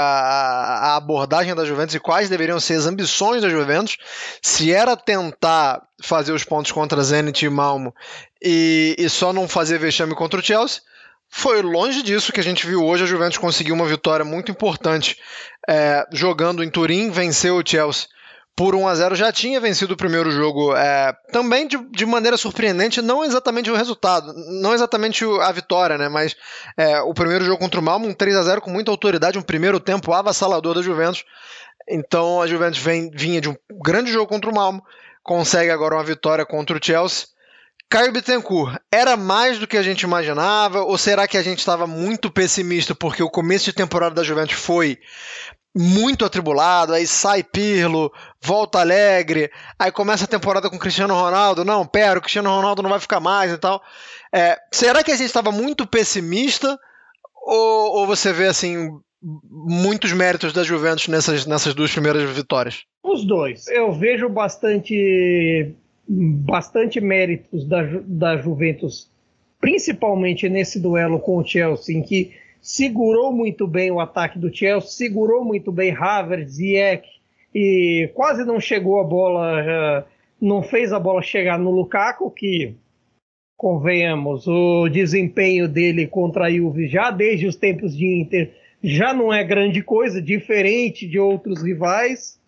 a, 0.92 0.96
abordagem 0.96 1.54
da 1.54 1.66
Juventus 1.66 1.94
e 1.94 2.00
quais 2.00 2.30
deveriam 2.30 2.60
ser 2.60 2.76
as 2.76 2.86
ambições 2.86 3.42
da 3.42 3.50
Juventus. 3.50 3.98
Se 4.42 4.72
era 4.72 4.98
tentar 4.98 5.82
fazer 6.02 6.32
os 6.32 6.44
pontos 6.44 6.72
contra 6.72 7.04
Zenit 7.04 7.46
e 7.46 7.50
Malmo 7.50 7.94
e, 8.42 8.96
e 8.98 9.10
só 9.10 9.32
não 9.32 9.48
fazer 9.48 9.78
vexame 9.78 10.16
contra 10.16 10.40
o 10.40 10.44
Chelsea, 10.44 10.82
foi 11.30 11.62
longe 11.62 12.02
disso 12.02 12.32
que 12.32 12.40
a 12.40 12.44
gente 12.44 12.66
viu 12.66 12.84
hoje. 12.84 13.04
A 13.04 13.08
Juventus 13.08 13.38
conseguiu 13.38 13.76
uma 13.76 13.86
vitória 13.86 14.26
muito 14.26 14.52
importante 14.52 15.18
é, 15.68 16.06
jogando 16.12 16.64
em 16.64 16.70
Turim, 16.70 17.12
venceu 17.12 17.58
o 17.58 17.64
Chelsea 17.66 18.08
por 18.56 18.74
1 18.74 18.88
a 18.88 18.96
0 18.96 19.16
já 19.16 19.32
tinha 19.32 19.60
vencido 19.60 19.94
o 19.94 19.98
primeiro 19.98 20.32
jogo 20.32 20.76
é, 20.76 21.14
também 21.32 21.68
de, 21.68 21.78
de, 21.92 22.06
maneira 22.06 22.38
surpreendente, 22.38 23.02
não 23.02 23.24
exatamente 23.24 23.70
o 23.70 23.76
resultado, 23.76 24.34
não 24.62 24.74
exatamente 24.74 25.26
a 25.42 25.52
vitória, 25.52 25.98
né? 25.98 26.08
Mas 26.08 26.36
é, 26.78 27.02
o 27.02 27.14
primeiro 27.14 27.44
jogo 27.44 27.60
contra 27.60 27.80
o 27.80 27.84
Malmo, 27.84 28.08
um 28.08 28.14
3 28.14 28.36
a 28.38 28.44
0 28.44 28.62
com 28.62 28.70
muita 28.70 28.92
autoridade, 28.92 29.38
um 29.38 29.42
primeiro 29.42 29.80
tempo 29.80 30.14
avassalador 30.14 30.74
da 30.74 30.82
Juventus. 30.82 31.26
Então 31.88 32.42
a 32.42 32.48
Juventus 32.48 32.80
vem, 32.80 33.12
vinha 33.12 33.42
de 33.42 33.50
um 33.50 33.56
grande 33.84 34.12
jogo 34.12 34.28
contra 34.28 34.50
o 34.50 34.56
Malmo, 34.56 34.82
consegue 35.22 35.70
agora 35.70 35.96
uma 35.96 36.04
vitória 36.04 36.46
contra 36.46 36.78
o 36.78 36.80
Chelsea. 36.82 37.28
Caio 37.88 38.12
Bittencourt, 38.12 38.78
era 38.92 39.16
mais 39.16 39.60
do 39.60 39.68
que 39.68 39.78
a 39.78 39.84
gente 39.84 40.02
imaginava? 40.02 40.82
Ou 40.82 40.98
será 40.98 41.28
que 41.28 41.38
a 41.38 41.44
gente 41.44 41.60
estava 41.60 41.86
muito 41.86 42.32
pessimista 42.32 42.96
porque 42.96 43.22
o 43.22 43.30
começo 43.30 43.66
de 43.66 43.74
temporada 43.74 44.16
da 44.16 44.24
Juventus 44.24 44.56
foi 44.56 44.98
muito 45.76 46.24
atribulado, 46.24 46.94
aí 46.94 47.06
sai 47.06 47.44
Pirlo, 47.44 48.12
volta 48.42 48.80
alegre, 48.80 49.52
aí 49.78 49.92
começa 49.92 50.24
a 50.24 50.28
temporada 50.28 50.70
com 50.70 50.80
Cristiano 50.80 51.14
Ronaldo, 51.14 51.66
não, 51.66 51.86
pera, 51.86 52.18
o 52.18 52.22
Cristiano 52.22 52.50
Ronaldo 52.50 52.82
não 52.82 52.90
vai 52.90 53.00
ficar 53.00 53.20
mais 53.20 53.52
e 53.52 53.58
tal. 53.58 53.84
É, 54.34 54.58
será 54.72 55.04
que 55.04 55.12
a 55.12 55.16
gente 55.16 55.28
estava 55.28 55.52
muito 55.52 55.86
pessimista 55.86 56.80
ou, 57.46 57.98
ou, 57.98 58.08
você 58.08 58.32
vê 58.32 58.48
assim 58.48 58.90
muitos 59.22 60.12
méritos 60.14 60.54
da 60.54 60.64
Juventus 60.64 61.08
nessas, 61.08 61.46
nessas 61.46 61.74
duas 61.74 61.92
primeiras 61.92 62.24
vitórias? 62.30 62.84
Os 63.04 63.26
dois. 63.26 63.68
Eu 63.68 63.92
vejo 63.92 64.30
bastante 64.30 65.76
bastante 66.08 67.02
méritos 67.02 67.68
da, 67.68 67.82
da 68.06 68.38
Juventus, 68.38 69.10
principalmente 69.60 70.48
nesse 70.48 70.80
duelo 70.80 71.20
com 71.20 71.38
o 71.38 71.46
Chelsea, 71.46 71.98
em 71.98 72.04
que 72.04 72.34
segurou 72.66 73.32
muito 73.32 73.68
bem 73.68 73.92
o 73.92 74.00
ataque 74.00 74.40
do 74.40 74.52
Chelsea, 74.52 74.90
segurou 74.90 75.46
muito 75.46 75.72
bem 75.72 75.96
Havertz, 75.96 76.54
Ziyech, 76.54 77.08
e 77.54 78.10
quase 78.16 78.44
não 78.44 78.60
chegou 78.60 79.00
a 79.00 79.04
bola, 79.04 80.04
não 80.42 80.64
fez 80.64 80.92
a 80.92 81.00
bola 81.00 81.22
chegar 81.22 81.60
no 81.60 81.70
Lukaku, 81.70 82.32
que 82.32 82.74
convenhamos, 83.56 84.48
o 84.48 84.90
desempenho 84.90 85.68
dele 85.68 86.08
contra 86.08 86.46
a 86.46 86.52
Juve 86.52 86.88
já 86.88 87.12
desde 87.12 87.46
os 87.46 87.56
tempos 87.56 87.96
de 87.96 88.20
Inter 88.20 88.52
já 88.84 89.14
não 89.14 89.32
é 89.32 89.44
grande 89.44 89.84
coisa, 89.84 90.20
diferente 90.20 91.08
de 91.08 91.20
outros 91.20 91.62
rivais, 91.62 92.40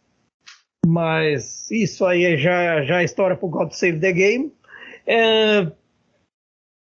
mas 0.83 1.69
isso 1.69 2.03
aí 2.03 2.25
é 2.25 2.37
já, 2.37 2.81
já 2.81 3.01
é 3.01 3.05
história 3.05 3.37
para 3.37 3.49
God 3.49 3.71
Save 3.71 3.99
the 3.99 4.11
Game. 4.11 4.51
É, 5.05 5.67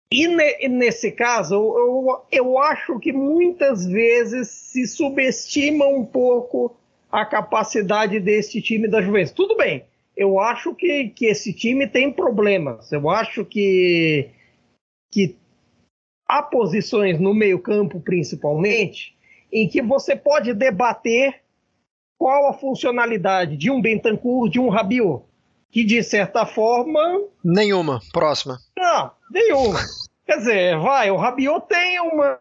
e, 0.10 0.28
ne, 0.28 0.68
nesse 0.70 1.12
caso, 1.12 1.56
eu, 1.56 2.22
eu 2.32 2.58
acho 2.60 2.98
que 3.00 3.12
muitas 3.12 3.86
vezes 3.86 4.48
se 4.50 4.88
subestima 4.88 5.86
um 5.86 6.06
pouco 6.06 6.76
a 7.12 7.26
capacidade 7.26 8.20
desse 8.20 8.62
time 8.62 8.88
da 8.88 9.02
Juventus. 9.02 9.34
Tudo 9.34 9.58
bem, 9.58 9.86
eu 10.16 10.40
acho 10.40 10.74
que, 10.74 11.10
que 11.10 11.26
esse 11.26 11.54
time 11.54 11.88
tem 11.88 12.12
problemas. 12.12 12.92
Eu 12.92 13.10
acho 13.10 13.44
que, 13.44 14.30
que 15.12 15.36
há 16.26 16.42
posições 16.42 17.20
no 17.20 17.34
meio-campo, 17.34 18.00
principalmente, 18.00 19.16
em 19.52 19.68
que 19.68 19.82
você 19.82 20.16
pode 20.16 20.54
debater 20.54 21.42
qual 22.18 22.50
a 22.50 22.54
funcionalidade 22.54 23.58
de 23.58 23.70
um 23.70 23.82
Bentancur, 23.82 24.50
de 24.50 24.60
um 24.60 24.70
Rabiot, 24.70 25.24
que 25.72 25.84
de 25.84 26.04
certa 26.04 26.46
forma. 26.46 27.22
Nenhuma. 27.44 28.00
Próxima. 28.12 28.58
Não, 28.78 29.12
nenhuma. 29.32 29.80
Quer 30.26 30.38
dizer, 30.38 30.78
vai, 30.80 31.10
o 31.10 31.16
Rabiot 31.16 31.68
tem 31.68 32.00
uma 32.02 32.40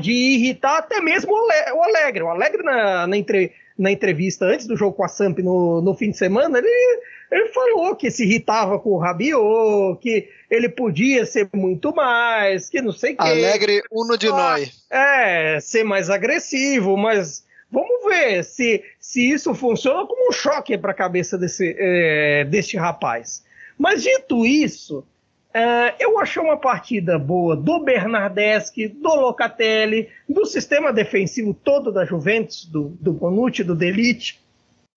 de 0.00 0.12
irritar 0.12 0.78
até 0.78 1.00
mesmo 1.00 1.32
o 1.32 1.82
Alegre. 1.82 2.22
O 2.22 2.28
Alegre 2.28 2.62
na, 2.62 3.06
na, 3.06 3.16
entre, 3.16 3.52
na 3.78 3.90
entrevista 3.90 4.44
antes 4.44 4.66
do 4.66 4.76
jogo 4.76 4.96
com 4.96 5.04
a 5.04 5.08
Samp 5.08 5.38
no, 5.38 5.80
no 5.80 5.94
fim 5.94 6.10
de 6.10 6.18
semana, 6.18 6.58
ele, 6.58 7.00
ele 7.30 7.48
falou 7.48 7.96
que 7.96 8.10
se 8.10 8.24
irritava 8.24 8.78
com 8.78 8.90
o 8.90 8.98
Rabiot, 8.98 9.98
que 10.00 10.28
ele 10.50 10.68
podia 10.68 11.24
ser 11.24 11.48
muito 11.54 11.94
mais, 11.94 12.68
que 12.68 12.82
não 12.82 12.92
sei 12.92 13.14
o 13.14 13.16
quê. 13.16 13.22
Alegre 13.22 13.82
uno 13.90 14.18
de 14.18 14.28
ah, 14.28 14.32
nós. 14.32 14.86
É, 14.90 15.60
ser 15.60 15.84
mais 15.84 16.10
agressivo, 16.10 16.96
mas 16.96 17.44
vamos 17.70 18.04
ver 18.04 18.44
se, 18.44 18.82
se 18.98 19.30
isso 19.30 19.54
funciona 19.54 20.06
como 20.06 20.28
um 20.28 20.32
choque 20.32 20.76
para 20.76 20.92
a 20.92 20.94
cabeça 20.94 21.38
desse, 21.38 21.76
é, 21.78 22.44
deste 22.44 22.76
rapaz. 22.76 23.44
Mas 23.78 24.02
dito 24.02 24.44
isso, 24.44 25.04
é, 25.52 25.94
eu 25.98 26.18
achei 26.18 26.42
uma 26.42 26.56
partida 26.56 27.18
boa 27.18 27.56
do 27.56 27.80
Bernardeschi, 27.82 28.88
do 28.88 29.14
Locatelli, 29.14 30.08
do 30.28 30.44
sistema 30.44 30.92
defensivo 30.92 31.52
todo 31.54 31.90
da 31.90 32.04
Juventus, 32.04 32.64
do, 32.66 32.90
do 33.00 33.12
Bonucci, 33.12 33.64
do 33.64 33.74
Delite. 33.74 34.40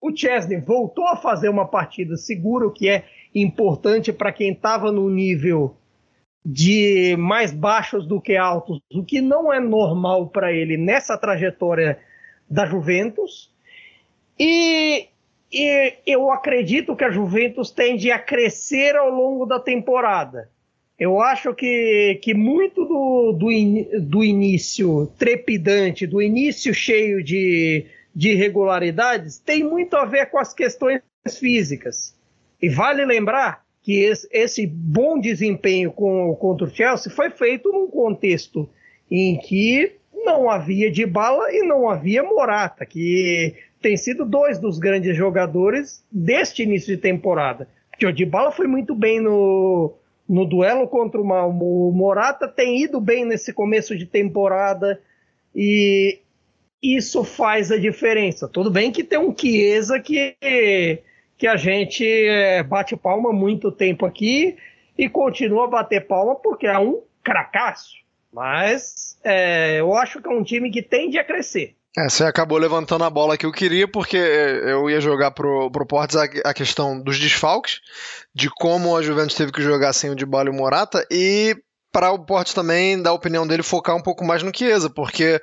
O 0.00 0.14
Chesney 0.14 0.60
voltou 0.60 1.08
a 1.08 1.16
fazer 1.16 1.48
uma 1.48 1.66
partida 1.66 2.16
segura, 2.16 2.66
o 2.66 2.70
que 2.70 2.88
é 2.88 3.04
importante 3.34 4.12
para 4.12 4.32
quem 4.32 4.52
estava 4.52 4.92
no 4.92 5.08
nível 5.08 5.74
de 6.44 7.16
mais 7.18 7.52
baixos 7.52 8.06
do 8.06 8.20
que 8.20 8.36
altos, 8.36 8.78
o 8.92 9.02
que 9.02 9.22
não 9.22 9.50
é 9.50 9.58
normal 9.58 10.28
para 10.28 10.52
ele 10.52 10.76
nessa 10.76 11.16
trajetória 11.16 11.98
da 12.48 12.66
Juventus. 12.66 13.52
E 14.38 15.08
e 15.54 15.94
eu 16.04 16.32
acredito 16.32 16.96
que 16.96 17.04
a 17.04 17.10
Juventus 17.10 17.70
tende 17.70 18.10
a 18.10 18.18
crescer 18.18 18.96
ao 18.96 19.08
longo 19.08 19.46
da 19.46 19.60
temporada. 19.60 20.50
Eu 20.98 21.20
acho 21.20 21.54
que, 21.54 22.18
que 22.22 22.34
muito 22.34 22.84
do, 22.84 23.32
do, 23.32 23.52
in, 23.52 23.86
do 24.00 24.24
início 24.24 25.06
trepidante, 25.16 26.08
do 26.08 26.20
início 26.20 26.74
cheio 26.74 27.22
de, 27.22 27.86
de 28.12 28.30
irregularidades, 28.30 29.38
tem 29.38 29.62
muito 29.62 29.94
a 29.94 30.04
ver 30.04 30.26
com 30.26 30.38
as 30.38 30.52
questões 30.52 31.02
físicas. 31.38 32.16
E 32.60 32.68
vale 32.68 33.04
lembrar 33.04 33.64
que 33.80 34.00
esse, 34.00 34.28
esse 34.32 34.66
bom 34.66 35.20
desempenho 35.20 35.92
com, 35.92 36.34
contra 36.34 36.66
o 36.66 36.70
Chelsea 36.70 37.12
foi 37.12 37.30
feito 37.30 37.70
num 37.70 37.86
contexto 37.86 38.68
em 39.08 39.38
que 39.38 39.92
não 40.24 40.50
havia 40.50 40.90
de 40.90 41.06
bala 41.06 41.52
e 41.52 41.62
não 41.62 41.88
havia 41.88 42.22
Morata, 42.22 42.84
que 42.86 43.54
tem 43.80 43.96
sido 43.96 44.24
dois 44.24 44.58
dos 44.58 44.78
grandes 44.78 45.16
jogadores 45.16 46.04
deste 46.10 46.62
início 46.62 46.96
de 46.96 47.00
temporada. 47.00 47.68
Porque 47.90 48.06
o 48.06 48.12
Dybala 48.12 48.50
foi 48.50 48.66
muito 48.66 48.94
bem 48.94 49.20
no, 49.20 49.94
no 50.28 50.44
duelo 50.44 50.88
contra 50.88 51.20
o, 51.20 51.24
o 51.24 51.92
Morata, 51.92 52.48
tem 52.48 52.82
ido 52.82 53.00
bem 53.00 53.24
nesse 53.24 53.52
começo 53.52 53.96
de 53.96 54.06
temporada 54.06 55.00
e 55.54 56.18
isso 56.82 57.24
faz 57.24 57.70
a 57.70 57.78
diferença. 57.78 58.48
Tudo 58.48 58.70
bem 58.70 58.90
que 58.90 59.04
tem 59.04 59.18
um 59.18 59.36
Chiesa 59.36 60.00
que, 60.00 60.36
que 61.36 61.46
a 61.46 61.56
gente 61.56 62.04
é, 62.06 62.62
bate 62.62 62.96
palma 62.96 63.32
muito 63.32 63.70
tempo 63.70 64.04
aqui 64.04 64.56
e 64.96 65.08
continua 65.08 65.64
a 65.64 65.68
bater 65.68 66.06
palma 66.06 66.34
porque 66.36 66.66
é 66.66 66.78
um 66.78 67.02
cracaço. 67.22 68.03
Mas 68.34 69.16
é, 69.22 69.78
eu 69.78 69.94
acho 69.94 70.20
que 70.20 70.28
é 70.28 70.32
um 70.32 70.42
time 70.42 70.68
que 70.70 70.82
tende 70.82 71.16
a 71.18 71.24
crescer. 71.24 71.76
É, 71.96 72.08
você 72.08 72.24
acabou 72.24 72.58
levantando 72.58 73.04
a 73.04 73.10
bola 73.10 73.38
que 73.38 73.46
eu 73.46 73.52
queria, 73.52 73.86
porque 73.86 74.16
eu 74.16 74.90
ia 74.90 75.00
jogar 75.00 75.30
pro, 75.30 75.70
pro 75.70 75.86
Portes 75.86 76.16
a, 76.16 76.24
a 76.44 76.52
questão 76.52 77.00
dos 77.00 77.20
desfalques, 77.20 77.80
de 78.34 78.50
como 78.50 78.96
a 78.96 79.02
Juventus 79.02 79.36
teve 79.36 79.52
que 79.52 79.62
jogar 79.62 79.92
sem 79.92 80.10
o 80.10 80.16
Dybala 80.16 80.48
e 80.48 80.50
o 80.50 80.54
Morata, 80.54 81.06
e 81.08 81.56
para 81.92 82.10
o 82.10 82.18
Portes 82.18 82.52
também, 82.52 83.00
da 83.00 83.12
opinião 83.12 83.46
dele, 83.46 83.62
focar 83.62 83.94
um 83.94 84.02
pouco 84.02 84.24
mais 84.24 84.42
no 84.42 84.50
Chiesa, 84.52 84.90
porque 84.90 85.40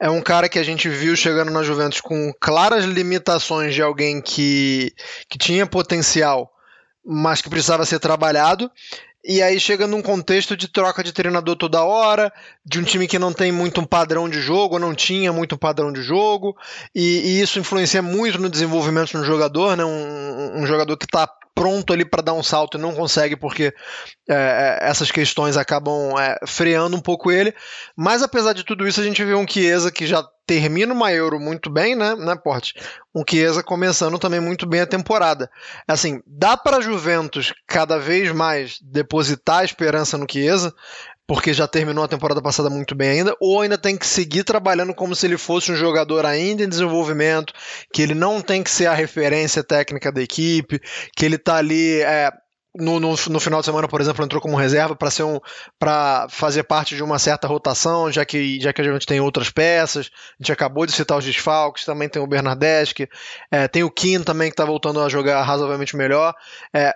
é 0.00 0.08
um 0.08 0.22
cara 0.22 0.48
que 0.48 0.58
a 0.58 0.62
gente 0.62 0.88
viu 0.88 1.14
chegando 1.14 1.50
na 1.50 1.62
Juventus 1.62 2.00
com 2.00 2.32
claras 2.40 2.86
limitações 2.86 3.74
de 3.74 3.82
alguém 3.82 4.22
que, 4.22 4.94
que 5.28 5.36
tinha 5.36 5.66
potencial, 5.66 6.50
mas 7.04 7.42
que 7.42 7.50
precisava 7.50 7.84
ser 7.84 7.98
trabalhado, 7.98 8.70
e 9.24 9.42
aí 9.42 9.60
chega 9.60 9.86
num 9.86 10.00
contexto 10.00 10.56
de 10.56 10.68
troca 10.68 11.02
de 11.04 11.12
treinador 11.12 11.56
toda 11.56 11.82
hora, 11.82 12.32
de 12.64 12.78
um 12.80 12.82
time 12.82 13.06
que 13.06 13.18
não 13.18 13.32
tem 13.32 13.52
muito 13.52 13.80
um 13.80 13.84
padrão 13.84 14.28
de 14.28 14.40
jogo, 14.40 14.78
não 14.78 14.94
tinha 14.94 15.32
muito 15.32 15.54
um 15.54 15.58
padrão 15.58 15.92
de 15.92 16.02
jogo, 16.02 16.56
e, 16.94 17.20
e 17.20 17.40
isso 17.40 17.58
influencia 17.58 18.00
muito 18.00 18.38
no 18.38 18.48
desenvolvimento 18.48 19.12
do 19.12 19.24
jogador, 19.24 19.76
né? 19.76 19.84
Um, 19.84 20.62
um 20.62 20.66
jogador 20.66 20.96
que 20.96 21.04
está 21.04 21.28
pronto 21.54 21.92
ali 21.92 22.06
para 22.06 22.22
dar 22.22 22.32
um 22.32 22.42
salto 22.42 22.78
e 22.78 22.80
não 22.80 22.94
consegue 22.94 23.36
porque 23.36 23.74
é, 24.28 24.34
é, 24.34 24.78
essas 24.80 25.10
questões 25.10 25.58
acabam 25.58 26.18
é, 26.18 26.38
freando 26.46 26.96
um 26.96 27.00
pouco 27.00 27.30
ele. 27.30 27.54
Mas 27.94 28.22
apesar 28.22 28.54
de 28.54 28.64
tudo 28.64 28.88
isso, 28.88 29.00
a 29.00 29.04
gente 29.04 29.22
vê 29.22 29.34
um 29.34 29.46
Chiesa 29.46 29.92
que 29.92 30.06
já 30.06 30.24
termina 30.50 30.92
uma 30.92 31.12
Euro 31.12 31.38
muito 31.38 31.70
bem, 31.70 31.94
né, 31.94 32.16
né 32.16 32.34
Porte? 32.34 32.74
Um 33.14 33.22
Chiesa 33.28 33.62
começando 33.62 34.18
também 34.18 34.40
muito 34.40 34.66
bem 34.66 34.80
a 34.80 34.86
temporada. 34.86 35.48
Assim, 35.86 36.20
dá 36.26 36.56
para 36.56 36.78
a 36.78 36.80
Juventus 36.80 37.54
cada 37.68 38.00
vez 38.00 38.32
mais 38.32 38.80
depositar 38.82 39.60
a 39.60 39.64
esperança 39.64 40.18
no 40.18 40.26
Chiesa 40.28 40.74
porque 41.24 41.54
já 41.54 41.68
terminou 41.68 42.02
a 42.02 42.08
temporada 42.08 42.42
passada 42.42 42.68
muito 42.68 42.92
bem 42.96 43.10
ainda, 43.10 43.36
ou 43.40 43.60
ainda 43.60 43.78
tem 43.78 43.96
que 43.96 44.04
seguir 44.04 44.42
trabalhando 44.42 44.92
como 44.92 45.14
se 45.14 45.24
ele 45.24 45.38
fosse 45.38 45.70
um 45.70 45.76
jogador 45.76 46.26
ainda 46.26 46.64
em 46.64 46.68
desenvolvimento, 46.68 47.52
que 47.94 48.02
ele 48.02 48.16
não 48.16 48.40
tem 48.40 48.64
que 48.64 48.70
ser 48.72 48.86
a 48.86 48.94
referência 48.94 49.62
técnica 49.62 50.10
da 50.10 50.20
equipe, 50.20 50.80
que 51.14 51.24
ele 51.24 51.36
está 51.36 51.54
ali 51.54 52.00
é, 52.00 52.32
no, 52.74 53.00
no, 53.00 53.10
no, 53.10 53.40
final 53.40 53.60
de 53.60 53.66
semana, 53.66 53.88
por 53.88 54.00
exemplo, 54.00 54.24
entrou 54.24 54.40
como 54.40 54.56
reserva 54.56 54.94
para 54.94 55.10
ser 55.10 55.24
um 55.24 55.40
para 55.78 56.28
fazer 56.28 56.62
parte 56.62 56.94
de 56.94 57.02
uma 57.02 57.18
certa 57.18 57.48
rotação, 57.48 58.10
já 58.12 58.24
que 58.24 58.60
já 58.60 58.72
que 58.72 58.80
a 58.80 58.84
gente 58.84 59.06
tem 59.06 59.20
outras 59.20 59.50
peças. 59.50 60.10
A 60.38 60.42
gente 60.42 60.52
acabou 60.52 60.86
de 60.86 60.92
citar 60.92 61.18
os 61.18 61.24
desfalques, 61.24 61.84
também 61.84 62.08
tem 62.08 62.22
o 62.22 62.26
Bernardeschi, 62.26 63.08
é, 63.50 63.66
tem 63.66 63.82
o 63.82 63.90
Kim 63.90 64.22
também 64.22 64.48
que 64.48 64.54
está 64.54 64.64
voltando 64.64 65.00
a 65.00 65.08
jogar 65.08 65.42
razoavelmente 65.42 65.96
melhor. 65.96 66.34
É, 66.72 66.94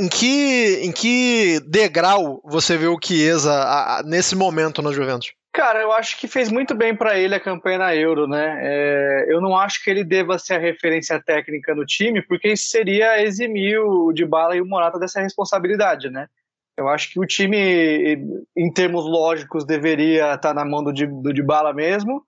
em 0.00 0.08
que 0.08 0.80
em 0.82 0.92
que 0.92 1.60
degrau 1.66 2.40
você 2.44 2.76
vê 2.76 2.86
o 2.86 2.98
Chiesa 3.02 3.52
a, 3.52 3.98
a, 3.98 4.02
nesse 4.02 4.34
momento 4.34 4.80
na 4.80 4.92
Juventus? 4.92 5.32
Cara, 5.52 5.82
eu 5.82 5.92
acho 5.92 6.18
que 6.18 6.26
fez 6.26 6.50
muito 6.50 6.74
bem 6.74 6.96
para 6.96 7.18
ele 7.18 7.34
a 7.34 7.40
campanha 7.40 7.78
na 7.78 7.94
Euro, 7.94 8.26
né? 8.26 8.58
É, 8.62 9.26
eu 9.28 9.38
não 9.38 9.54
acho 9.54 9.84
que 9.84 9.90
ele 9.90 10.02
deva 10.02 10.38
ser 10.38 10.54
a 10.54 10.58
referência 10.58 11.22
técnica 11.22 11.74
no 11.74 11.84
time, 11.84 12.22
porque 12.22 12.48
isso 12.48 12.70
seria 12.70 13.22
eximir 13.22 13.78
o 13.78 14.10
Bala 14.26 14.56
e 14.56 14.62
o 14.62 14.66
Morata 14.66 14.98
dessa 14.98 15.20
responsabilidade, 15.20 16.08
né? 16.08 16.26
Eu 16.74 16.88
acho 16.88 17.10
que 17.10 17.20
o 17.20 17.26
time, 17.26 18.16
em 18.56 18.72
termos 18.72 19.04
lógicos, 19.04 19.66
deveria 19.66 20.34
estar 20.34 20.54
na 20.54 20.64
mão 20.64 20.82
do, 20.82 20.90
do 20.90 21.34
Dybala 21.34 21.74
mesmo. 21.74 22.24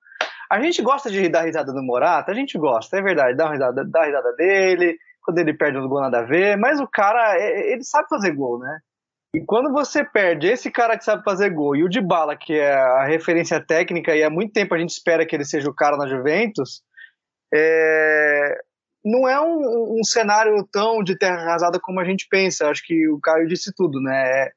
A 0.51 0.61
gente 0.61 0.83
gosta 0.83 1.11
de 1.11 1.27
dar 1.31 1.45
risada 1.45 1.73
do 1.73 1.83
Morata, 1.83 2.31
a 2.31 2.35
gente 2.35 2.59
gosta, 2.59 2.99
é 2.99 3.03
verdade, 3.03 3.39
dá, 3.39 3.51
risada, 3.51 3.85
dá 3.87 4.05
risada 4.05 4.35
dele, 4.35 4.99
quando 5.23 5.39
ele 5.39 5.55
perde 5.55 5.79
um 5.79 5.89
gol 5.89 6.03
nada 6.03 6.19
a 6.19 6.25
ver, 6.25 6.59
mas 6.59 6.79
o 6.79 6.87
cara, 6.87 7.39
é, 7.39 7.73
ele 7.73 7.83
sabe 7.83 8.07
fazer 8.07 8.33
gol, 8.33 8.59
né? 8.59 8.81
E 9.35 9.45
quando 9.45 9.73
você 9.73 10.05
perde 10.05 10.47
esse 10.47 10.71
cara 10.71 10.97
que 10.97 11.05
sabe 11.05 11.25
fazer 11.25 11.51
gol 11.51 11.75
e 11.75 11.83
o 11.83 11.89
de 11.89 12.01
bala, 12.01 12.37
que 12.37 12.53
é 12.53 12.73
a 12.73 13.05
referência 13.05 13.61
técnica, 13.61 14.15
e 14.15 14.23
há 14.23 14.31
muito 14.31 14.53
tempo 14.53 14.73
a 14.73 14.79
gente 14.79 14.91
espera 14.91 15.27
que 15.27 15.35
ele 15.35 15.45
seja 15.45 15.69
o 15.69 15.75
cara 15.75 15.97
na 15.97 16.07
Juventus, 16.07 16.83
é... 17.53 18.57
não 19.05 19.29
é 19.29 19.41
um, 19.41 19.99
um, 19.99 20.05
cenário 20.05 20.65
tão 20.71 21.03
de 21.03 21.19
terra 21.19 21.43
arrasada 21.43 21.81
como 21.83 21.99
a 21.99 22.05
gente 22.05 22.29
pensa. 22.31 22.69
Acho 22.69 22.87
que 22.87 23.09
o 23.09 23.19
Caio 23.21 23.49
disse 23.49 23.73
tudo, 23.75 24.01
né? 24.01 24.51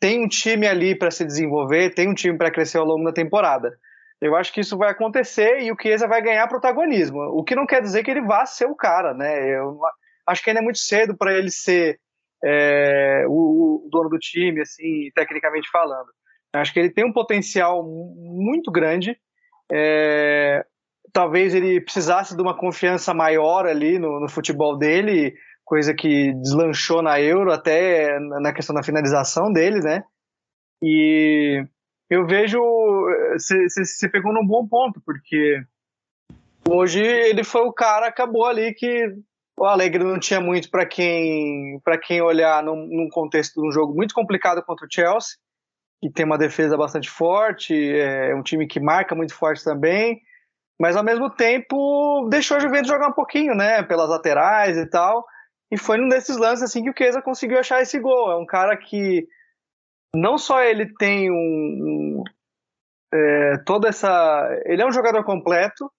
Tem 0.00 0.24
um 0.24 0.26
time 0.28 0.66
ali 0.66 0.96
para 0.96 1.10
se 1.10 1.26
desenvolver, 1.26 1.94
tem 1.94 2.08
um 2.08 2.14
time 2.14 2.36
para 2.38 2.50
crescer 2.50 2.78
ao 2.78 2.86
longo 2.86 3.04
da 3.04 3.12
temporada. 3.12 3.70
Eu 4.18 4.34
acho 4.34 4.50
que 4.50 4.60
isso 4.60 4.78
vai 4.78 4.90
acontecer 4.90 5.60
e 5.60 5.70
o 5.70 5.76
Chiesa 5.78 6.08
vai 6.08 6.22
ganhar 6.22 6.48
protagonismo. 6.48 7.18
O 7.20 7.44
que 7.44 7.54
não 7.54 7.66
quer 7.66 7.82
dizer 7.82 8.02
que 8.02 8.10
ele 8.10 8.22
vá 8.22 8.46
ser 8.46 8.64
o 8.64 8.74
cara, 8.74 9.12
né? 9.12 9.58
Eu 9.58 9.78
acho 10.26 10.42
que 10.42 10.48
ainda 10.48 10.60
é 10.60 10.64
muito 10.64 10.78
cedo 10.78 11.14
para 11.18 11.34
ele 11.34 11.50
ser 11.50 11.98
é, 12.44 13.24
o, 13.28 13.86
o, 13.86 13.88
dono 13.90 14.08
do 14.08 14.18
time, 14.18 14.60
assim, 14.60 15.10
tecnicamente 15.14 15.68
falando. 15.70 16.08
Acho 16.52 16.72
que 16.72 16.80
ele 16.80 16.90
tem 16.90 17.04
um 17.04 17.12
potencial 17.12 17.82
muito 17.82 18.70
grande. 18.70 19.16
É, 19.70 20.64
talvez 21.12 21.54
ele 21.54 21.80
precisasse 21.80 22.36
de 22.36 22.42
uma 22.42 22.56
confiança 22.56 23.14
maior 23.14 23.66
ali 23.66 23.98
no, 23.98 24.20
no, 24.20 24.28
futebol 24.28 24.76
dele, 24.76 25.34
coisa 25.64 25.94
que 25.94 26.32
deslanchou 26.34 27.00
na 27.02 27.20
Euro 27.20 27.52
até 27.52 28.18
na 28.18 28.52
questão 28.52 28.74
da 28.74 28.82
finalização 28.82 29.52
dele, 29.52 29.80
né? 29.80 30.04
E 30.82 31.64
eu 32.10 32.26
vejo 32.26 32.60
você 33.38 34.08
pegou 34.08 34.32
num 34.32 34.46
bom 34.46 34.66
ponto 34.66 35.00
porque 35.06 35.62
hoje 36.68 37.00
ele 37.00 37.44
foi 37.44 37.62
o 37.62 37.72
cara 37.72 38.08
acabou 38.08 38.44
ali 38.44 38.74
que 38.74 39.14
o 39.58 39.64
Alegre 39.64 40.02
não 40.02 40.18
tinha 40.18 40.40
muito 40.40 40.70
para 40.70 40.86
quem 40.86 41.80
para 41.84 41.98
quem 41.98 42.20
olhar 42.20 42.62
num, 42.62 42.86
num, 42.86 43.08
contexto 43.08 43.60
de 43.60 43.68
um 43.68 43.72
jogo 43.72 43.94
muito 43.94 44.14
complicado 44.14 44.62
contra 44.62 44.86
o 44.86 44.88
Chelsea 44.90 45.36
que 46.00 46.10
tem 46.10 46.24
uma 46.24 46.38
defesa 46.38 46.76
bastante 46.76 47.08
forte 47.08 47.74
é 47.74 48.34
um 48.34 48.42
time 48.42 48.66
que 48.66 48.80
marca 48.80 49.14
muito 49.14 49.34
forte 49.34 49.62
também 49.62 50.20
mas 50.80 50.96
ao 50.96 51.04
mesmo 51.04 51.30
tempo 51.30 52.28
deixou 52.28 52.56
a 52.56 52.60
Juventus 52.60 52.88
jogar 52.88 53.08
um 53.08 53.14
pouquinho 53.14 53.54
né 53.54 53.82
pelas 53.82 54.08
laterais 54.08 54.76
e 54.76 54.86
tal 54.88 55.24
e 55.72 55.78
foi 55.78 55.96
num 55.96 56.06
desses 56.06 56.36
lances 56.36 56.62
assim 56.62 56.82
que 56.82 56.90
o 56.90 56.94
Chiesa 56.94 57.22
conseguiu 57.22 57.58
achar 57.58 57.80
esse 57.80 57.98
gol. 57.98 58.30
É 58.30 58.36
um 58.36 58.44
cara 58.44 58.76
que 58.76 59.26
não 60.14 60.36
só 60.36 60.62
ele 60.62 60.92
tem 60.98 61.30
um, 61.30 61.34
um 61.34 62.24
é, 63.10 63.56
toda 63.64 63.88
essa 63.88 64.48
ele 64.66 64.82
é 64.82 64.86
um 64.86 64.92
jogador 64.92 65.24
completo 65.24 65.90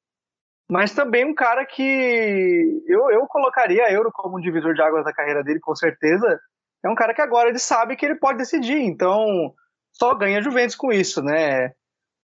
mas 0.70 0.93
também 0.93 1.26
um 1.26 1.36
cara 1.36 1.66
que 1.66 2.84
eu, 2.88 3.11
eu 3.11 3.28
colocaria 3.28 3.86
a 3.86 3.91
Euro 3.91 4.11
como 4.14 4.38
um 4.38 4.41
divisor 4.41 4.74
de 4.74 4.82
águas 4.82 5.03
da 5.03 5.14
carreira 5.14 5.43
dele, 5.43 5.59
com 5.59 5.76
certeza. 5.76 6.39
É 6.84 6.89
um 6.89 6.95
cara 6.95 7.14
que 7.14 7.22
agora 7.22 7.49
ele 7.49 7.59
sabe 7.59 7.95
que 7.95 8.05
ele 8.05 8.16
pode 8.16 8.38
decidir, 8.38 8.80
então 8.80 9.53
só 9.93 10.14
ganha 10.16 10.41
Juventus 10.41 10.76
com 10.76 10.91
isso, 10.91 11.22
né? 11.22 11.72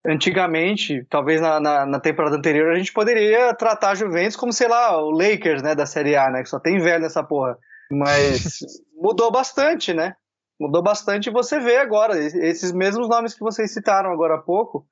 Antigamente, 0.06 1.06
talvez 1.10 1.40
na, 1.40 1.60
na, 1.60 1.86
na, 1.86 2.00
temporada 2.00 2.36
anterior, 2.36 2.72
a 2.72 2.78
gente 2.78 2.92
poderia 2.92 3.54
tratar 3.54 3.92
a 3.92 3.96
Juventus 3.96 4.36
como, 4.36 4.52
sei 4.52 4.68
lá, 4.68 4.98
o 5.00 5.12
Lakers, 5.12 5.62
né, 5.62 5.76
da 5.76 5.86
Série 5.86 6.16
A, 6.16 6.30
né, 6.32 6.42
que 6.42 6.50
só 6.50 6.60
tem 6.60 6.80
velho 6.80 7.04
nessa 7.04 7.24
porra. 7.24 7.56
Mas 7.92 8.58
mudou 8.96 9.32
bastante, 9.32 9.94
né? 9.94 10.16
Mudou 10.60 10.82
bastante 10.82 11.28
e 11.28 11.32
você 11.32 11.60
vê 11.60 11.78
agora, 11.78 12.18
esses 12.18 12.72
mesmos 12.72 13.08
nomes 13.08 13.36
que 13.36 13.42
vocês 13.42 13.72
citaram 13.72 14.12
agora 14.12 14.36
há 14.36 14.42
pouco, 14.42 14.86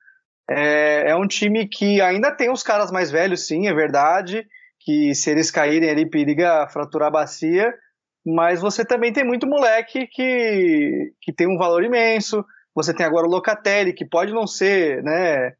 é, 0.49 1.11
é 1.11 1.15
um 1.15 1.27
time 1.27 1.67
que 1.67 2.01
ainda 2.01 2.31
tem 2.31 2.51
os 2.51 2.63
caras 2.63 2.91
mais 2.91 3.11
velhos, 3.11 3.45
sim, 3.45 3.67
é 3.67 3.73
verdade, 3.73 4.47
que 4.79 5.13
se 5.13 5.29
eles 5.29 5.51
caírem 5.51 5.89
ali 5.89 6.09
periga 6.09 6.67
fraturar 6.67 7.09
a 7.09 7.11
bacia, 7.11 7.73
mas 8.25 8.59
você 8.59 8.83
também 8.83 9.13
tem 9.13 9.23
muito 9.23 9.47
moleque 9.47 10.07
que, 10.07 11.13
que 11.21 11.31
tem 11.31 11.47
um 11.47 11.57
valor 11.57 11.83
imenso. 11.83 12.43
Você 12.75 12.93
tem 12.93 13.05
agora 13.05 13.27
o 13.27 13.29
Locatelli, 13.29 13.93
que 13.93 14.05
pode 14.05 14.33
não 14.33 14.47
ser 14.47 15.03
né, 15.03 15.53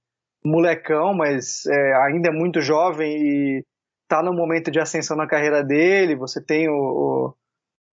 molecão, 0.43 1.13
mas 1.13 1.65
é, 1.67 1.93
ainda 2.03 2.29
é 2.29 2.31
muito 2.31 2.61
jovem 2.61 3.11
e 3.11 3.65
está 4.03 4.23
no 4.23 4.33
momento 4.33 4.71
de 4.71 4.79
ascensão 4.79 5.15
na 5.15 5.27
carreira 5.27 5.63
dele. 5.63 6.15
Você 6.15 6.43
tem 6.43 6.67
o, 6.69 7.35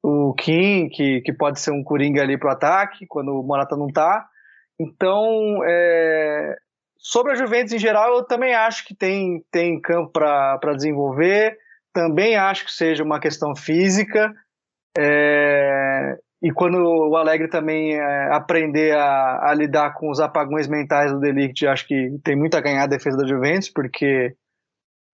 o, 0.03 0.28
o 0.28 0.34
Kim, 0.34 0.88
que, 0.88 1.20
que 1.20 1.32
pode 1.32 1.61
ser 1.61 1.72
um 1.72 1.82
coringa 1.82 2.22
ali 2.22 2.38
pro 2.38 2.51
ataque, 2.51 3.07
quando 3.07 3.38
o 3.38 3.42
Morata 3.42 3.76
não 3.76 3.88
tá. 3.88 4.26
Então, 4.78 5.62
é, 5.64 6.57
Sobre 6.99 7.32
a 7.32 7.34
Juventus 7.34 7.72
em 7.72 7.78
geral, 7.78 8.16
eu 8.16 8.24
também 8.24 8.55
acho 8.55 8.84
que 8.84 8.94
tem, 8.94 9.44
tem 9.51 9.80
campo 9.80 10.11
para 10.12 10.74
desenvolver. 10.74 11.57
Também 11.92 12.36
acho 12.36 12.64
que 12.64 12.72
seja 12.72 13.05
uma 13.05 13.20
questão 13.20 13.55
física. 13.55 14.32
É, 14.99 16.16
e 16.42 16.53
quando 16.53 16.78
o 16.78 17.16
Alegre 17.16 17.49
também 17.49 17.94
é, 17.94 18.34
aprender 18.34 18.97
a, 18.97 19.51
a, 19.51 19.55
lidar 19.55 19.94
com 19.94 20.11
os 20.11 20.20
apagões 20.20 20.68
mentais 20.68 21.12
do 21.12 21.20
Delict, 21.20 21.66
acho 21.66 21.86
que 21.86 22.18
tem 22.22 22.36
muito 22.36 22.57
a 22.57 22.61
ganhar 22.61 22.84
a 22.84 22.88
defesa 22.88 23.16
da 23.16 23.26
Juventus, 23.26 23.68
porque 23.68 24.34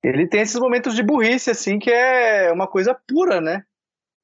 ele 0.02 0.26
tem 0.26 0.40
esses 0.40 0.58
momentos 0.58 0.94
de 0.94 1.02
burrice, 1.02 1.50
assim, 1.50 1.78
que 1.78 1.90
é 1.90 2.50
uma 2.52 2.66
coisa 2.66 2.96
pura, 3.08 3.40
né? 3.40 3.62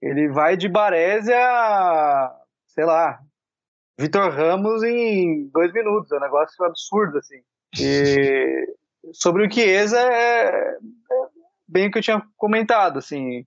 Ele 0.02 0.28
vai 0.28 0.56
de 0.56 0.68
Baresi 0.68 1.32
a, 1.32 2.32
sei 2.68 2.84
lá, 2.84 3.18
Vitor 3.99 4.30
Ramos 4.30 4.82
em 4.82 5.49
dois 5.53 5.72
minutos. 5.72 6.12
É 6.12 6.16
um 6.16 6.20
negócio 6.20 6.64
absurdo, 6.64 7.18
assim. 7.18 7.40
E 7.78 8.66
sobre 9.12 9.46
o 9.46 9.51
Chiesa, 9.51 9.99
é, 10.01 10.49
é 10.49 10.78
bem 11.66 11.88
o 11.88 11.90
que 11.90 11.99
eu 11.99 12.03
tinha 12.03 12.22
comentado, 12.36 12.99
assim, 12.99 13.44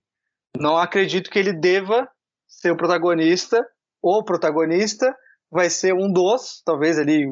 não 0.56 0.76
acredito 0.76 1.30
que 1.30 1.38
ele 1.38 1.52
deva 1.52 2.08
ser 2.46 2.70
o 2.70 2.76
protagonista, 2.76 3.66
ou 4.00 4.24
protagonista, 4.24 5.16
vai 5.50 5.70
ser 5.70 5.94
um 5.94 6.12
dos, 6.12 6.62
talvez 6.64 6.98
ali 6.98 7.26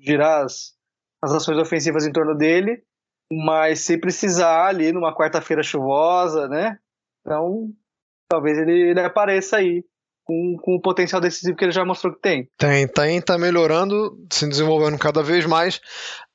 girar 0.00 0.44
as, 0.44 0.74
as 1.22 1.32
ações 1.32 1.58
ofensivas 1.58 2.06
em 2.06 2.12
torno 2.12 2.34
dele, 2.34 2.82
mas 3.32 3.80
se 3.80 3.98
precisar 3.98 4.66
ali 4.66 4.92
numa 4.92 5.14
quarta-feira 5.14 5.62
chuvosa, 5.62 6.48
né? 6.48 6.78
Então, 7.20 7.70
talvez 8.28 8.58
ele, 8.58 8.90
ele 8.90 9.00
apareça 9.00 9.56
aí 9.56 9.84
com, 10.26 10.56
com 10.60 10.74
o 10.74 10.80
potencial 10.80 11.20
decisivo 11.20 11.56
que 11.56 11.64
ele 11.64 11.72
já 11.72 11.84
mostrou 11.84 12.12
que 12.12 12.20
tem. 12.20 12.48
Tem, 12.58 12.86
tem, 12.86 13.20
tá 13.22 13.38
melhorando, 13.38 14.18
se 14.30 14.46
desenvolvendo 14.46 14.98
cada 14.98 15.22
vez 15.22 15.46
mais. 15.46 15.80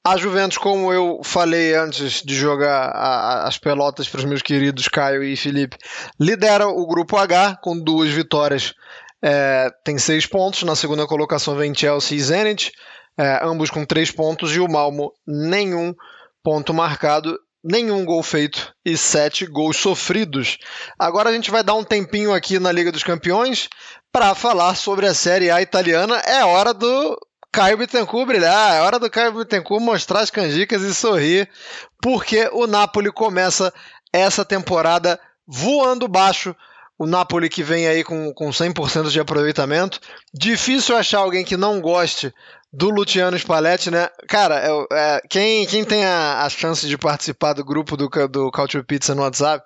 A 0.03 0.17
Juventus, 0.17 0.57
como 0.57 0.91
eu 0.91 1.19
falei 1.23 1.75
antes 1.75 2.23
de 2.23 2.33
jogar 2.33 2.89
a, 2.89 3.47
as 3.47 3.57
pelotas 3.57 4.07
para 4.07 4.19
os 4.19 4.25
meus 4.25 4.41
queridos 4.41 4.87
Caio 4.87 5.21
e 5.21 5.35
Felipe, 5.35 5.77
lidera 6.19 6.67
o 6.67 6.87
grupo 6.87 7.17
H 7.17 7.59
com 7.61 7.77
duas 7.77 8.09
vitórias. 8.09 8.73
É, 9.21 9.69
tem 9.83 9.99
seis 9.99 10.25
pontos. 10.25 10.63
Na 10.63 10.75
segunda 10.75 11.05
colocação 11.05 11.55
vem 11.55 11.75
Chelsea 11.75 12.17
e 12.17 12.21
Zenit, 12.21 12.71
é, 13.17 13.41
ambos 13.43 13.69
com 13.69 13.85
três 13.85 14.09
pontos. 14.09 14.55
E 14.55 14.59
o 14.59 14.67
Malmo, 14.67 15.13
nenhum 15.27 15.93
ponto 16.41 16.73
marcado, 16.73 17.37
nenhum 17.63 18.03
gol 18.03 18.23
feito 18.23 18.73
e 18.83 18.97
sete 18.97 19.45
gols 19.45 19.77
sofridos. 19.77 20.57
Agora 20.97 21.29
a 21.29 21.33
gente 21.33 21.51
vai 21.51 21.63
dar 21.63 21.75
um 21.75 21.83
tempinho 21.83 22.33
aqui 22.33 22.59
na 22.59 22.71
Liga 22.71 22.91
dos 22.91 23.03
Campeões 23.03 23.69
para 24.11 24.35
falar 24.35 24.75
sobre 24.75 25.05
a 25.05 25.13
Série 25.13 25.51
A 25.51 25.61
italiana. 25.61 26.17
É 26.19 26.43
hora 26.43 26.73
do 26.73 27.17
Caio 27.51 27.77
Bittencourt 27.77 28.27
brilhar. 28.27 28.75
É 28.75 28.81
hora 28.81 28.97
do 28.97 29.09
Caio 29.09 29.33
Bittencourt 29.33 29.83
mostrar 29.83 30.21
as 30.21 30.31
canjicas 30.31 30.81
e 30.81 30.93
sorrir, 30.93 31.49
porque 32.01 32.49
o 32.53 32.65
Napoli 32.65 33.11
começa 33.11 33.73
essa 34.11 34.43
temporada 34.43 35.19
voando 35.47 36.07
baixo. 36.07 36.55
O 36.97 37.07
Napoli 37.07 37.49
que 37.49 37.63
vem 37.63 37.87
aí 37.87 38.03
com, 38.03 38.31
com 38.33 38.49
100% 38.49 39.09
de 39.09 39.19
aproveitamento. 39.19 39.99
Difícil 40.31 40.95
achar 40.95 41.19
alguém 41.19 41.43
que 41.43 41.57
não 41.57 41.81
goste 41.81 42.31
do 42.73 42.89
Luciano 42.89 43.37
Spalletti, 43.37 43.91
né? 43.91 44.07
Cara, 44.29 44.87
é, 44.93 45.21
quem, 45.29 45.65
quem 45.65 45.83
tem 45.83 46.05
a, 46.05 46.43
a, 46.43 46.49
chance 46.49 46.87
de 46.87 46.97
participar 46.97 47.51
do 47.51 47.65
grupo 47.65 47.97
do, 47.97 48.07
do 48.29 48.49
Culture 48.49 48.83
Pizza 48.83 49.13
no 49.13 49.23
WhatsApp 49.23 49.65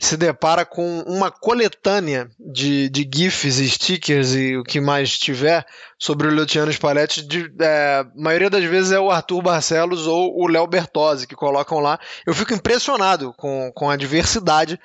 se 0.00 0.16
depara 0.16 0.64
com 0.64 1.00
uma 1.02 1.30
coletânea 1.30 2.28
de, 2.40 2.88
de 2.88 3.08
GIFs 3.12 3.58
e 3.58 3.70
stickers 3.70 4.34
e 4.34 4.56
o 4.56 4.64
que 4.64 4.80
mais 4.80 5.16
tiver 5.16 5.64
sobre 5.96 6.26
o 6.26 6.34
Luciano 6.34 6.72
Spalletti. 6.72 7.22
De, 7.22 7.52
é, 7.60 8.00
a 8.00 8.06
maioria 8.16 8.50
das 8.50 8.64
vezes 8.64 8.90
é 8.90 8.98
o 8.98 9.12
Arthur 9.12 9.42
Barcelos 9.42 10.08
ou 10.08 10.36
o 10.36 10.48
Léo 10.48 10.66
Bertozzi 10.66 11.28
que 11.28 11.36
colocam 11.36 11.78
lá. 11.78 12.00
Eu 12.26 12.34
fico 12.34 12.52
impressionado 12.52 13.32
com, 13.34 13.70
com 13.72 13.88
a 13.88 13.94
diversidade. 13.94 14.80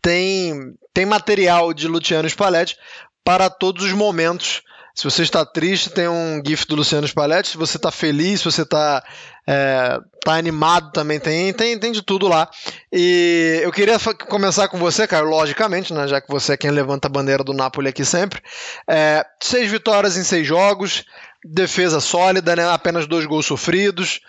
Tem, 0.00 0.74
tem 0.94 1.04
material 1.04 1.74
de 1.74 1.86
Luciano 1.86 2.28
Spalletti 2.30 2.78
para 3.22 3.50
todos 3.50 3.84
os 3.84 3.92
momentos 3.92 4.62
se 5.00 5.04
você 5.04 5.22
está 5.22 5.46
triste, 5.46 5.88
tem 5.88 6.06
um 6.06 6.42
GIF 6.46 6.66
do 6.66 6.76
Luciano 6.76 7.08
Spalletti. 7.08 7.48
Se 7.48 7.56
você 7.56 7.78
está 7.78 7.90
feliz, 7.90 8.40
se 8.40 8.44
você 8.44 8.60
está 8.60 9.02
é, 9.46 9.98
tá 10.22 10.34
animado, 10.34 10.92
também 10.92 11.18
tem, 11.18 11.54
tem, 11.54 11.78
tem 11.78 11.90
de 11.90 12.02
tudo 12.02 12.28
lá. 12.28 12.50
E 12.92 13.60
eu 13.62 13.72
queria 13.72 13.96
começar 14.28 14.68
com 14.68 14.76
você, 14.76 15.06
cara, 15.06 15.24
logicamente, 15.24 15.94
né, 15.94 16.06
já 16.06 16.20
que 16.20 16.28
você 16.28 16.52
é 16.52 16.56
quem 16.58 16.70
levanta 16.70 17.08
a 17.08 17.10
bandeira 17.10 17.42
do 17.42 17.54
Napoli 17.54 17.88
aqui 17.88 18.04
sempre. 18.04 18.42
É, 18.86 19.24
seis 19.42 19.70
vitórias 19.70 20.18
em 20.18 20.22
seis 20.22 20.46
jogos, 20.46 21.06
defesa 21.42 21.98
sólida, 21.98 22.54
né, 22.54 22.68
apenas 22.68 23.06
dois 23.06 23.24
gols 23.24 23.46
sofridos. 23.46 24.20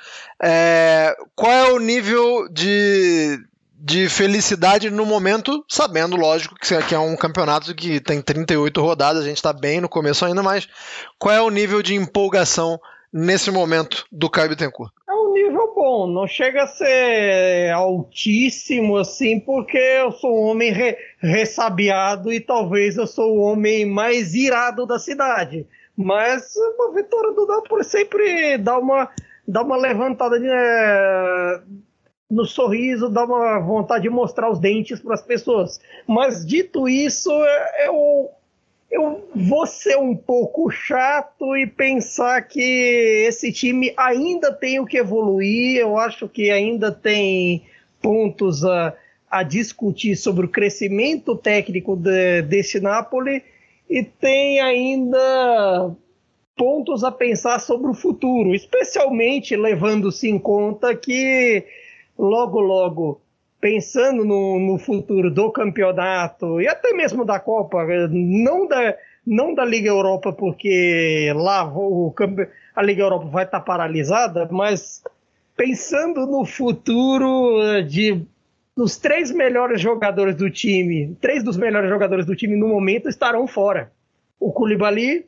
É, 0.41 1.13
qual 1.35 1.51
é 1.51 1.73
o 1.73 1.79
nível 1.79 2.47
de 2.49 3.37
de 3.83 4.07
felicidade 4.07 4.91
no 4.91 5.07
momento, 5.07 5.65
sabendo, 5.67 6.15
lógico, 6.15 6.55
que 6.55 6.93
é 6.93 6.99
um 6.99 7.15
campeonato 7.15 7.73
que 7.73 7.99
tem 7.99 8.21
38 8.21 8.79
rodadas, 8.79 9.23
a 9.23 9.27
gente 9.27 9.37
está 9.37 9.51
bem 9.51 9.81
no 9.81 9.89
começo 9.89 10.23
ainda, 10.23 10.43
mas 10.43 10.69
qual 11.17 11.33
é 11.33 11.41
o 11.41 11.49
nível 11.49 11.81
de 11.81 11.95
empolgação 11.95 12.79
nesse 13.11 13.49
momento 13.49 14.05
do 14.11 14.29
Caio 14.29 14.49
Bittencourt? 14.49 14.93
É 15.09 15.13
um 15.13 15.33
nível 15.33 15.73
bom, 15.73 16.05
não 16.05 16.27
chega 16.27 16.63
a 16.63 16.67
ser 16.67 17.71
altíssimo 17.73 18.97
assim, 18.97 19.39
porque 19.39 19.79
eu 19.79 20.11
sou 20.11 20.31
um 20.31 20.51
homem 20.51 20.71
re, 20.71 20.95
ressabiado 21.17 22.31
e 22.31 22.39
talvez 22.39 22.97
eu 22.97 23.07
sou 23.07 23.35
o 23.35 23.41
homem 23.41 23.83
mais 23.83 24.35
irado 24.35 24.85
da 24.85 24.99
cidade. 24.99 25.65
Mas 25.97 26.55
uma 26.55 26.93
vitória 26.93 27.31
do 27.31 27.47
Napoli 27.47 27.83
sempre 27.83 28.59
dá 28.59 28.77
uma, 28.77 29.09
dá 29.47 29.63
uma 29.63 29.75
levantada 29.75 30.39
de, 30.39 30.47
é, 30.47 31.61
no 32.31 32.45
sorriso, 32.45 33.09
dá 33.09 33.25
uma 33.25 33.59
vontade 33.59 34.03
de 34.03 34.09
mostrar 34.09 34.49
os 34.49 34.57
dentes 34.57 35.01
para 35.01 35.13
as 35.13 35.21
pessoas. 35.21 35.81
Mas 36.07 36.45
dito 36.45 36.87
isso, 36.87 37.29
eu, 37.85 38.31
eu 38.89 39.27
vou 39.35 39.67
ser 39.67 39.97
um 39.97 40.15
pouco 40.15 40.71
chato 40.71 41.55
e 41.57 41.67
pensar 41.67 42.41
que 42.43 43.25
esse 43.27 43.51
time 43.51 43.93
ainda 43.97 44.53
tem 44.53 44.79
o 44.79 44.85
que 44.85 44.97
evoluir. 44.97 45.77
Eu 45.77 45.97
acho 45.97 46.29
que 46.29 46.49
ainda 46.49 46.89
tem 46.89 47.63
pontos 48.01 48.63
a, 48.63 48.93
a 49.29 49.43
discutir 49.43 50.15
sobre 50.15 50.45
o 50.45 50.49
crescimento 50.49 51.35
técnico 51.35 51.97
de, 51.97 52.43
desse 52.43 52.79
Napoli 52.79 53.43
e 53.89 54.03
tem 54.03 54.61
ainda 54.61 55.91
pontos 56.55 57.03
a 57.03 57.11
pensar 57.11 57.59
sobre 57.59 57.91
o 57.91 57.93
futuro, 57.93 58.55
especialmente 58.55 59.53
levando-se 59.55 60.29
em 60.29 60.39
conta 60.39 60.95
que 60.95 61.65
logo, 62.21 62.59
logo, 62.59 63.21
pensando 63.59 64.23
no, 64.23 64.59
no, 64.59 64.77
futuro 64.77 65.31
do 65.31 65.51
campeonato 65.51 66.61
e 66.61 66.67
até 66.67 66.93
mesmo 66.93 67.25
da 67.25 67.39
Copa, 67.39 67.83
não 68.09 68.67
da, 68.67 68.95
não 69.25 69.55
da 69.55 69.65
Liga 69.65 69.89
Europa, 69.89 70.31
porque 70.31 71.33
lá 71.35 71.67
o, 71.67 72.13
a 72.75 72.83
Liga 72.83 73.01
Europa 73.01 73.25
vai 73.25 73.45
estar 73.45 73.61
paralisada, 73.61 74.47
mas 74.51 75.03
pensando 75.57 76.27
no 76.27 76.45
futuro 76.45 77.81
de 77.87 78.21
os 78.75 78.97
três 78.97 79.31
melhores 79.31 79.81
jogadores 79.81 80.35
do 80.35 80.49
time, 80.49 81.15
três 81.19 81.43
dos 81.43 81.57
melhores 81.57 81.89
jogadores 81.89 82.25
do 82.25 82.35
time 82.35 82.55
no 82.55 82.67
momento 82.67 83.09
estarão 83.09 83.47
fora. 83.47 83.91
O 84.39 84.51
Koulibaly, 84.51 85.25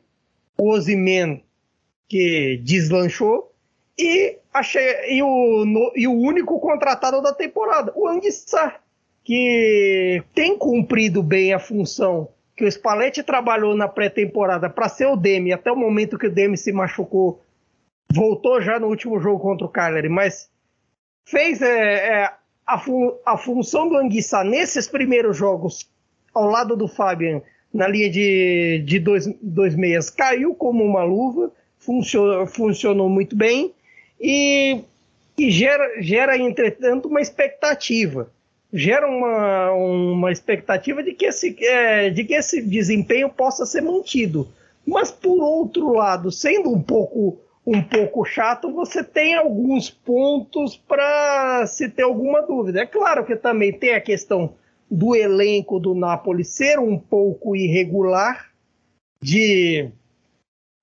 o 0.56 0.70
Ozyman, 0.70 1.42
que 2.08 2.60
deslanchou, 2.64 3.53
e, 3.98 4.38
achei, 4.52 5.16
e, 5.16 5.22
o, 5.22 5.64
no, 5.64 5.92
e 5.94 6.06
o 6.06 6.12
único 6.12 6.58
contratado 6.60 7.22
da 7.22 7.32
temporada, 7.32 7.92
o 7.94 8.08
Anguissá, 8.08 8.76
que 9.22 10.22
tem 10.34 10.58
cumprido 10.58 11.22
bem 11.22 11.52
a 11.54 11.58
função 11.58 12.28
que 12.56 12.64
o 12.64 12.70
Spalletti 12.70 13.22
trabalhou 13.22 13.76
na 13.76 13.88
pré-temporada 13.88 14.70
para 14.70 14.88
ser 14.88 15.06
o 15.06 15.16
Demi, 15.16 15.52
até 15.52 15.72
o 15.72 15.76
momento 15.76 16.18
que 16.18 16.26
o 16.26 16.32
Demi 16.32 16.56
se 16.56 16.72
machucou, 16.72 17.42
voltou 18.12 18.60
já 18.60 18.78
no 18.78 18.86
último 18.88 19.18
jogo 19.18 19.40
contra 19.40 19.66
o 19.66 19.70
Cagliari, 19.70 20.08
mas 20.08 20.48
fez 21.24 21.60
é, 21.62 22.22
é, 22.22 22.32
a, 22.66 22.78
fun 22.78 23.12
a 23.26 23.36
função 23.36 23.88
do 23.88 23.96
Anguissa 23.96 24.44
nesses 24.44 24.86
primeiros 24.86 25.36
jogos, 25.36 25.88
ao 26.32 26.48
lado 26.48 26.76
do 26.76 26.86
Fabian, 26.86 27.42
na 27.72 27.88
linha 27.88 28.08
de, 28.08 28.84
de 28.86 29.00
dois, 29.00 29.26
dois 29.42 29.74
meias, 29.74 30.08
caiu 30.08 30.54
como 30.54 30.84
uma 30.84 31.02
luva, 31.02 31.50
funcionou, 31.78 32.46
funcionou 32.46 33.08
muito 33.08 33.34
bem 33.34 33.74
e, 34.20 34.82
e 35.36 35.50
gera, 35.50 36.02
gera, 36.02 36.36
entretanto, 36.36 37.08
uma 37.08 37.20
expectativa. 37.20 38.30
Gera 38.72 39.06
uma, 39.06 39.70
uma 39.72 40.32
expectativa 40.32 41.02
de 41.02 41.12
que, 41.14 41.26
esse, 41.26 41.56
é, 41.64 42.10
de 42.10 42.24
que 42.24 42.34
esse 42.34 42.60
desempenho 42.60 43.30
possa 43.30 43.64
ser 43.64 43.82
mantido. 43.82 44.48
Mas, 44.86 45.10
por 45.10 45.40
outro 45.40 45.92
lado, 45.92 46.30
sendo 46.32 46.70
um 46.70 46.82
pouco 46.82 47.38
um 47.66 47.82
pouco 47.82 48.24
chato, 48.26 48.70
você 48.70 49.02
tem 49.02 49.34
alguns 49.34 49.88
pontos 49.88 50.76
para 50.76 51.66
se 51.66 51.88
ter 51.88 52.02
alguma 52.02 52.42
dúvida. 52.42 52.82
É 52.82 52.86
claro 52.86 53.24
que 53.24 53.34
também 53.36 53.72
tem 53.72 53.94
a 53.94 54.00
questão 54.00 54.54
do 54.90 55.16
elenco 55.16 55.80
do 55.80 55.94
Napoli 55.94 56.44
ser 56.44 56.78
um 56.78 56.98
pouco 56.98 57.56
irregular, 57.56 58.52
de 59.22 59.88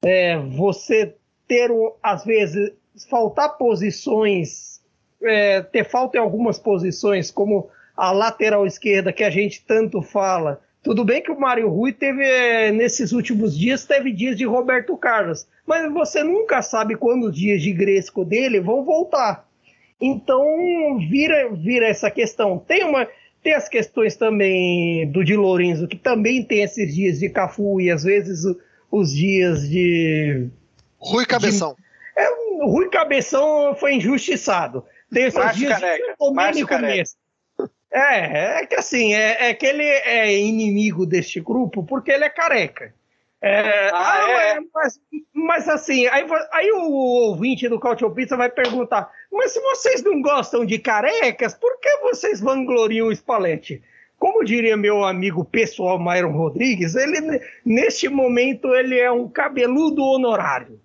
é, 0.04 0.38
você 0.40 1.16
ter, 1.48 1.70
às 2.02 2.26
vezes, 2.26 2.72
faltar 3.10 3.58
posições, 3.58 4.82
é, 5.22 5.62
ter 5.62 5.84
falta 5.84 6.18
em 6.18 6.22
algumas 6.22 6.58
posições, 6.58 7.32
como 7.32 7.70
a 7.96 8.12
lateral 8.12 8.66
esquerda 8.66 9.14
que 9.14 9.24
a 9.24 9.30
gente 9.30 9.64
tanto 9.66 10.02
fala. 10.02 10.62
Tudo 10.84 11.06
bem 11.06 11.22
que 11.22 11.32
o 11.32 11.40
Mário 11.40 11.70
Rui 11.70 11.94
teve, 11.94 12.24
é, 12.24 12.72
nesses 12.72 13.12
últimos 13.12 13.58
dias, 13.58 13.86
teve 13.86 14.12
dias 14.12 14.36
de 14.36 14.46
Roberto 14.46 14.98
Carlos 14.98 15.48
mas 15.72 15.90
você 15.94 16.22
nunca 16.22 16.62
sabe 16.62 16.98
quando 16.98 17.28
os 17.28 17.36
dias 17.36 17.62
de 17.62 17.72
Gresco 17.72 18.26
dele 18.26 18.60
vão 18.60 18.84
voltar. 18.84 19.48
Então 20.02 20.44
vira, 20.98 21.50
vira 21.54 21.88
essa 21.88 22.12
questão. 22.12 22.60
Tem 22.60 22.84
uma 22.84 23.08
tem 23.42 23.54
as 23.54 23.70
questões 23.70 24.18
também 24.18 25.10
do 25.10 25.24
Di 25.24 25.36
Lorenzo, 25.36 25.88
que 25.88 25.96
também 25.96 26.44
tem 26.44 26.62
esses 26.62 26.94
dias 26.94 27.20
de 27.20 27.30
Cafu 27.30 27.80
e 27.80 27.90
às 27.90 28.04
vezes 28.04 28.44
os 28.92 29.14
dias 29.14 29.68
de 29.68 30.48
Rui 31.00 31.26
Cabeção. 31.26 31.74
De, 31.76 31.84
é, 32.16 32.30
o 32.30 32.68
Rui 32.68 32.90
Cabeção 32.90 33.76
foi 33.76 33.96
injustiçado. 33.96 34.86
Tem 35.14 35.32
Márcio 35.32 35.60
dias 35.60 35.80
Careca. 35.80 36.16
de 36.20 36.34
Márcio 36.34 36.68
começo. 36.68 37.16
É, 37.92 38.62
é 38.62 38.66
que 38.66 38.76
assim, 38.76 39.14
é, 39.14 39.50
é 39.50 39.54
que 39.54 39.66
ele 39.66 39.84
é 39.84 40.34
inimigo 40.38 41.06
deste 41.06 41.42
grupo 41.42 41.84
porque 41.84 42.12
ele 42.12 42.24
é 42.24 42.30
careca. 42.30 42.94
É, 43.42 43.90
ah, 43.90 44.14
ah 44.14 44.32
é? 44.32 44.60
Mas, 44.74 45.00
mas, 45.34 45.68
assim, 45.68 46.06
aí, 46.08 46.24
aí 46.54 46.72
o 46.72 46.92
ouvinte 46.92 47.68
do 47.68 47.80
Cautio 47.80 48.12
Pizza 48.12 48.38
vai 48.38 48.50
perguntar: 48.50 49.12
mas 49.32 49.52
se 49.52 49.60
vocês 49.60 50.04
não 50.04 50.22
gostam 50.22 50.64
de 50.64 50.78
carecas, 50.78 51.56
por 51.56 51.80
que 51.80 51.98
vocês 51.98 52.40
vangloriam 52.40 53.08
o 53.08 53.16
Spalletti? 53.16 53.82
Como 54.18 54.46
diria 54.46 54.78
meu 54.78 55.04
amigo 55.04 55.44
pessoal 55.44 56.00
Myron 56.00 56.34
Rodrigues, 56.34 56.96
ele 56.96 57.42
neste 57.66 58.08
momento 58.08 58.76
ele 58.76 59.00
é 59.00 59.12
um 59.12 59.28
cabeludo 59.28 60.04
honorário. 60.04 60.80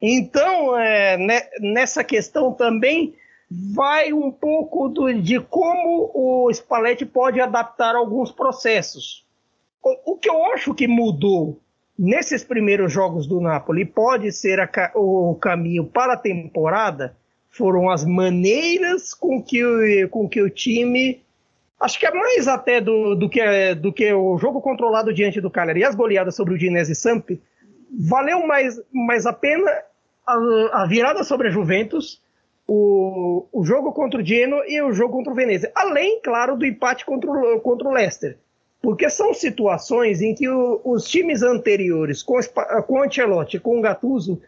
Então, 0.00 0.78
é, 0.78 1.16
né, 1.18 1.42
nessa 1.60 2.02
questão 2.02 2.52
também 2.52 3.14
vai 3.50 4.12
um 4.12 4.30
pouco 4.30 4.88
do, 4.88 5.12
de 5.12 5.40
como 5.40 6.10
o 6.14 6.50
Spalletti 6.52 7.04
pode 7.04 7.40
adaptar 7.40 7.94
alguns 7.94 8.30
processos. 8.30 9.26
O, 9.82 10.12
o 10.12 10.16
que 10.16 10.30
eu 10.30 10.44
acho 10.46 10.72
que 10.72 10.86
mudou 10.86 11.60
nesses 11.98 12.42
primeiros 12.42 12.92
jogos 12.92 13.26
do 13.26 13.40
Napoli 13.40 13.84
pode 13.84 14.32
ser 14.32 14.60
a, 14.60 14.70
o 14.94 15.34
caminho 15.34 15.84
para 15.84 16.14
a 16.14 16.16
temporada 16.16 17.16
foram 17.50 17.90
as 17.90 18.04
maneiras 18.04 19.12
com 19.12 19.42
que 19.42 19.62
o, 19.64 20.08
com 20.08 20.28
que 20.28 20.40
o 20.40 20.48
time 20.48 21.20
acho 21.78 21.98
que 21.98 22.06
é 22.06 22.12
mais 22.12 22.46
até 22.46 22.80
do, 22.80 23.14
do, 23.14 23.28
que, 23.28 23.74
do 23.74 23.92
que 23.92 24.12
o 24.12 24.38
jogo 24.38 24.60
controlado 24.60 25.12
diante 25.12 25.40
do 25.40 25.50
Cagliari 25.50 25.80
e 25.80 25.84
as 25.84 25.94
goleadas 25.94 26.36
sobre 26.36 26.54
o 26.54 26.58
Dinese 26.58 26.94
Samp 26.94 27.30
valeu 27.90 28.46
mais, 28.46 28.80
mais 28.92 29.26
a 29.26 29.32
pena 29.32 29.70
a, 30.26 30.86
virada 30.86 31.24
sobre 31.24 31.48
a 31.48 31.50
Juventus 31.50 32.20
o, 32.66 33.46
o 33.52 33.64
jogo 33.64 33.92
contra 33.92 34.20
o 34.20 34.24
Genoa 34.24 34.62
e 34.66 34.80
o 34.80 34.92
jogo 34.92 35.14
contra 35.14 35.32
o 35.32 35.36
Venezia 35.36 35.72
além, 35.74 36.20
claro, 36.22 36.56
do 36.56 36.64
empate 36.64 37.04
contra 37.04 37.30
o, 37.30 37.60
contra 37.60 37.88
o 37.88 37.92
Leicester. 37.92 38.36
Porque 38.80 39.10
são 39.10 39.34
situações 39.34 40.22
em 40.22 40.34
que 40.34 40.48
o, 40.48 40.80
os 40.84 41.04
times 41.08 41.42
anteriores, 41.42 42.22
com, 42.22 42.38
com 42.86 42.94
o 42.94 43.02
Ancelotti 43.02 43.58
com 43.58 43.78
o 43.78 43.82
Gattuso, 43.82 44.40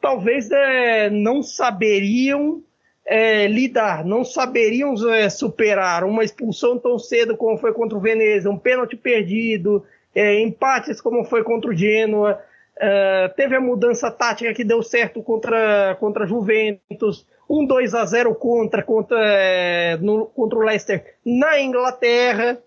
talvez 0.00 0.50
é, 0.50 1.08
não 1.08 1.42
saberiam 1.42 2.62
é, 3.06 3.46
lidar, 3.46 4.04
não 4.04 4.24
saberiam 4.24 4.94
é, 5.10 5.28
superar 5.28 6.04
uma 6.04 6.24
expulsão 6.24 6.78
tão 6.78 6.98
cedo 6.98 7.36
como 7.36 7.56
foi 7.56 7.72
contra 7.72 7.96
o 7.96 8.00
Veneza, 8.00 8.50
um 8.50 8.58
pênalti 8.58 8.96
perdido, 8.96 9.84
é, 10.14 10.40
empates 10.40 11.00
como 11.00 11.24
foi 11.24 11.42
contra 11.42 11.70
o 11.70 11.74
Genoa, 11.74 12.40
é, 12.76 13.28
teve 13.36 13.56
a 13.56 13.60
mudança 13.60 14.10
tática 14.10 14.52
que 14.54 14.64
deu 14.64 14.82
certo 14.82 15.22
contra, 15.22 15.96
contra 16.00 16.26
Juventus, 16.26 17.26
um 17.48 17.66
2 17.66 17.94
a 17.94 18.04
0 18.04 18.34
contra, 18.34 18.82
contra, 18.82 19.18
é, 19.20 19.96
no, 19.98 20.26
contra 20.26 20.58
o 20.58 20.62
Leicester 20.62 21.16
na 21.24 21.60
Inglaterra. 21.60 22.58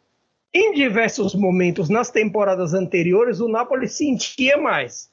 Em 0.53 0.73
diversos 0.73 1.35
momentos 1.35 1.89
nas 1.89 2.09
temporadas 2.09 2.73
anteriores, 2.73 3.39
o 3.41 3.47
Napoli 3.47 3.87
sentia 3.87 4.57
mais. 4.57 5.09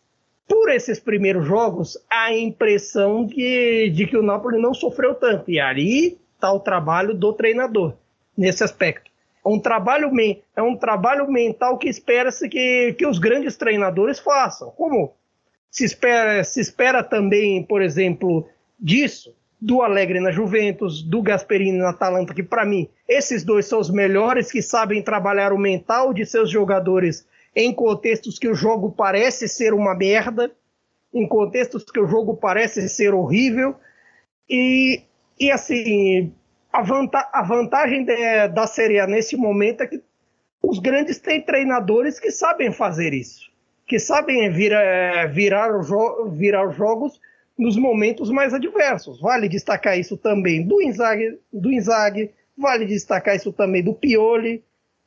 Por 0.47 0.70
esses 0.70 1.01
primeiros 1.01 1.47
jogos, 1.47 1.99
a 2.09 2.32
impressão 2.32 3.24
de, 3.24 3.90
de 3.90 4.07
que 4.07 4.16
o 4.16 4.22
Napoli 4.22 4.61
não 4.61 4.74
sofreu 4.74 5.14
tanto. 5.14 5.51
E 5.51 5.59
ali 5.59 6.18
está 6.34 6.53
o 6.53 6.61
trabalho 6.61 7.14
do 7.14 7.32
treinador 7.32 7.95
nesse 8.36 8.62
aspecto. 8.62 9.11
É 9.45 9.49
um 9.49 9.59
trabalho, 9.59 10.11
é 10.57 10.62
um 10.62 10.76
trabalho 10.76 11.30
mental 11.30 11.76
que 11.76 11.88
espera-se 11.88 12.49
que, 12.49 12.95
que 12.97 13.07
os 13.07 13.18
grandes 13.18 13.57
treinadores 13.57 14.18
façam. 14.18 14.70
Como 14.70 15.12
se 15.70 15.84
espera, 15.84 16.45
se 16.45 16.61
espera 16.61 17.03
também, 17.03 17.62
por 17.62 17.82
exemplo, 17.82 18.47
disso 18.78 19.34
do 19.61 19.80
Alegre 19.80 20.18
na 20.18 20.32
Juventus, 20.32 21.03
do 21.03 21.22
Gasperini 21.22 21.78
na 21.78 21.90
Atalanta, 21.90 22.34
que 22.34 22.43
para 22.43 22.64
mim 22.64 22.88
esses 23.09 23.45
dois 23.45 23.66
são 23.66 23.78
os 23.78 23.90
melhores 23.90 24.51
que 24.51 24.61
sabem 24.61 25.01
trabalhar 25.01 25.53
o 25.53 25.59
mental 25.59 26.12
de 26.12 26.26
seus 26.26 26.51
jogadores 26.51 27.24
em 27.55 27.72
contextos 27.72 28.40
que 28.40 28.49
o 28.49 28.55
jogo 28.55 28.90
parece 28.90 29.47
ser 29.47 29.72
uma 29.72 29.95
merda, 29.95 30.51
em 31.14 31.28
contextos 31.28 31.84
que 31.84 32.01
o 32.01 32.09
jogo 32.09 32.36
parece 32.36 32.88
ser 32.88 33.14
horrível. 33.14 33.76
E, 34.51 35.03
e 35.38 35.51
assim, 35.51 36.32
a, 36.72 36.82
vanta 36.82 37.28
a 37.32 37.42
vantagem 37.42 38.04
de, 38.04 38.48
da 38.48 38.66
Série 38.66 38.98
A 38.98 39.06
nesse 39.06 39.36
momento 39.36 39.82
é 39.82 39.86
que 39.86 40.02
os 40.62 40.78
grandes 40.78 41.18
têm 41.18 41.40
treinadores 41.40 42.18
que 42.18 42.30
sabem 42.30 42.72
fazer 42.72 43.12
isso, 43.12 43.50
que 43.86 43.98
sabem 43.98 44.50
vira, 44.50 44.80
é, 44.80 45.26
virar, 45.26 45.82
jo 45.82 46.30
virar 46.30 46.66
os 46.66 46.76
jogos 46.76 47.20
nos 47.58 47.76
momentos 47.76 48.30
mais 48.30 48.54
adversos. 48.54 49.20
Vale 49.20 49.48
destacar 49.48 49.98
isso 49.98 50.16
também 50.16 50.66
do 50.66 50.80
Inzaghi, 50.80 51.38
do 51.52 51.70
Inzaghi 51.70 52.30
vale 52.56 52.86
destacar 52.86 53.36
isso 53.36 53.52
também 53.52 53.82
do 53.82 53.94
Pioli 53.94 54.64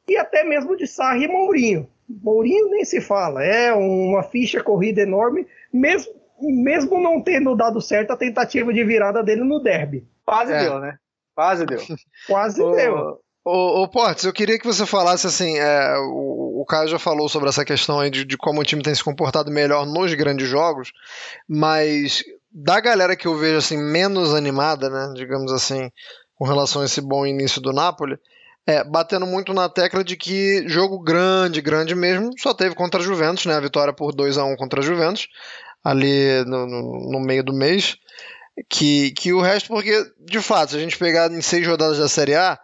e 0.07 0.17
até 0.17 0.43
mesmo 0.43 0.75
de 0.75 0.85
Sarri 0.85 1.25
e 1.25 1.27
Mourinho. 1.27 1.89
Mourinho 2.07 2.69
nem 2.69 2.85
se 2.85 3.01
fala, 3.01 3.43
é 3.43 3.73
uma 3.73 4.21
ficha 4.21 4.61
corrida 4.61 5.01
enorme, 5.01 5.47
mesmo, 5.73 6.13
mesmo 6.39 6.99
não 6.99 7.21
tendo 7.21 7.55
dado 7.55 7.81
certo 7.81 8.11
a 8.11 8.17
tentativa 8.17 8.71
de 8.71 8.83
virada 8.83 9.23
dele 9.23 9.43
no 9.43 9.59
derby. 9.59 10.05
Quase 10.23 10.53
é. 10.53 10.59
deu, 10.59 10.79
né? 10.79 10.99
Quase 11.35 11.65
deu. 11.65 11.79
Quase 12.27 12.57
deu. 12.57 13.19
Ô, 13.43 13.83
ô 13.83 13.87
Portes, 13.87 14.23
eu 14.23 14.33
queria 14.33 14.57
que 14.57 14.65
você 14.65 14.87
falasse 14.87 15.27
assim, 15.27 15.59
é, 15.59 15.95
o, 15.99 16.61
o 16.61 16.65
Caio 16.65 16.87
já 16.87 16.97
falou 16.97 17.29
sobre 17.29 17.47
essa 17.47 17.63
questão 17.63 17.99
aí 17.99 18.09
de, 18.09 18.25
de, 18.25 18.37
como 18.37 18.59
o 18.59 18.63
time 18.63 18.81
tem 18.81 18.95
se 18.95 19.03
comportado 19.03 19.51
melhor 19.51 19.85
nos 19.85 20.11
grandes 20.15 20.47
jogos, 20.47 20.91
mas 21.47 22.23
da 22.51 22.79
galera 22.79 23.15
que 23.15 23.27
eu 23.27 23.37
vejo 23.37 23.57
assim 23.57 23.77
menos 23.77 24.33
animada, 24.33 24.89
né, 24.89 25.13
digamos 25.13 25.51
assim, 25.51 25.91
com 26.33 26.45
relação 26.45 26.81
a 26.81 26.85
esse 26.85 27.01
bom 27.01 27.23
início 27.23 27.61
do 27.61 27.71
Napoli, 27.71 28.17
é, 28.65 28.83
batendo 28.83 29.27
muito 29.27 29.53
na 29.53 29.69
tecla 29.69 30.03
de 30.03 30.17
que 30.17 30.67
jogo 30.67 30.97
grande, 30.99 31.61
grande 31.61 31.93
mesmo, 31.93 32.31
só 32.39 32.51
teve 32.51 32.73
contra 32.73 32.99
a 32.99 33.03
Juventus, 33.03 33.45
né, 33.45 33.53
a 33.53 33.59
vitória 33.59 33.93
por 33.93 34.11
2 34.11 34.39
a 34.39 34.43
1 34.43 34.55
contra 34.55 34.79
a 34.79 34.83
Juventus, 34.83 35.27
ali 35.83 36.43
no, 36.45 36.65
no, 36.65 37.11
no 37.11 37.19
meio 37.19 37.43
do 37.43 37.53
mês, 37.53 37.95
que, 38.69 39.11
que 39.11 39.33
o 39.33 39.41
resto, 39.41 39.67
porque, 39.67 40.05
de 40.19 40.41
fato, 40.41 40.71
se 40.71 40.77
a 40.77 40.79
gente 40.79 40.97
pegar 40.97 41.31
em 41.31 41.41
seis 41.41 41.65
rodadas 41.67 41.97
da 41.97 42.07
Série 42.07 42.35
A, 42.35 42.57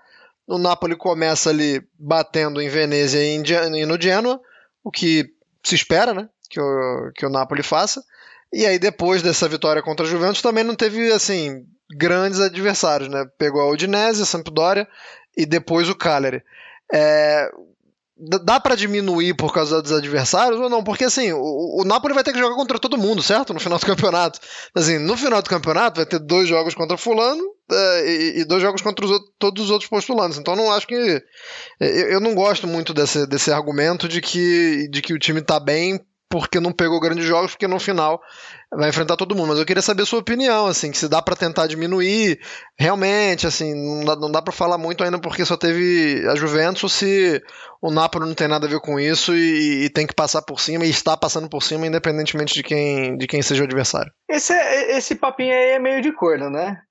o 0.47 0.57
Napoli 0.57 0.95
começa 0.95 1.49
ali 1.49 1.81
batendo 1.97 2.61
em 2.61 2.69
Venezia 2.69 3.23
e, 3.23 3.85
no 3.85 4.01
Genoa, 4.01 4.39
o 4.83 4.91
que 4.91 5.33
se 5.63 5.75
espera, 5.75 6.13
né? 6.13 6.29
Que 6.49 6.59
o, 6.59 7.11
que 7.15 7.25
o 7.25 7.29
Napoli 7.29 7.63
faça. 7.63 8.03
E 8.51 8.65
aí, 8.65 8.77
depois 8.79 9.21
dessa 9.21 9.47
vitória 9.47 9.81
contra 9.81 10.05
a 10.05 10.09
Juventus, 10.09 10.41
também 10.41 10.63
não 10.63 10.75
teve, 10.75 11.11
assim, 11.11 11.65
grandes 11.95 12.39
adversários, 12.39 13.09
né? 13.09 13.25
Pegou 13.37 13.61
a 13.61 13.69
Udinese, 13.69 14.23
a 14.23 14.25
Sampdoria 14.25 14.87
e 15.35 15.45
depois 15.45 15.89
o 15.89 15.95
Cagliari. 15.95 16.43
É, 16.93 17.49
dá 18.43 18.59
para 18.59 18.75
diminuir 18.75 19.33
por 19.33 19.51
causa 19.51 19.81
dos 19.81 19.91
adversários 19.91 20.59
ou 20.59 20.69
não? 20.69 20.83
Porque 20.83 21.05
assim, 21.05 21.31
o, 21.33 21.81
o 21.81 21.83
Napoli 21.83 22.13
vai 22.13 22.23
ter 22.23 22.31
que 22.31 22.39
jogar 22.39 22.55
contra 22.55 22.77
todo 22.77 22.97
mundo, 22.97 23.23
certo? 23.23 23.53
No 23.53 23.59
final 23.59 23.79
do 23.79 23.85
campeonato. 23.85 24.39
Assim, 24.75 24.99
no 24.99 25.17
final 25.17 25.41
do 25.41 25.49
campeonato 25.49 25.97
vai 25.97 26.05
ter 26.05 26.19
dois 26.19 26.47
jogos 26.47 26.75
contra 26.75 26.97
fulano 26.97 27.43
é, 27.71 28.09
e, 28.09 28.39
e, 28.41 28.45
dois 28.45 28.61
jogos 28.61 28.81
contra 28.81 29.05
os, 29.05 29.19
todos 29.39 29.65
os 29.65 29.71
outros 29.71 29.89
postulantes. 29.89 30.37
Então 30.37 30.55
não 30.55 30.71
acho 30.71 30.85
que 30.85 31.23
eu, 31.79 31.87
eu, 31.87 32.19
não 32.19 32.35
gosto 32.35 32.67
muito 32.67 32.93
desse, 32.93 33.25
desse 33.25 33.51
argumento 33.51 34.07
de 34.07 34.21
que, 34.21 34.87
de 34.89 35.01
que 35.01 35.13
o 35.13 35.19
time 35.19 35.41
tá 35.41 35.59
bem 35.59 35.99
porque 36.31 36.61
não 36.61 36.71
pegou 36.71 36.99
grandes 36.99 37.25
jogos, 37.25 37.51
porque 37.51 37.67
no 37.67 37.77
final 37.77 38.21
vai 38.73 38.89
enfrentar 38.89 39.17
todo 39.17 39.35
mundo. 39.35 39.49
Mas 39.49 39.59
eu 39.59 39.65
queria 39.65 39.81
saber 39.81 40.03
a 40.03 40.05
sua 40.05 40.19
opinião, 40.19 40.65
assim, 40.65 40.89
que 40.89 40.97
se 40.97 41.09
dá 41.09 41.21
para 41.21 41.35
tentar 41.35 41.67
diminuir, 41.67 42.39
realmente, 42.79 43.45
assim, 43.45 43.75
não 43.75 44.05
dá, 44.05 44.15
não 44.15 44.31
dá 44.31 44.41
para 44.41 44.53
falar 44.53 44.77
muito 44.77 45.03
ainda 45.03 45.19
porque 45.19 45.43
só 45.43 45.57
teve 45.57 46.25
a 46.29 46.35
Juventus, 46.35 46.93
se 46.93 47.43
o 47.81 47.91
Napoli 47.91 48.25
não 48.25 48.33
tem 48.33 48.47
nada 48.47 48.65
a 48.65 48.69
ver 48.69 48.79
com 48.79 48.97
isso 48.97 49.35
e, 49.35 49.85
e, 49.85 49.89
tem 49.89 50.07
que 50.07 50.15
passar 50.15 50.41
por 50.41 50.61
cima 50.61 50.85
e 50.85 50.89
está 50.89 51.17
passando 51.17 51.49
por 51.49 51.61
cima, 51.61 51.85
independentemente 51.85 52.53
de 52.53 52.63
quem, 52.63 53.17
de 53.17 53.27
quem 53.27 53.41
seja 53.41 53.63
o 53.63 53.65
adversário. 53.65 54.11
Esse, 54.29 54.53
é, 54.53 54.97
esse 54.97 55.15
papinho 55.15 55.53
aí 55.53 55.71
é 55.71 55.79
meio 55.79 56.01
de 56.01 56.13
corno, 56.13 56.49
né? 56.49 56.81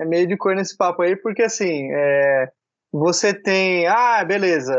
É 0.00 0.04
meio 0.04 0.26
de 0.26 0.36
corno 0.36 0.60
esse 0.60 0.76
papo 0.76 1.02
aí, 1.02 1.14
porque 1.14 1.42
assim, 1.42 1.88
é, 1.92 2.48
você 2.92 3.32
tem, 3.32 3.86
ah, 3.86 4.24
beleza, 4.24 4.74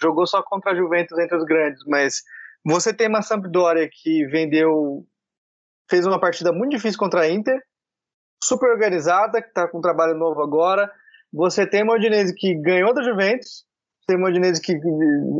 jogou 0.00 0.26
só 0.26 0.40
contra 0.40 0.70
a 0.70 0.76
Juventus 0.76 1.18
entre 1.18 1.36
os 1.36 1.44
grandes, 1.44 1.82
mas 1.86 2.22
você 2.64 2.92
tem 2.92 3.08
uma 3.08 3.22
Sampdoria 3.22 3.88
que 3.90 4.26
vendeu, 4.26 5.04
fez 5.88 6.06
uma 6.06 6.20
partida 6.20 6.52
muito 6.52 6.72
difícil 6.72 6.98
contra 6.98 7.22
a 7.22 7.30
Inter, 7.30 7.58
super 8.42 8.70
organizada, 8.70 9.40
que 9.40 9.48
está 9.48 9.68
com 9.68 9.78
um 9.78 9.82
trabalho 9.82 10.14
novo 10.14 10.42
agora. 10.42 10.90
Você 11.32 11.66
tem 11.66 11.82
uma 11.82 11.94
Udinese 11.94 12.34
que 12.34 12.54
ganhou 12.54 12.92
da 12.92 13.02
Juventus, 13.02 13.64
tem 14.06 14.16
uma 14.16 14.28
Udinese 14.28 14.60
que 14.60 14.74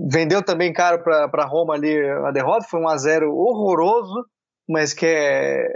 vendeu 0.09 0.43
também 0.43 0.73
caro 0.73 1.03
para 1.03 1.45
Roma 1.45 1.75
ali 1.75 1.99
a 2.27 2.31
derrota, 2.31 2.66
foi 2.68 2.81
um 2.81 2.89
a 2.89 2.97
0 2.97 3.35
horroroso, 3.35 4.25
mas 4.68 4.95
que 4.95 5.07
é, 5.07 5.66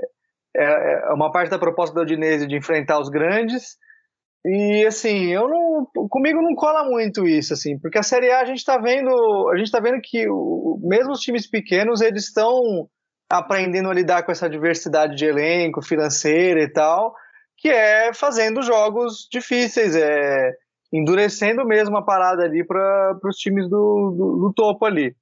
é, 0.56 1.10
é 1.10 1.12
uma 1.12 1.32
parte 1.32 1.50
da 1.50 1.58
proposta 1.58 1.94
da 1.94 2.02
Udinese 2.02 2.46
de 2.46 2.56
enfrentar 2.56 3.00
os 3.00 3.08
grandes. 3.08 3.76
E 4.46 4.84
assim, 4.86 5.32
eu 5.32 5.48
não, 5.48 6.08
comigo 6.08 6.42
não 6.42 6.54
cola 6.54 6.84
muito 6.84 7.26
isso, 7.26 7.54
assim, 7.54 7.78
porque 7.78 7.96
a 7.96 8.02
Série 8.02 8.30
A 8.30 8.40
a 8.40 8.44
gente 8.44 8.58
está 8.58 8.76
vendo, 8.76 9.48
a 9.48 9.56
gente 9.56 9.70
tá 9.70 9.80
vendo 9.80 10.00
que 10.02 10.28
o, 10.28 10.78
mesmo 10.82 11.12
os 11.12 11.20
times 11.20 11.46
pequenos 11.46 12.02
eles 12.02 12.24
estão 12.24 12.86
aprendendo 13.30 13.88
a 13.88 13.94
lidar 13.94 14.22
com 14.22 14.30
essa 14.30 14.48
diversidade 14.48 15.16
de 15.16 15.24
elenco, 15.24 15.82
financeira 15.82 16.60
e 16.60 16.68
tal, 16.68 17.14
que 17.56 17.68
é 17.68 18.12
fazendo 18.12 18.60
jogos 18.60 19.26
difíceis, 19.30 19.96
é 19.96 20.52
endurecendo 20.92 21.64
mesmo 21.64 21.96
a 21.96 22.04
parada 22.04 22.44
ali 22.44 22.64
para 22.64 23.18
os 23.24 23.36
times 23.36 23.68
do, 23.68 24.14
do, 24.16 24.40
do, 24.46 24.52
topo 24.54 24.84
ali. 24.84 25.16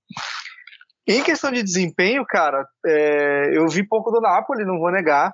Em 1.08 1.22
questão 1.22 1.50
de 1.50 1.62
desempenho, 1.62 2.24
cara, 2.26 2.66
é, 2.84 3.56
eu 3.56 3.66
vi 3.68 3.86
pouco 3.86 4.10
do 4.10 4.20
Napoli, 4.20 4.66
não 4.66 4.78
vou 4.78 4.90
negar. 4.90 5.32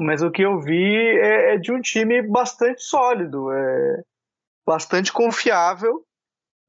Mas 0.00 0.22
o 0.22 0.30
que 0.30 0.42
eu 0.42 0.60
vi 0.60 0.94
é, 0.94 1.54
é 1.54 1.58
de 1.58 1.72
um 1.72 1.80
time 1.80 2.22
bastante 2.22 2.82
sólido, 2.82 3.50
é 3.52 4.02
bastante 4.66 5.12
confiável 5.12 6.04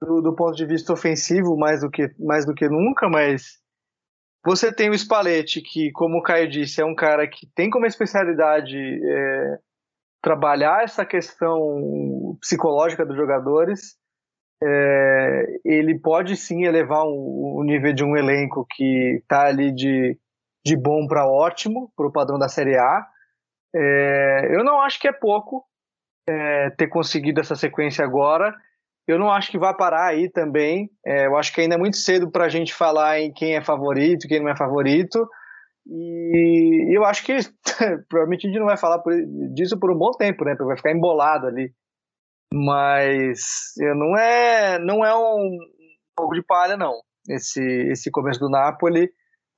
do, 0.01 0.21
do, 0.21 0.35
ponto 0.35 0.55
de 0.55 0.65
vista 0.65 0.93
ofensivo, 0.93 1.57
mais 1.57 1.81
do, 1.81 1.89
que, 1.89 2.09
mais 2.17 2.45
do 2.45 2.55
que 2.55 2.67
nunca, 2.67 3.09
mas 3.09 3.59
você 4.45 4.73
tem 4.73 4.89
o 4.89 4.97
Spalletti, 4.97 5.61
que, 5.61 5.91
como 5.91 6.17
o 6.17 6.21
Caio 6.23 6.49
disse, 6.49 6.81
é 6.81 6.85
um 6.85 6.95
cara 6.95 7.27
que 7.27 7.45
tem 7.53 7.69
como 7.69 7.85
especialidade 7.85 8.77
é, 8.77 9.59
trabalhar 10.21 10.83
essa 10.83 11.05
questão 11.05 12.37
psicológica 12.39 13.05
dos 13.05 13.17
jogadores. 13.17 13.97
É, 14.61 15.59
ele 15.63 15.99
pode 15.99 16.35
sim 16.35 16.63
elevar 16.63 17.03
o, 17.05 17.59
o 17.59 17.63
nível 17.63 17.93
de 17.93 18.03
um 18.03 18.15
elenco 18.15 18.65
que 18.69 19.19
está 19.21 19.45
ali 19.45 19.73
de, 19.73 20.17
de 20.65 20.77
bom 20.77 21.05
para 21.07 21.27
ótimo, 21.27 21.91
para 21.95 22.07
o 22.07 22.11
padrão 22.11 22.39
da 22.39 22.47
Série 22.47 22.77
A. 22.77 23.07
É, 23.75 24.47
eu 24.51 24.63
não 24.63 24.81
acho 24.81 24.99
que 24.99 25.07
é 25.07 25.11
pouco 25.11 25.65
é, 26.27 26.69
ter 26.71 26.87
conseguido 26.87 27.39
essa 27.39 27.55
sequência 27.55 28.03
agora. 28.03 28.55
Eu 29.07 29.17
não 29.17 29.31
acho 29.31 29.49
que 29.49 29.57
vai 29.57 29.75
parar 29.75 30.07
aí 30.07 30.29
também. 30.29 30.89
É, 31.05 31.25
eu 31.25 31.35
acho 31.35 31.53
que 31.53 31.61
ainda 31.61 31.75
é 31.75 31.77
muito 31.77 31.97
cedo 31.97 32.29
para 32.29 32.45
a 32.45 32.49
gente 32.49 32.73
falar 32.73 33.19
em 33.19 33.31
quem 33.33 33.55
é 33.55 33.63
favorito, 33.63 34.27
quem 34.27 34.39
não 34.39 34.49
é 34.49 34.55
favorito. 34.55 35.27
E 35.87 36.95
eu 36.95 37.03
acho 37.03 37.23
que 37.23 37.35
provavelmente 38.07 38.45
a 38.45 38.49
gente 38.49 38.59
não 38.59 38.67
vai 38.67 38.77
falar 38.77 38.99
por, 38.99 39.13
disso 39.53 39.79
por 39.79 39.91
um 39.91 39.97
bom 39.97 40.11
tempo, 40.11 40.45
né? 40.45 40.51
Porque 40.51 40.67
vai 40.67 40.77
ficar 40.77 40.91
embolado 40.91 41.47
ali. 41.47 41.73
Mas 42.53 43.73
não 43.77 44.17
é, 44.17 44.79
não 44.79 45.05
é 45.05 45.15
um 45.15 45.57
fogo 46.19 46.33
de 46.33 46.43
palha, 46.43 46.77
não. 46.77 46.93
Esse, 47.27 47.61
esse 47.91 48.11
começo 48.11 48.39
do 48.39 48.49
Napoli. 48.49 49.09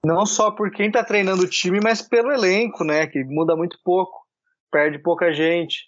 Não 0.06 0.26
só 0.26 0.50
por 0.52 0.72
quem 0.72 0.88
está 0.88 1.04
treinando 1.04 1.44
o 1.44 1.50
time, 1.50 1.80
mas 1.82 2.02
pelo 2.02 2.32
elenco, 2.32 2.84
né? 2.84 3.06
Que 3.06 3.24
muda 3.24 3.56
muito 3.56 3.78
pouco, 3.84 4.20
perde 4.72 4.98
pouca 4.98 5.32
gente, 5.32 5.86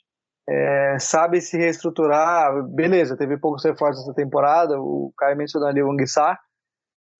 é, 0.47 0.97
sabe 0.99 1.41
se 1.41 1.57
reestruturar. 1.57 2.63
Beleza, 2.67 3.17
teve 3.17 3.37
poucos 3.37 3.63
reforços 3.63 4.03
essa 4.03 4.13
temporada, 4.13 4.79
o 4.79 5.11
Caio 5.17 5.37
mencionou 5.37 5.67
ali 5.67 5.81
o 5.81 5.91
Anguissá, 5.91 6.37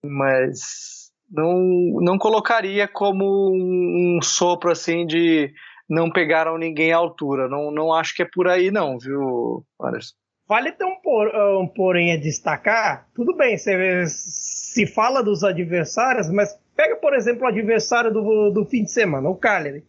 mas 0.04 1.12
não, 1.30 1.58
não 2.02 2.18
colocaria 2.18 2.88
como 2.88 3.52
um, 3.52 4.18
um 4.18 4.22
sopro 4.22 4.72
assim 4.72 5.06
de 5.06 5.52
não 5.90 6.12
pegaram 6.12 6.58
ninguém 6.58 6.94
à 6.94 6.98
altura. 6.98 7.48
Não, 7.48 7.72
não 7.72 7.92
acho 7.92 8.16
que 8.16 8.22
é 8.22 8.30
por 8.32 8.48
aí, 8.48 8.70
não, 8.70 9.00
viu, 9.00 9.66
Anderson? 9.82 10.14
Vale 10.48 10.72
ter 10.74 10.86
um, 10.86 11.00
por, 11.02 11.28
um 11.60 11.68
porém 11.68 12.14
a 12.14 12.18
destacar. 12.18 13.08
Tudo 13.16 13.36
bem, 13.36 13.58
você 13.58 14.06
se 14.08 14.86
fala 14.86 15.24
dos 15.24 15.44
adversários, 15.44 16.30
mas 16.30 16.58
Pega, 16.76 16.96
por 16.96 17.14
exemplo, 17.14 17.44
o 17.44 17.48
adversário 17.48 18.12
do, 18.12 18.50
do 18.50 18.66
fim 18.66 18.84
de 18.84 18.92
semana, 18.92 19.30
o 19.30 19.36
Cagliari. 19.36 19.84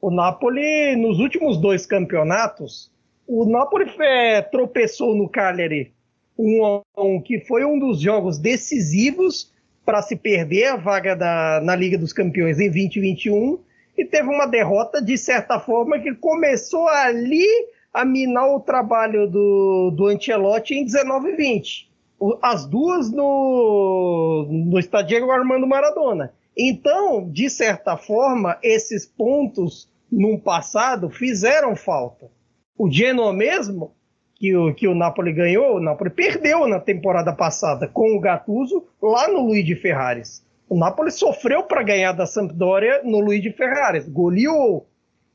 O 0.00 0.10
Napoli, 0.10 0.96
nos 0.96 1.18
últimos 1.18 1.56
dois 1.56 1.86
campeonatos, 1.86 2.90
o 3.26 3.44
Napoli 3.46 3.90
é, 4.00 4.42
tropeçou 4.42 5.14
no 5.14 5.28
Cagliari 5.28 5.92
um, 6.38 6.82
um, 6.96 7.20
que 7.20 7.40
foi 7.40 7.64
um 7.64 7.78
dos 7.78 8.00
jogos 8.00 8.38
decisivos 8.38 9.52
para 9.84 10.02
se 10.02 10.16
perder 10.16 10.66
a 10.66 10.76
vaga 10.76 11.14
da, 11.14 11.60
na 11.62 11.76
Liga 11.76 11.96
dos 11.96 12.12
Campeões 12.12 12.58
em 12.58 12.70
2021 12.70 13.58
e 13.96 14.04
teve 14.04 14.28
uma 14.28 14.46
derrota, 14.46 15.00
de 15.00 15.16
certa 15.16 15.60
forma, 15.60 15.98
que 16.00 16.14
começou 16.14 16.88
ali 16.88 17.46
a 17.92 18.04
minar 18.04 18.48
o 18.48 18.60
trabalho 18.60 19.28
do, 19.28 19.92
do 19.92 20.06
Ancelotti 20.08 20.74
em 20.74 20.84
19 20.84 21.30
e 21.30 21.36
20 21.36 21.93
as 22.42 22.66
duas 22.66 23.10
no, 23.10 24.46
no 24.50 24.78
estádio 24.78 25.30
Armando 25.30 25.66
Maradona. 25.66 26.32
Então, 26.56 27.28
de 27.28 27.50
certa 27.50 27.96
forma, 27.96 28.58
esses 28.62 29.04
pontos 29.04 29.90
no 30.10 30.38
passado 30.38 31.10
fizeram 31.10 31.74
falta. 31.74 32.30
O 32.78 32.90
Genoa 32.90 33.32
mesmo, 33.32 33.92
que 34.36 34.54
o, 34.56 34.74
que 34.74 34.86
o 34.86 34.94
Napoli 34.94 35.32
ganhou, 35.32 35.76
o 35.76 35.80
Napoli 35.80 36.10
perdeu 36.10 36.66
na 36.66 36.78
temporada 36.78 37.32
passada 37.32 37.88
com 37.88 38.16
o 38.16 38.20
Gattuso 38.20 38.84
lá 39.02 39.28
no 39.28 39.40
Luigi 39.46 39.74
Ferraris. 39.74 40.44
O 40.68 40.78
Napoli 40.78 41.10
sofreu 41.10 41.64
para 41.64 41.82
ganhar 41.82 42.12
da 42.12 42.26
Sampdoria 42.26 43.02
no 43.04 43.20
Luigi 43.20 43.50
Ferraris, 43.52 44.08
goleou. 44.08 44.86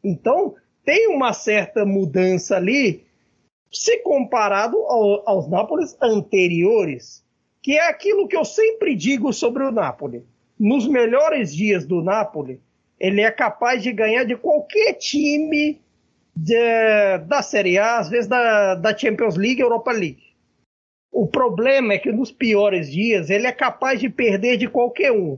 Então, 0.03 0.55
tem 0.83 1.07
uma 1.07 1.33
certa 1.33 1.85
mudança 1.85 2.55
ali, 2.55 3.05
se 3.71 3.97
comparado 3.99 4.77
ao, 4.77 5.27
aos 5.29 5.47
Nápoles 5.47 5.97
anteriores, 6.01 7.23
que 7.61 7.73
é 7.73 7.87
aquilo 7.87 8.27
que 8.27 8.35
eu 8.35 8.45
sempre 8.45 8.95
digo 8.95 9.31
sobre 9.31 9.63
o 9.63 9.71
Napoli. 9.71 10.23
Nos 10.59 10.87
melhores 10.87 11.55
dias 11.55 11.85
do 11.85 12.01
Napoli, 12.01 12.59
ele 12.99 13.21
é 13.21 13.31
capaz 13.31 13.81
de 13.81 13.93
ganhar 13.93 14.23
de 14.23 14.35
qualquer 14.35 14.93
time 14.93 15.79
de, 16.35 17.17
da 17.27 17.41
Série 17.41 17.77
A, 17.77 17.99
às 17.99 18.09
vezes 18.09 18.27
da, 18.27 18.75
da 18.75 18.97
Champions 18.97 19.35
League, 19.35 19.61
Europa 19.61 19.91
League. 19.91 20.29
O 21.11 21.27
problema 21.27 21.93
é 21.93 21.99
que 21.99 22.11
nos 22.11 22.31
piores 22.31 22.91
dias 22.91 23.29
ele 23.29 23.47
é 23.47 23.51
capaz 23.51 23.99
de 23.99 24.09
perder 24.09 24.57
de 24.57 24.67
qualquer 24.67 25.11
um. 25.11 25.37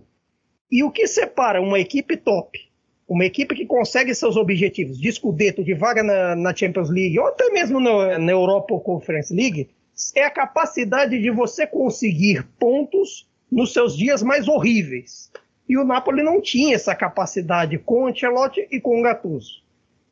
E 0.71 0.83
o 0.83 0.91
que 0.91 1.07
separa 1.07 1.61
uma 1.61 1.79
equipe 1.79 2.15
top, 2.17 2.70
uma 3.11 3.25
equipe 3.25 3.53
que 3.53 3.65
consegue 3.65 4.15
seus 4.15 4.37
objetivos 4.37 4.97
de 4.97 5.09
escudeto, 5.09 5.61
de 5.61 5.73
vaga 5.73 6.01
na, 6.01 6.33
na 6.33 6.55
Champions 6.55 6.89
League, 6.89 7.19
ou 7.19 7.27
até 7.27 7.49
mesmo 7.49 7.77
na, 7.77 8.17
na 8.17 8.31
Europa 8.31 8.79
Conference 8.79 9.35
League, 9.35 9.69
é 10.15 10.23
a 10.23 10.31
capacidade 10.31 11.21
de 11.21 11.29
você 11.29 11.67
conseguir 11.67 12.47
pontos 12.57 13.27
nos 13.51 13.73
seus 13.73 13.97
dias 13.97 14.23
mais 14.23 14.47
horríveis. 14.47 15.29
E 15.67 15.77
o 15.77 15.83
Napoli 15.83 16.23
não 16.23 16.39
tinha 16.39 16.73
essa 16.73 16.95
capacidade 16.95 17.77
com 17.79 18.03
o 18.03 18.07
Ancelotti 18.07 18.65
e 18.71 18.79
com 18.79 19.01
o 19.01 19.03
Gattuso. 19.03 19.61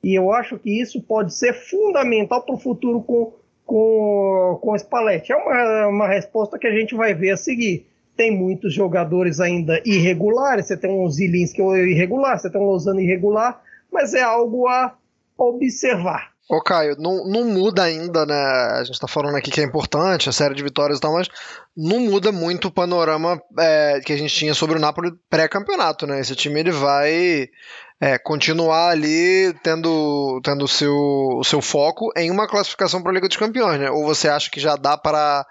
E 0.03 0.13
eu 0.13 0.33
acho 0.33 0.59
que 0.59 0.69
isso 0.69 1.01
pode 1.01 1.33
ser 1.33 1.53
fundamental 1.53 2.41
para 2.41 2.55
o 2.55 2.59
futuro 2.59 3.01
com, 3.01 3.31
com, 3.65 4.59
com 4.61 4.71
o 4.71 4.75
Spalletti. 4.77 5.31
É 5.31 5.37
uma, 5.37 5.87
uma 5.87 6.07
resposta 6.09 6.59
que 6.59 6.67
a 6.67 6.77
gente 6.77 6.93
vai 6.95 7.13
ver 7.13 7.31
a 7.31 7.37
seguir. 7.37 7.88
Tem 8.19 8.37
muitos 8.37 8.73
jogadores 8.73 9.39
ainda 9.39 9.81
irregulares, 9.85 10.67
você 10.67 10.75
tem 10.75 10.91
um 10.91 11.09
Zilinski 11.09 11.61
irregular, 11.61 12.37
você 12.37 12.49
tem 12.49 12.59
um 12.59 12.65
Lozano 12.65 12.99
irregular, 12.99 13.61
mas 13.89 14.13
é 14.13 14.21
algo 14.21 14.67
a 14.67 14.93
observar. 15.37 16.29
Ô 16.49 16.61
Caio, 16.61 16.97
não, 16.99 17.25
não 17.25 17.45
muda 17.45 17.83
ainda, 17.83 18.25
né? 18.25 18.35
A 18.35 18.83
gente 18.83 18.99
tá 18.99 19.07
falando 19.07 19.37
aqui 19.37 19.49
que 19.49 19.61
é 19.61 19.63
importante, 19.63 20.27
a 20.27 20.33
série 20.33 20.53
de 20.53 20.61
vitórias 20.61 20.97
e 20.97 21.01
tal, 21.01 21.13
mas 21.13 21.29
não 21.77 22.01
muda 22.01 22.29
muito 22.29 22.67
o 22.67 22.71
panorama 22.71 23.41
é, 23.57 24.01
que 24.03 24.11
a 24.11 24.17
gente 24.17 24.35
tinha 24.35 24.53
sobre 24.53 24.75
o 24.75 24.81
Napoli 24.81 25.13
pré-campeonato, 25.29 26.05
né? 26.05 26.19
Esse 26.19 26.35
time 26.35 26.59
ele 26.59 26.71
vai 26.71 27.47
é, 28.01 28.17
continuar 28.17 28.89
ali 28.89 29.53
tendo, 29.63 30.41
tendo 30.43 30.67
seu, 30.67 30.93
o 30.93 31.43
seu 31.45 31.61
foco 31.61 32.11
em 32.17 32.29
uma 32.29 32.49
classificação 32.49 33.01
para 33.01 33.11
a 33.11 33.13
Liga 33.13 33.29
dos 33.29 33.37
Campeões, 33.37 33.79
né? 33.79 33.89
Ou 33.89 34.03
você 34.03 34.27
acha 34.27 34.51
que 34.51 34.59
já 34.59 34.75
dá 34.75 34.97
para 34.97 35.45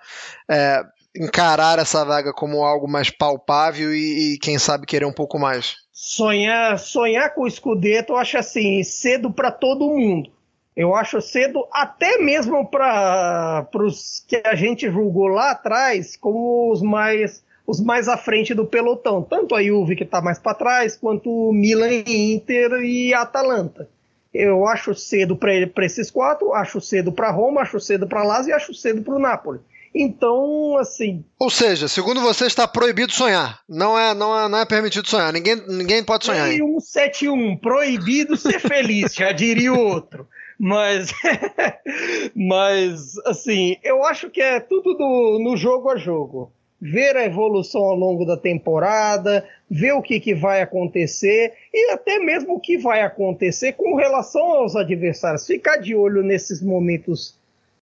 é, 0.51 0.83
encarar 1.17 1.79
essa 1.79 2.05
vaga 2.05 2.33
como 2.33 2.65
algo 2.65 2.89
mais 2.89 3.11
palpável 3.11 3.95
e, 3.95 4.35
e, 4.35 4.39
quem 4.39 4.59
sabe 4.59 4.87
querer 4.87 5.07
um 5.07 5.13
pouco 5.13 5.39
mais? 5.39 5.77
Sonhar, 5.93 6.79
sonhar 6.79 7.35
com 7.35 7.43
o 7.43 7.51
Scudetto 7.51 8.13
eu 8.13 8.17
acho 8.17 8.39
assim, 8.39 8.83
cedo 8.85 9.31
para 9.31 9.51
todo 9.51 9.89
mundo 9.89 10.31
eu 10.79 10.95
acho 10.95 11.21
cedo, 11.21 11.67
até 11.73 12.19
mesmo 12.19 12.65
para 12.65 13.67
os 13.75 14.25
que 14.29 14.41
a 14.45 14.55
gente 14.55 14.89
julgou 14.89 15.27
lá 15.27 15.51
atrás 15.51 16.17
como 16.17 16.71
os 16.71 16.81
mais 16.81 17.43
os 17.67 17.81
mais 17.81 18.09
à 18.09 18.17
frente 18.17 18.55
do 18.55 18.65
pelotão, 18.65 19.21
tanto 19.21 19.57
a 19.57 19.63
Juve 19.63 19.97
que 19.97 20.05
está 20.05 20.23
mais 20.23 20.39
para 20.39 20.55
trás, 20.55 20.97
quanto 20.97 21.29
o 21.29 21.53
Milan, 21.53 22.03
Inter 22.07 22.81
e 22.81 23.13
Atalanta. 23.13 23.87
Eu 24.33 24.67
acho 24.67 24.95
cedo 24.95 25.37
para 25.37 25.85
esses 25.85 26.11
quatro, 26.11 26.55
acho 26.55 26.81
cedo 26.81 27.13
para 27.13 27.31
Roma, 27.31 27.61
acho 27.61 27.79
cedo 27.79 28.07
para 28.07 28.23
Lazio 28.23 28.51
e 28.51 28.55
acho 28.55 28.73
cedo 28.73 29.03
para 29.03 29.17
o 29.17 29.19
Napoli. 29.19 29.61
Então, 29.95 30.77
assim. 30.79 31.25
Ou 31.39 31.51
seja, 31.51 31.89
segundo 31.89 32.21
você, 32.21 32.47
está 32.47 32.69
proibido 32.69 33.13
sonhar. 33.13 33.61
Não 33.69 33.99
é, 33.99 34.15
não 34.15 34.39
é, 34.39 34.49
não 34.49 34.59
é 34.59 34.67
permitido 34.67 35.09
sonhar. 35.09 35.33
Ninguém, 35.33 35.57
ninguém 35.69 36.05
pode 36.05 36.27
sonhar. 36.27 36.53
E 36.53 36.59
171, 36.59 37.57
proibido 37.57 38.37
ser 38.37 38.61
feliz, 38.61 39.15
já 39.15 39.33
diria 39.33 39.73
o 39.73 39.79
outro. 39.79 40.27
Mas, 40.59 41.13
mas 42.35 43.17
assim, 43.25 43.77
eu 43.83 44.05
acho 44.05 44.29
que 44.29 44.41
é 44.41 44.59
tudo 44.59 44.95
do, 44.95 45.39
no 45.41 45.57
jogo 45.57 45.91
a 45.91 45.97
jogo. 45.97 46.53
Ver 46.81 47.17
a 47.17 47.25
evolução 47.25 47.83
ao 47.83 47.97
longo 47.97 48.25
da 48.25 48.37
temporada, 48.37 49.45
ver 49.69 49.93
o 49.93 50.03
que, 50.03 50.21
que 50.21 50.35
vai 50.35 50.63
acontecer 50.63 51.53
e 51.75 51.91
até 51.91 52.21
mesmo 52.21 52.55
o 52.55 52.61
que 52.61 52.79
vai 52.79 53.03
acontecer 53.03 53.73
com 53.73 53.97
relação 53.97 54.43
aos 54.43 54.77
adversários. 54.77 55.47
Ficar 55.47 55.79
de 55.79 55.95
olho 55.97 56.23
nesses 56.23 56.63
momentos 56.63 57.38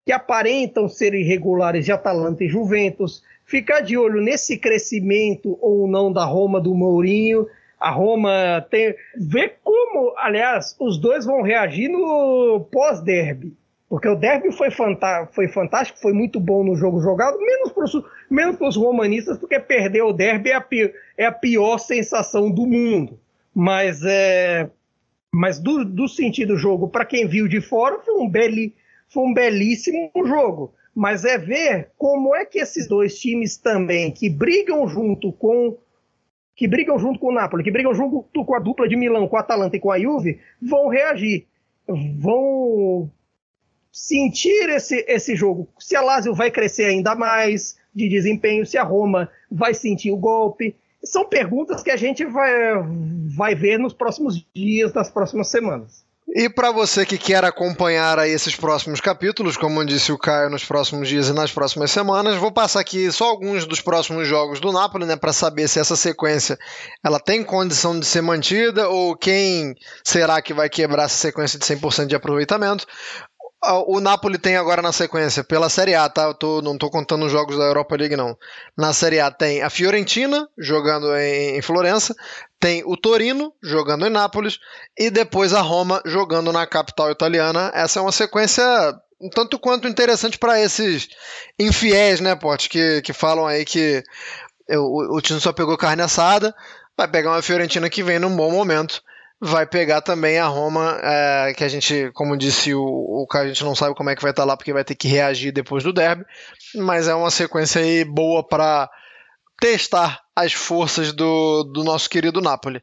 que 0.06 0.12
aparentam 0.12 0.88
ser 0.88 1.14
irregulares 1.14 1.86
de 1.86 1.92
Atalanta 1.92 2.44
e 2.44 2.50
Juventus, 2.50 3.24
ficar 3.46 3.82
de 3.82 3.98
olho 3.98 4.22
nesse 4.22 4.58
crescimento 4.58 5.58
ou 5.62 5.88
não 5.88 6.12
da 6.12 6.26
Roma 6.26 6.60
do 6.60 6.74
Mourinho 6.74 7.48
a 7.82 7.90
Roma 7.90 8.66
tem. 8.70 8.96
Ver 9.18 9.56
como, 9.64 10.14
aliás, 10.18 10.76
os 10.80 11.00
dois 11.00 11.26
vão 11.26 11.42
reagir 11.42 11.90
no 11.90 12.68
pós-derby. 12.72 13.58
Porque 13.90 14.08
o 14.08 14.16
derby 14.16 14.54
foi, 14.54 14.70
foi 15.32 15.48
fantástico, 15.50 16.00
foi 16.00 16.14
muito 16.14 16.40
bom 16.40 16.64
no 16.64 16.76
jogo 16.76 17.02
jogado, 17.02 17.38
menos 17.40 17.74
para 17.74 17.84
os 17.84 17.92
menos 18.30 18.78
romanistas, 18.78 19.38
porque 19.38 19.60
perder 19.60 20.04
o 20.04 20.14
derby 20.14 20.52
é 20.52 20.56
a, 20.56 20.62
pior, 20.62 20.92
é 21.18 21.26
a 21.26 21.32
pior 21.32 21.78
sensação 21.78 22.50
do 22.50 22.66
mundo. 22.66 23.20
Mas, 23.54 24.02
é, 24.06 24.70
mas 25.34 25.60
do, 25.60 25.84
do 25.84 26.08
sentido 26.08 26.56
jogo, 26.56 26.88
para 26.88 27.04
quem 27.04 27.28
viu 27.28 27.50
de 27.50 27.60
fora, 27.60 28.00
foi 28.00 28.14
um, 28.14 28.30
beli, 28.30 28.74
foi 29.12 29.24
um 29.24 29.34
belíssimo 29.34 30.12
jogo. 30.26 30.74
Mas 30.94 31.24
é 31.24 31.38
ver 31.38 31.92
como 31.98 32.36
é 32.36 32.46
que 32.46 32.60
esses 32.60 32.88
dois 32.88 33.18
times 33.20 33.58
também, 33.58 34.12
que 34.12 34.30
brigam 34.30 34.88
junto 34.88 35.32
com 35.32 35.78
que 36.56 36.68
brigam 36.68 37.00
junto 37.00 37.18
com 37.18 37.28
o 37.28 37.34
Napoli, 37.34 37.64
que 37.64 37.72
brigam 37.72 37.94
junto 37.94 38.46
com 38.46 38.56
a 38.56 38.60
dupla 38.60 38.88
de 38.88 38.96
Milão, 38.96 39.28
com 39.28 39.38
a 39.38 39.40
Atalanta 39.40 39.78
e 39.78 39.80
com 39.80 39.90
a 39.90 40.00
Juve, 40.00 40.40
vão 40.62 40.90
reagir, 40.90 41.48
vão 41.88 43.10
sentir 43.92 44.70
esse, 44.70 45.04
esse 45.08 45.36
jogo. 45.36 45.68
Se 45.80 45.96
a 45.96 46.02
Lazio 46.02 46.36
vai 46.36 46.52
crescer 46.52 46.86
ainda 46.86 47.16
mais 47.16 47.80
de 47.96 48.08
desempenho, 48.08 48.66
se 48.66 48.78
a 48.78 48.84
Roma 48.84 49.30
vai 49.50 49.74
sentir 49.74 50.12
o 50.12 50.18
golpe. 50.18 50.76
São 51.04 51.26
perguntas 51.26 51.82
que 51.82 51.90
a 51.90 51.98
gente 51.98 52.24
vai, 52.26 52.52
vai 53.36 53.56
ver 53.56 53.80
nos 53.80 53.94
próximos 53.94 54.46
dias, 54.54 54.94
nas 54.94 55.10
próximas 55.10 55.48
semanas. 55.48 56.06
E 56.34 56.48
para 56.48 56.72
você 56.72 57.06
que 57.06 57.18
quer 57.18 57.44
acompanhar 57.44 58.18
aí 58.18 58.32
esses 58.32 58.56
próximos 58.56 59.02
capítulos, 59.02 59.58
como 59.58 59.84
disse 59.86 60.14
o 60.14 60.18
Caio, 60.18 60.50
nos 60.50 60.64
próximos 60.64 61.10
dias 61.10 61.28
e 61.28 61.34
nas 61.34 61.52
próximas 61.52 61.92
semanas, 61.92 62.38
vou 62.38 62.54
passar 62.54 62.80
aqui 62.80 63.12
só 63.12 63.26
alguns 63.26 63.66
dos 63.66 63.82
próximos 63.82 64.26
jogos 64.30 64.62
do 64.62 64.72
Napoli, 64.72 65.06
né, 65.06 65.18
para 65.18 65.34
saber 65.34 65.68
se 65.68 65.78
essa 65.78 65.98
sequência 65.98 66.58
ela 67.04 67.20
tem 67.20 67.44
condição 67.44 68.00
de 68.00 68.06
ser 68.06 68.22
mantida 68.22 68.88
ou 68.88 69.14
quem 69.18 69.76
será 70.06 70.42
que 70.42 70.54
vai 70.54 70.70
quebrar 70.70 71.04
essa 71.04 71.18
sequência 71.18 71.60
de 71.60 71.66
100% 71.66 72.06
de 72.06 72.16
aproveitamento. 72.16 72.88
O 73.86 74.00
Napoli 74.00 74.40
tem 74.40 74.56
agora 74.56 74.82
na 74.82 74.92
sequência, 74.92 75.44
pela 75.44 75.70
Série 75.70 75.94
A, 75.94 76.10
tá? 76.10 76.24
Eu 76.24 76.34
tô, 76.34 76.62
não 76.64 76.78
tô 76.78 76.90
contando 76.90 77.26
os 77.26 77.32
jogos 77.32 77.58
da 77.58 77.66
Europa 77.66 77.96
League, 77.96 78.16
não. 78.16 78.36
Na 78.76 78.92
Série 78.92 79.20
A 79.20 79.30
tem 79.30 79.62
a 79.62 79.70
Fiorentina, 79.70 80.48
jogando 80.58 81.16
em, 81.16 81.58
em 81.58 81.62
Florença, 81.62 82.16
tem 82.62 82.84
o 82.86 82.96
Torino, 82.96 83.52
jogando 83.62 84.06
em 84.06 84.10
Nápoles, 84.10 84.60
e 84.98 85.10
depois 85.10 85.52
a 85.52 85.62
Roma, 85.62 86.00
jogando 86.06 86.54
na 86.54 86.68
capital 86.68 87.10
italiana. 87.10 87.72
Essa 87.74 88.00
é 88.00 88.02
uma 88.02 88.12
sequência 88.12 88.64
um 89.20 89.30
tanto 89.30 89.60
quanto 89.60 89.88
interessante 89.88 90.38
para 90.38 90.60
esses 90.60 91.10
infiéis, 91.60 92.20
né, 92.20 92.36
Pote, 92.36 92.70
que, 92.70 93.02
que 93.04 93.14
falam 93.14 93.46
aí 93.46 93.64
que 93.66 94.04
o, 94.70 95.18
o 95.18 95.22
time 95.22 95.40
só 95.40 95.54
pegou 95.54 95.78
carne 95.78 96.02
assada, 96.02 96.56
vai 96.98 97.08
pegar 97.08 97.32
uma 97.32 97.42
Fiorentina 97.42 97.90
que 97.90 98.02
vem 98.02 98.20
num 98.20 98.36
bom 98.36 98.52
momento. 98.52 99.02
Vai 99.44 99.66
pegar 99.66 100.02
também 100.02 100.38
a 100.38 100.46
Roma, 100.46 101.00
é, 101.02 101.54
que 101.56 101.64
a 101.64 101.68
gente, 101.68 102.12
como 102.14 102.38
disse 102.38 102.76
o, 102.76 102.84
o 102.84 103.28
a 103.34 103.48
gente 103.48 103.64
não 103.64 103.74
sabe 103.74 103.96
como 103.96 104.12
é 104.12 104.16
que 104.16 104.22
vai 104.22 104.30
estar 104.30 104.44
tá 104.44 104.48
lá, 104.48 104.56
porque 104.56 104.72
vai 104.72 104.84
ter 104.84 104.94
que 104.94 105.08
reagir 105.08 105.52
depois 105.52 105.84
do 105.84 105.92
derby, 105.92 106.24
mas 106.76 107.08
é 107.08 107.16
uma 107.16 107.32
sequência 107.32 107.82
aí 107.82 108.06
boa 108.06 108.48
para 108.48 108.88
testar 109.62 110.20
as 110.36 110.54
forças 110.54 111.14
do, 111.14 111.64
do 111.64 111.84
nosso 111.84 112.10
querido 112.10 112.42
Napoli. 112.42 112.82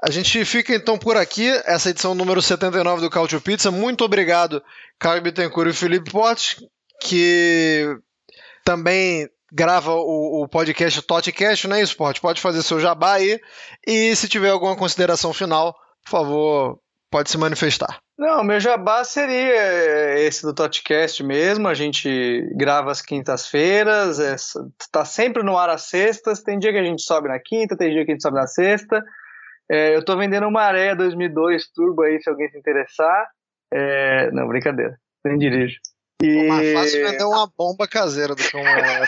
A 0.00 0.10
gente 0.10 0.42
fica 0.44 0.72
então 0.72 0.96
por 0.96 1.16
aqui, 1.16 1.48
essa 1.66 1.90
edição 1.90 2.14
número 2.14 2.40
79 2.40 3.02
do 3.02 3.10
Cautio 3.10 3.40
Pizza. 3.40 3.70
Muito 3.70 4.04
obrigado, 4.04 4.62
Caio 4.98 5.20
Bittencourt 5.20 5.70
e 5.70 5.76
Felipe 5.76 6.10
Potts, 6.12 6.62
que 7.02 7.84
também 8.64 9.28
grava 9.52 9.92
o, 9.92 10.44
o 10.44 10.48
podcast 10.48 11.02
Totcast, 11.02 11.66
não 11.66 11.76
é 11.76 11.82
isso, 11.82 11.96
Pode? 11.96 12.40
Fazer 12.40 12.62
seu 12.62 12.78
jabá 12.78 13.14
aí. 13.14 13.40
E 13.84 14.14
se 14.14 14.28
tiver 14.28 14.50
alguma 14.50 14.76
consideração 14.76 15.34
final, 15.34 15.74
por 16.04 16.10
favor, 16.10 16.80
pode 17.10 17.30
se 17.30 17.36
manifestar. 17.36 17.98
Não, 18.16 18.44
meu 18.44 18.60
jabá 18.60 19.02
seria 19.02 20.18
esse 20.20 20.42
do 20.42 20.54
Totcast 20.54 21.22
mesmo. 21.24 21.66
A 21.66 21.74
gente 21.74 22.48
grava 22.54 22.90
às 22.90 23.02
quintas-feiras, 23.02 24.18
está 24.18 25.00
é, 25.00 25.04
sempre 25.04 25.42
no 25.42 25.56
ar 25.56 25.70
às 25.70 25.82
sextas. 25.82 26.42
Tem 26.42 26.58
dia 26.58 26.72
que 26.72 26.78
a 26.78 26.84
gente 26.84 27.02
sobe 27.02 27.28
na 27.28 27.38
quinta, 27.38 27.76
tem 27.76 27.90
dia 27.90 28.04
que 28.04 28.12
a 28.12 28.14
gente 28.14 28.22
sobe 28.22 28.36
na 28.36 28.46
sexta. 28.46 29.02
É, 29.70 29.94
eu 29.94 30.00
estou 30.00 30.16
vendendo 30.16 30.46
uma 30.46 30.62
Areia 30.62 30.96
2002 30.96 31.70
Turbo 31.72 32.02
aí, 32.02 32.20
se 32.20 32.28
alguém 32.30 32.48
se 32.50 32.58
interessar. 32.58 33.28
É, 33.72 34.30
não, 34.32 34.46
brincadeira. 34.48 34.96
Nem 35.24 35.38
dirijo. 35.38 35.78
E... 36.22 36.48
mais 36.48 36.72
fácil 36.72 37.08
vender 37.08 37.24
uma 37.24 37.50
bomba 37.56 37.88
caseira 37.88 38.34
do 38.34 38.42
que 38.42 38.56
uma. 38.56 39.06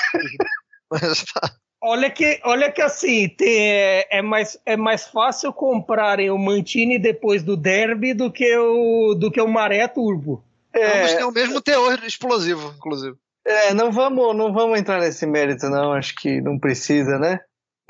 Mas 0.90 1.24
tá. 1.24 1.50
Olha 1.84 2.08
que, 2.08 2.40
olha 2.44 2.70
que 2.70 2.80
assim, 2.80 3.28
tem, 3.28 3.58
é, 3.58 4.18
é, 4.18 4.22
mais, 4.22 4.56
é 4.64 4.76
mais 4.76 5.08
fácil 5.08 5.52
comprarem 5.52 6.30
o 6.30 6.38
Mantini 6.38 6.96
depois 6.96 7.42
do 7.42 7.56
derby 7.56 8.14
do 8.14 8.30
que 8.30 8.56
o, 8.56 9.14
do 9.14 9.32
que 9.32 9.40
o 9.40 9.48
Maré 9.48 9.88
Turbo. 9.88 10.44
É, 10.72 11.00
Ambos 11.00 11.14
têm 11.14 11.24
o 11.24 11.32
mesmo 11.32 11.60
teor 11.60 11.98
explosivo, 12.04 12.72
inclusive. 12.76 13.16
É, 13.44 13.74
não 13.74 13.90
vamos, 13.90 14.36
não 14.36 14.52
vamos 14.52 14.78
entrar 14.78 15.00
nesse 15.00 15.26
mérito, 15.26 15.68
não. 15.68 15.92
Acho 15.92 16.14
que 16.14 16.40
não 16.40 16.56
precisa, 16.56 17.18
né? 17.18 17.40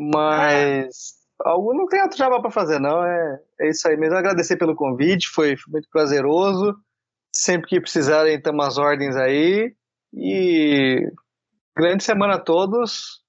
Mas 0.01 1.13
algo 1.45 1.75
não 1.75 1.87
tem 1.87 2.01
outro 2.03 2.17
jabá 2.17 2.41
para 2.41 2.51
fazer, 2.51 2.81
não. 2.81 3.05
É, 3.05 3.41
é 3.61 3.69
isso 3.69 3.87
aí 3.87 3.97
mesmo. 3.99 4.17
Agradecer 4.17 4.57
pelo 4.57 4.75
convite, 4.75 5.29
foi, 5.29 5.55
foi 5.55 5.71
muito 5.71 5.89
prazeroso. 5.91 6.75
Sempre 7.31 7.69
que 7.69 7.81
precisarem, 7.81 8.37
estamos 8.37 8.67
às 8.67 8.79
ordens 8.79 9.17
aí. 9.17 9.75
E 10.15 11.07
grande 11.77 12.03
semana 12.03 12.37
a 12.37 12.41
todos. 12.41 13.22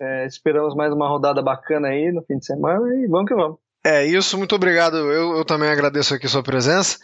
É, 0.00 0.26
esperamos 0.26 0.74
mais 0.74 0.92
uma 0.92 1.06
rodada 1.06 1.42
bacana 1.42 1.88
aí 1.88 2.10
no 2.10 2.22
fim 2.22 2.38
de 2.38 2.46
semana 2.46 2.86
e 2.96 3.06
vamos 3.06 3.28
que 3.28 3.34
vamos. 3.34 3.58
É 3.84 4.04
isso, 4.04 4.38
muito 4.38 4.54
obrigado. 4.54 4.96
Eu, 4.96 5.36
eu 5.36 5.44
também 5.44 5.68
agradeço 5.68 6.14
aqui 6.14 6.26
sua 6.26 6.42
presença. 6.42 6.98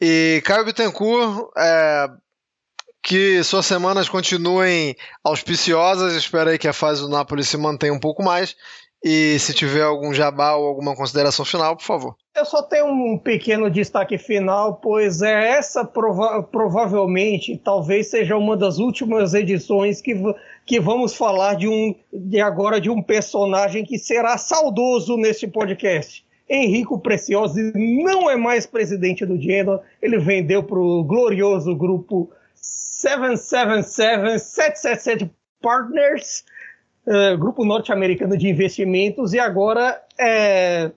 E 0.00 0.42
Caio 0.44 0.64
Bittencourt, 0.64 1.50
é, 1.56 2.08
que 3.02 3.42
suas 3.44 3.66
semanas 3.66 4.08
continuem 4.08 4.96
auspiciosas. 5.22 6.14
Espero 6.14 6.50
aí 6.50 6.58
que 6.58 6.68
a 6.68 6.72
fase 6.72 7.02
do 7.02 7.08
Napoli 7.08 7.44
se 7.44 7.56
mantenha 7.56 7.92
um 7.92 8.00
pouco 8.00 8.22
mais. 8.22 8.56
E 9.02 9.38
se 9.38 9.54
tiver 9.54 9.82
algum 9.82 10.12
jabá 10.12 10.54
ou 10.54 10.66
alguma 10.66 10.94
consideração 10.94 11.44
final, 11.44 11.74
por 11.74 11.84
favor. 11.84 12.16
Eu 12.36 12.44
só 12.44 12.62
tenho 12.62 12.86
um 12.86 13.18
pequeno 13.18 13.70
destaque 13.70 14.18
final, 14.18 14.76
pois 14.76 15.22
é 15.22 15.52
essa 15.52 15.84
prova 15.84 16.42
provavelmente, 16.42 17.56
talvez 17.56 18.10
seja 18.10 18.36
uma 18.36 18.56
das 18.56 18.78
últimas 18.78 19.32
edições 19.32 20.02
que, 20.02 20.14
que 20.70 20.78
vamos 20.78 21.16
falar 21.16 21.54
de 21.54 21.66
um 21.66 21.92
de 22.12 22.40
agora 22.40 22.80
de 22.80 22.88
um 22.88 23.02
personagem 23.02 23.84
que 23.84 23.98
será 23.98 24.38
saudoso 24.38 25.16
neste 25.16 25.48
podcast. 25.48 26.24
Henrico 26.48 26.96
Preciosi 26.96 27.72
não 27.74 28.30
é 28.30 28.36
mais 28.36 28.66
presidente 28.66 29.26
do 29.26 29.36
Genoa, 29.36 29.82
ele 30.00 30.16
vendeu 30.16 30.62
para 30.62 30.78
o 30.78 31.02
glorioso 31.02 31.74
grupo 31.74 32.30
777 32.54 34.38
777 34.38 35.30
Partners 35.60 36.44
uh, 37.04 37.36
grupo 37.36 37.64
norte-americano 37.64 38.36
de 38.36 38.48
investimentos, 38.48 39.32
e 39.32 39.40
agora 39.40 40.00
é, 40.16 40.92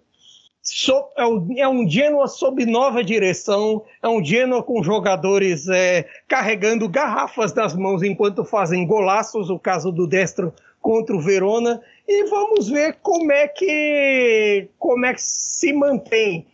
so, 0.64 1.10
é, 1.18 1.26
um, 1.26 1.48
é 1.58 1.68
um 1.68 1.88
Genoa 1.88 2.28
sob 2.28 2.66
nova 2.66 3.04
direção, 3.04 3.84
é 4.02 4.08
um 4.08 4.24
Genoa 4.24 4.64
com 4.64 4.82
jogadores 4.82 5.68
é, 5.68 6.08
carregando 6.28 6.88
garrafas 6.88 7.54
nas 7.54 7.76
mãos 7.76 8.02
enquanto 8.02 8.46
fazem 8.46 8.88
golaços, 8.88 9.50
o 9.50 9.60
caso 9.60 9.92
do 9.92 10.08
Destro 10.08 10.54
contra 10.82 11.16
o 11.16 11.20
Verona, 11.20 11.82
e 12.08 12.26
vamos 12.30 12.70
ver 12.70 12.98
como 13.02 13.32
é 13.32 13.48
que, 13.48 14.70
como 14.80 15.06
é 15.06 15.14
que 15.14 15.22
se 15.22 15.74
mantém. 15.74 16.48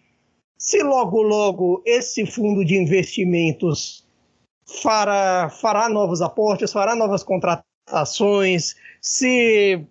Se 0.57 0.83
logo, 0.83 1.21
logo 1.21 1.81
esse 1.85 2.25
fundo 2.25 2.65
de 2.65 2.75
investimentos 2.75 4.05
fará, 4.81 5.49
fará 5.49 5.87
novos 5.87 6.21
aportes, 6.21 6.71
fará 6.71 6.95
novas 6.95 7.23
contratações, 7.23 8.75
se, 9.01 9.85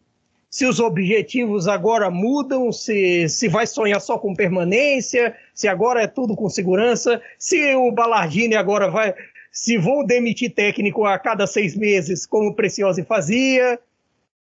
se 0.51 0.65
os 0.65 0.81
objetivos 0.81 1.69
agora 1.69 2.11
mudam, 2.11 2.73
se, 2.73 3.29
se 3.29 3.49
vai 3.49 3.67
sonhar 3.67 4.01
só 4.01 4.19
com 4.19 4.35
permanência, 4.35 5.37
se 5.55 5.69
agora 5.69 6.03
é 6.03 6.07
tudo 6.07 6.35
com 6.35 6.49
segurança, 6.49 7.21
se 7.39 7.75
o 7.75 7.93
Ballardini 7.93 8.55
agora 8.55 8.91
vai. 8.91 9.15
Se 9.51 9.77
vão 9.77 10.05
demitir 10.05 10.55
técnico 10.55 11.05
a 11.05 11.19
cada 11.19 11.47
seis 11.47 11.75
meses, 11.75 12.25
como 12.25 12.51
o 12.51 12.55
Preciosi 12.55 13.03
fazia. 13.03 13.79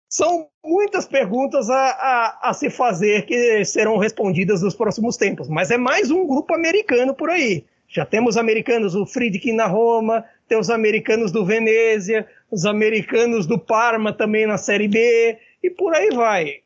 São 0.09 0.49
muitas 0.65 1.07
perguntas 1.07 1.71
a, 1.71 1.91
a, 1.91 2.51
a, 2.51 2.55
se 2.55 2.69
fazer 2.69 3.25
que 3.25 3.65
serão 3.65 3.97
respondidas 3.97 4.63
nos 4.63 4.75
próximos 4.75 5.17
tempos. 5.17 5.49
Mas 5.49 5.71
é 5.71 5.79
mais 5.79 6.11
um 6.11 6.27
grupo 6.27 6.55
americano 6.55 7.15
por 7.15 7.31
aí. 7.31 7.65
Já 7.89 8.05
temos 8.05 8.37
americanos, 8.37 8.95
o 8.95 9.07
Friedkin 9.07 9.53
na 9.53 9.67
Roma, 9.67 10.25
tem 10.47 10.59
os 10.59 10.69
americanos 10.69 11.33
do 11.33 11.45
Venezia, 11.45 12.27
os 12.51 12.67
americanos 12.67 13.47
do 13.47 13.59
Parma 13.59 14.13
também 14.13 14.47
na 14.47 14.59
Série 14.59 14.89
B, 14.89 15.39
e 15.63 15.71
por 15.71 15.95
aí 15.95 16.11
vai. 16.11 16.57